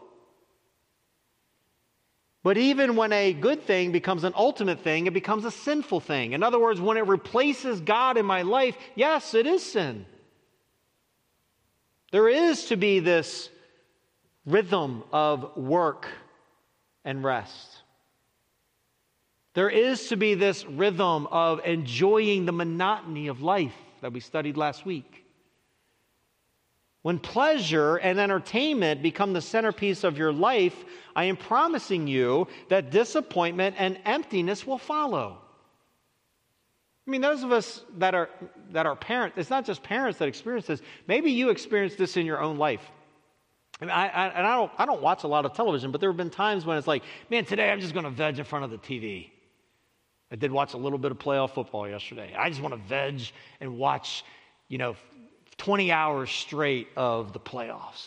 But 2.44 2.60
even 2.60 2.96
when 2.96 3.14
a 3.14 3.34
good 3.34 3.64
thing 3.64 3.92
becomes 3.92 4.24
an 4.24 4.34
ultimate 4.36 4.82
thing, 4.82 5.08
it 5.08 5.14
becomes 5.14 5.44
a 5.44 5.50
sinful 5.50 6.02
thing. 6.02 6.34
In 6.34 6.44
other 6.44 6.60
words, 6.60 6.80
when 6.80 6.98
it 6.98 7.08
replaces 7.08 7.82
God 7.82 8.16
in 8.16 8.26
my 8.28 8.44
life, 8.44 8.78
yes, 8.94 9.34
it 9.34 9.48
is 9.48 9.64
sin. 9.64 10.06
There 12.12 12.30
is 12.30 12.66
to 12.66 12.78
be 12.78 13.00
this 13.00 13.50
rhythm 14.46 15.04
of 15.12 15.58
work 15.58 16.08
and 17.04 17.24
rest. 17.24 17.77
There 19.58 19.72
is 19.72 20.10
to 20.10 20.18
be 20.18 20.36
this 20.36 20.66
rhythm 20.66 21.26
of 21.32 21.62
enjoying 21.66 22.46
the 22.46 22.52
monotony 22.52 23.26
of 23.26 23.42
life 23.42 23.74
that 24.02 24.14
we 24.14 24.20
studied 24.20 24.56
last 24.56 24.86
week. 24.86 25.26
When 27.02 27.18
pleasure 27.18 27.96
and 27.96 28.20
entertainment 28.20 29.02
become 29.02 29.34
the 29.34 29.42
centerpiece 29.42 30.04
of 30.04 30.16
your 30.16 30.32
life, 30.32 30.86
I 31.16 31.24
am 31.24 31.38
promising 31.38 32.06
you 32.06 32.48
that 32.70 32.92
disappointment 32.92 33.78
and 33.80 34.00
emptiness 34.06 34.68
will 34.68 34.78
follow. 34.78 35.40
I 37.08 37.10
mean, 37.10 37.22
those 37.22 37.42
of 37.42 37.52
us 37.52 37.84
that 37.98 38.14
are, 38.14 38.30
that 38.74 38.86
are 38.86 38.96
parents, 38.96 39.40
it's 39.40 39.50
not 39.50 39.66
just 39.66 39.82
parents 39.82 40.20
that 40.20 40.28
experience 40.28 40.68
this. 40.68 40.84
Maybe 41.08 41.32
you 41.32 41.50
experienced 41.50 41.98
this 41.98 42.16
in 42.16 42.28
your 42.28 42.42
own 42.42 42.60
life. 42.60 42.92
I 43.82 43.86
I, 43.86 44.28
and 44.28 44.46
I 44.46 44.56
don't, 44.56 44.72
I 44.78 44.86
don't 44.86 45.02
watch 45.02 45.24
a 45.24 45.28
lot 45.28 45.46
of 45.46 45.54
television, 45.54 45.92
but 45.92 46.00
there 46.00 46.12
have 46.12 46.18
been 46.18 46.30
times 46.30 46.64
when 46.64 46.78
it's 46.78 46.86
like, 46.86 47.02
man, 47.32 47.44
today 47.44 47.72
I'm 47.72 47.80
just 47.80 47.96
going 47.96 48.06
to 48.06 48.12
veg 48.12 48.38
in 48.38 48.46
front 48.46 48.64
of 48.64 48.70
the 48.70 48.78
TV. 48.78 49.32
I 50.32 50.36
did 50.36 50.52
watch 50.52 50.74
a 50.74 50.78
little 50.78 51.00
bit 51.00 51.12
of 51.12 51.20
playoff 51.20 51.52
football 51.52 51.88
yesterday. 51.88 52.36
I 52.38 52.50
just 52.50 52.62
want 52.62 52.74
to 52.74 52.82
veg 52.88 53.22
and 53.62 53.78
watch, 53.78 54.26
you 54.68 54.78
know, 54.78 54.96
20 55.58 55.92
hours 55.92 56.30
straight 56.30 56.90
of 56.96 57.34
the 57.34 57.40
playoffs. 57.40 58.06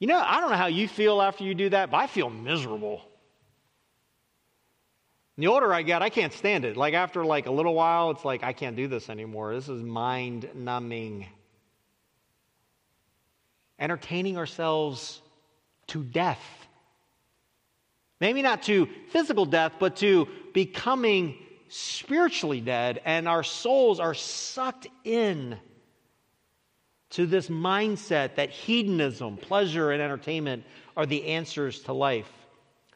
You 0.00 0.08
know, 0.08 0.18
I 0.18 0.40
don't 0.40 0.50
know 0.50 0.56
how 0.56 0.66
you 0.66 0.88
feel 0.88 1.22
after 1.22 1.44
you 1.44 1.54
do 1.54 1.68
that, 1.70 1.90
but 1.90 1.98
I 1.98 2.06
feel 2.06 2.28
miserable. 2.28 3.02
And 5.36 5.42
the 5.42 5.48
older 5.48 5.72
I 5.72 5.82
get, 5.82 6.02
I 6.02 6.10
can't 6.10 6.32
stand 6.32 6.64
it. 6.64 6.76
Like 6.76 6.94
after 6.94 7.24
like 7.24 7.46
a 7.46 7.50
little 7.50 7.74
while, 7.74 8.10
it's 8.10 8.24
like 8.24 8.42
I 8.42 8.52
can't 8.52 8.76
do 8.76 8.88
this 8.88 9.08
anymore. 9.08 9.54
This 9.54 9.68
is 9.68 9.82
mind 9.82 10.48
numbing. 10.54 11.26
Entertaining 13.78 14.36
ourselves 14.36 15.22
to 15.88 16.02
death 16.02 16.63
Maybe 18.20 18.42
not 18.42 18.62
to 18.64 18.88
physical 19.10 19.46
death, 19.46 19.72
but 19.78 19.96
to 19.96 20.28
becoming 20.52 21.36
spiritually 21.68 22.60
dead, 22.60 23.00
and 23.04 23.28
our 23.28 23.42
souls 23.42 23.98
are 23.98 24.14
sucked 24.14 24.86
in 25.02 25.58
to 27.10 27.26
this 27.26 27.48
mindset 27.48 28.36
that 28.36 28.50
hedonism, 28.50 29.36
pleasure, 29.36 29.90
and 29.90 30.02
entertainment 30.02 30.64
are 30.96 31.06
the 31.06 31.26
answers 31.26 31.80
to 31.80 31.92
life. 31.92 32.30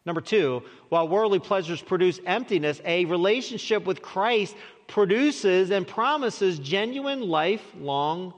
Number 0.05 0.21
two, 0.21 0.63
while 0.89 1.07
worldly 1.07 1.39
pleasures 1.39 1.83
produce 1.83 2.19
emptiness, 2.25 2.81
a 2.85 3.05
relationship 3.05 3.85
with 3.85 4.01
Christ 4.01 4.57
produces 4.87 5.71
and 5.71 5.87
promises 5.87 6.59
genuine 6.59 7.21
lifelong 7.21 8.33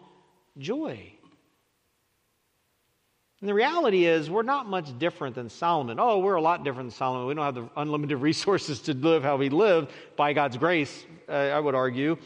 joy. 0.59 1.13
And 3.41 3.49
the 3.49 3.55
reality 3.55 4.05
is, 4.05 4.29
we're 4.29 4.43
not 4.43 4.69
much 4.69 4.99
different 4.99 5.35
than 5.35 5.49
Solomon. 5.49 5.99
Oh, 5.99 6.19
we're 6.19 6.35
a 6.35 6.43
lot 6.43 6.63
different 6.63 6.91
than 6.91 6.97
Solomon. 6.97 7.27
We 7.27 7.35
don't 7.35 7.45
have 7.45 7.55
the 7.55 7.71
unlimited 7.77 8.19
resources 8.21 8.81
to 8.81 8.95
live 8.95 9.23
how 9.23 9.37
we 9.37 9.49
live 9.49 9.91
by 10.17 10.33
God's 10.33 10.59
grace, 10.59 11.07
uh, 11.29 11.33
I 11.33 11.59
would 11.59 11.75
argue. 11.75 12.19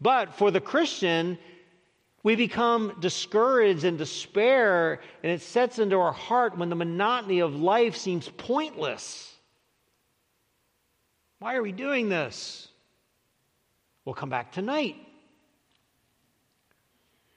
But 0.00 0.34
for 0.34 0.50
the 0.50 0.60
Christian, 0.60 1.38
we 2.22 2.36
become 2.36 2.96
discouraged 3.00 3.84
and 3.84 3.98
despair, 3.98 5.00
and 5.22 5.30
it 5.30 5.42
sets 5.42 5.78
into 5.78 5.96
our 5.96 6.12
heart 6.12 6.56
when 6.56 6.70
the 6.70 6.76
monotony 6.76 7.40
of 7.40 7.54
life 7.54 7.96
seems 7.96 8.28
pointless. 8.30 9.34
Why 11.40 11.56
are 11.56 11.62
we 11.62 11.72
doing 11.72 12.08
this? 12.08 12.68
We'll 14.04 14.14
come 14.14 14.30
back 14.30 14.52
tonight. 14.52 14.96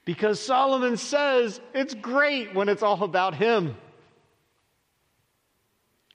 Because 0.06 0.40
Solomon 0.40 0.96
says 0.96 1.60
it's 1.74 1.92
great 1.92 2.54
when 2.54 2.70
it's 2.70 2.82
all 2.82 3.02
about 3.02 3.34
him. 3.34 3.76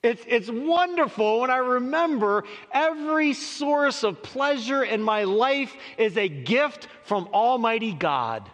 It's, 0.01 0.23
it's 0.25 0.49
wonderful 0.49 1.41
when 1.41 1.51
I 1.51 1.57
remember 1.57 2.45
every 2.71 3.33
source 3.33 4.03
of 4.03 4.23
pleasure 4.23 4.81
in 4.81 5.01
my 5.01 5.25
life 5.25 5.75
is 5.97 6.17
a 6.17 6.27
gift 6.27 6.87
from 7.03 7.27
Almighty 7.33 7.91
God. 7.91 8.49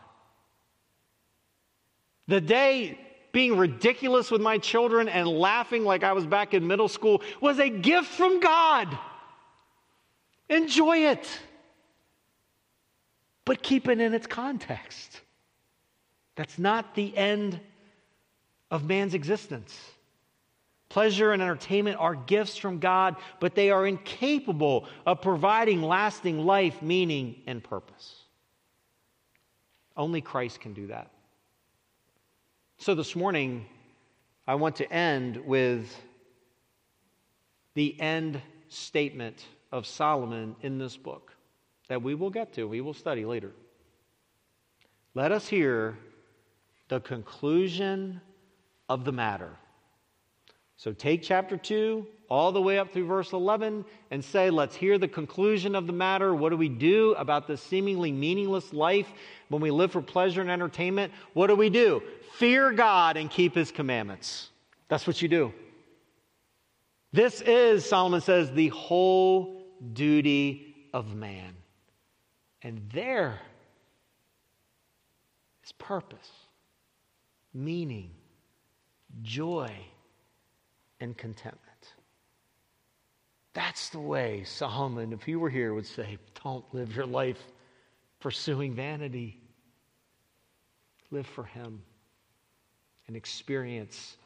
The 2.28 2.42
day 2.42 3.00
being 3.32 3.58
ridiculous 3.58 4.32
with 4.32 4.42
my 4.42 4.58
children 4.58 5.08
and 5.08 5.28
laughing 5.28 5.86
like 5.86 6.04
I 6.04 6.14
was 6.14 6.26
back 6.26 6.56
in 6.56 6.66
middle 6.66 6.90
school 6.90 7.22
was 7.40 7.60
a 7.60 7.70
gift 7.70 8.08
from 8.08 8.40
God. 8.40 8.98
Enjoy 10.50 10.98
it, 11.10 11.30
but 13.46 13.62
keep 13.62 13.88
it 13.88 14.02
in 14.02 14.16
its 14.16 14.26
context. 14.26 15.22
That's 16.38 16.60
not 16.60 16.96
the 16.96 17.18
end 17.18 17.60
of 18.70 18.86
man's 18.86 19.16
existence. 19.16 19.76
Pleasure 20.88 21.34
and 21.34 21.42
entertainment 21.42 21.98
are 22.00 22.16
gifts 22.16 22.56
from 22.56 22.80
God, 22.80 23.18
but 23.42 23.56
they 23.56 23.72
are 23.72 23.86
incapable 23.86 24.88
of 25.06 25.22
providing 25.22 25.82
lasting 25.82 26.40
life, 26.40 26.82
meaning, 26.82 27.42
and 27.48 27.62
purpose. 27.62 28.22
Only 29.98 30.22
Christ 30.22 30.62
can 30.62 30.74
do 30.74 30.88
that. 30.88 31.12
So 32.78 32.94
this 32.94 33.16
morning, 33.16 33.66
I 34.48 34.56
want 34.56 34.76
to 34.78 34.94
end 34.94 35.38
with 35.38 35.94
the 37.74 38.00
end 38.00 38.40
statement 38.70 39.44
of 39.72 39.88
Solomon 39.88 40.56
in 40.62 40.78
this 40.78 40.96
book 40.96 41.34
that 41.88 42.04
we 42.04 42.14
will 42.14 42.30
get 42.30 42.54
to, 42.54 42.68
we 42.68 42.82
will 42.82 42.94
study 42.94 43.26
later. 43.26 43.52
Let 45.16 45.32
us 45.32 45.48
hear 45.48 45.98
the 46.90 47.00
conclusion 47.00 48.22
of 48.90 49.06
the 49.06 49.12
matter. 49.12 49.52
So 50.78 50.94
take 50.94 51.24
chapter 51.24 51.58
2 51.58 52.06
all 52.30 52.52
the 52.52 52.62
way 52.62 52.78
up 52.78 52.94
through 52.94 53.08
verse 53.08 53.34
11 53.34 53.84
and 54.12 54.24
say, 54.24 54.50
let's 54.50 54.76
hear 54.76 54.98
the 54.98 55.08
conclusion 55.08 55.76
of 55.76 55.88
the 55.88 55.94
matter. 55.94 56.36
What 56.36 56.50
do 56.50 56.58
we 56.58 56.70
do 56.70 57.14
about 57.18 57.48
this 57.48 57.62
seemingly 57.62 58.12
meaningless 58.12 58.74
life 58.74 59.08
when 59.50 59.62
we 59.62 59.72
live 59.72 59.92
for 59.92 60.02
pleasure 60.02 60.42
and 60.42 60.52
entertainment? 60.52 61.14
What 61.34 61.48
do 61.48 61.56
we 61.56 61.70
do? 61.70 62.04
Fear 62.36 62.74
God 62.74 63.18
and 63.18 63.30
keep 63.30 63.56
his 63.56 63.72
commandments. 63.72 64.50
That's 64.88 65.08
what 65.08 65.22
you 65.22 65.28
do. 65.28 65.54
This 67.12 67.42
is, 67.42 67.84
Solomon 67.84 68.22
says, 68.22 68.52
the 68.52 68.68
whole 68.70 69.66
duty 69.94 70.76
of 70.94 71.16
man. 71.16 71.56
And 72.62 72.82
there 72.94 73.40
is 75.66 75.72
purpose, 75.74 76.30
meaning, 77.54 78.12
joy 79.22 79.72
and 81.00 81.18
contentment. 81.18 81.64
That's 83.54 83.90
the 83.90 84.00
way 84.00 84.44
Solomon, 84.44 85.14
if 85.14 85.24
he 85.24 85.36
were 85.36 85.50
here, 85.50 85.74
would 85.74 85.88
say, 85.88 86.18
Don't 86.44 86.66
live 86.74 86.96
your 86.96 87.08
life 87.08 87.42
pursuing 88.20 88.74
vanity. 88.74 89.40
Live 91.12 91.28
for 91.28 91.46
Him 91.46 91.82
and 93.08 93.16
experience 93.16 94.18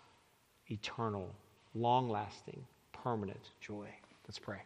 eternal, 0.70 1.30
long 1.76 2.10
lasting, 2.10 2.66
permanent 2.92 3.52
joy. 3.60 3.88
Let's 4.28 4.40
pray. 4.40 4.62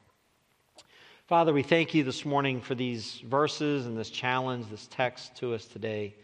Father, 1.28 1.53
we 1.53 1.64
thank 1.64 1.93
you 1.93 2.03
this 2.03 2.24
morning 2.24 2.62
for 2.62 2.76
these 2.76 3.22
verses 3.26 3.86
and 3.88 3.97
this 3.97 4.10
challenge, 4.10 4.68
this 4.70 4.88
text 4.91 5.36
to 5.38 5.53
us 5.53 5.66
today. 5.66 6.16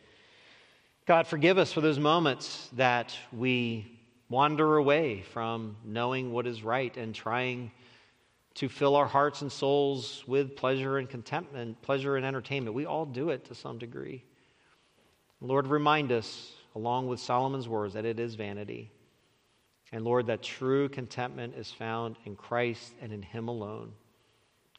God, 1.12 1.28
forgive 1.28 1.58
us 1.58 1.74
for 1.74 1.82
those 1.82 2.00
moments 2.00 2.70
that 2.78 3.14
we 3.34 4.00
wander 4.30 4.78
away 4.78 5.24
from 5.34 5.76
knowing 5.84 6.32
what 6.32 6.48
is 6.48 6.64
right 6.64 6.96
and 6.96 7.14
trying 7.14 7.70
to 8.54 8.70
fill 8.70 8.96
our 8.96 9.08
hearts 9.08 9.42
and 9.42 9.52
souls 9.52 10.24
with 10.26 10.56
pleasure 10.56 11.00
and 11.00 11.10
contentment, 11.10 11.82
pleasure 11.82 12.16
and 12.16 12.26
entertainment. 12.26 12.74
We 12.74 12.86
all 12.86 13.06
do 13.06 13.30
it 13.30 13.44
to 13.48 13.56
some 13.56 13.78
degree. 13.78 14.24
Lord, 15.42 15.68
remind 15.68 16.14
us, 16.14 16.54
along 16.76 17.10
with 17.10 17.20
Solomon's 17.20 17.68
words, 17.68 17.94
that 17.96 18.06
it 18.06 18.18
is 18.18 18.36
vanity. 18.36 18.90
And 19.92 20.06
Lord, 20.06 20.28
that 20.28 20.42
true 20.42 20.88
contentment 20.88 21.56
is 21.58 21.70
found 21.70 22.16
in 22.24 22.38
Christ 22.38 22.94
and 23.02 23.12
in 23.12 23.22
Him 23.22 23.50
alone. 23.50 23.92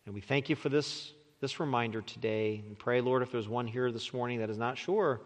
And 0.06 0.14
we 0.14 0.22
thank 0.22 0.48
you 0.48 0.56
for 0.56 0.70
this, 0.70 1.12
this 1.42 1.60
reminder 1.60 2.00
today. 2.00 2.64
And 2.66 2.78
pray, 2.78 3.02
Lord, 3.02 3.20
if 3.20 3.30
there's 3.30 3.48
one 3.48 3.66
here 3.66 3.92
this 3.92 4.14
morning 4.14 4.38
that 4.38 4.48
is 4.48 4.56
not 4.56 4.78
sure 4.78 5.20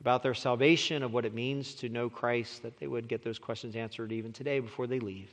about 0.00 0.22
their 0.22 0.34
salvation, 0.34 1.02
of 1.02 1.12
what 1.12 1.24
it 1.24 1.34
means 1.34 1.74
to 1.74 1.88
know 1.88 2.08
Christ, 2.08 2.62
that 2.62 2.78
they 2.78 2.86
would 2.86 3.08
get 3.08 3.22
those 3.22 3.38
questions 3.38 3.76
answered 3.76 4.12
even 4.12 4.32
today 4.32 4.60
before 4.60 4.86
they 4.86 4.98
leave. 4.98 5.30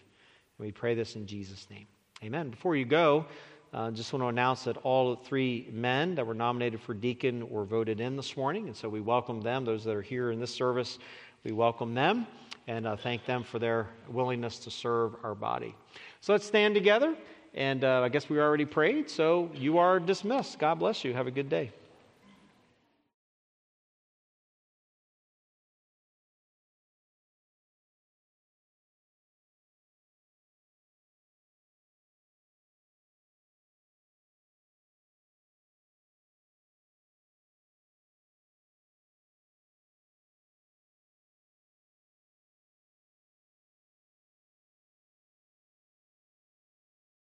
And 0.58 0.66
we 0.66 0.72
pray 0.72 0.94
this 0.94 1.16
in 1.16 1.26
Jesus' 1.26 1.68
name. 1.70 1.88
Amen. 2.24 2.50
Before 2.50 2.76
you 2.76 2.86
go, 2.86 3.26
uh, 3.74 3.92
just 3.92 4.12
want 4.12 4.24
to 4.24 4.28
announce 4.28 4.64
that 4.64 4.78
all 4.78 5.16
three 5.16 5.70
men 5.72 6.16
that 6.16 6.26
were 6.26 6.34
nominated 6.34 6.82
for 6.82 6.94
deacon 6.94 7.50
were 7.50 7.66
voted 7.66 8.00
in 8.00 8.16
this 8.16 8.36
morning. 8.36 8.68
And 8.68 8.76
so 8.76 8.90
we 8.90 9.02
welcome 9.02 9.42
them. 9.42 9.66
Those 9.66 9.84
that 9.84 9.96
are 9.96 10.02
here 10.02 10.32
in 10.32 10.40
this 10.40 10.54
service, 10.54 11.00
we 11.44 11.52
welcome 11.52 11.94
them 11.94 12.28
and 12.68 12.86
uh, 12.86 12.98
thank 12.98 13.26
them 13.26 13.44
for 13.44 13.60
their 13.60 13.88
willingness 14.10 14.60
to 14.60 14.72
serve 14.72 15.16
our 15.24 15.36
body. 15.36 15.76
So 16.22 16.34
let's 16.34 16.46
stand 16.46 16.76
together. 16.76 17.16
And 17.54 17.84
uh, 17.84 18.02
I 18.02 18.10
guess 18.10 18.30
we 18.30 18.40
already 18.40 18.66
prayed. 18.66 19.10
So 19.10 19.50
you 19.54 19.78
are 19.78 20.00
dismissed. 20.00 20.60
God 20.60 20.76
bless 20.76 21.04
you. 21.04 21.14
Have 21.14 21.28
a 21.28 21.32
good 21.32 21.50
day. 21.50 21.72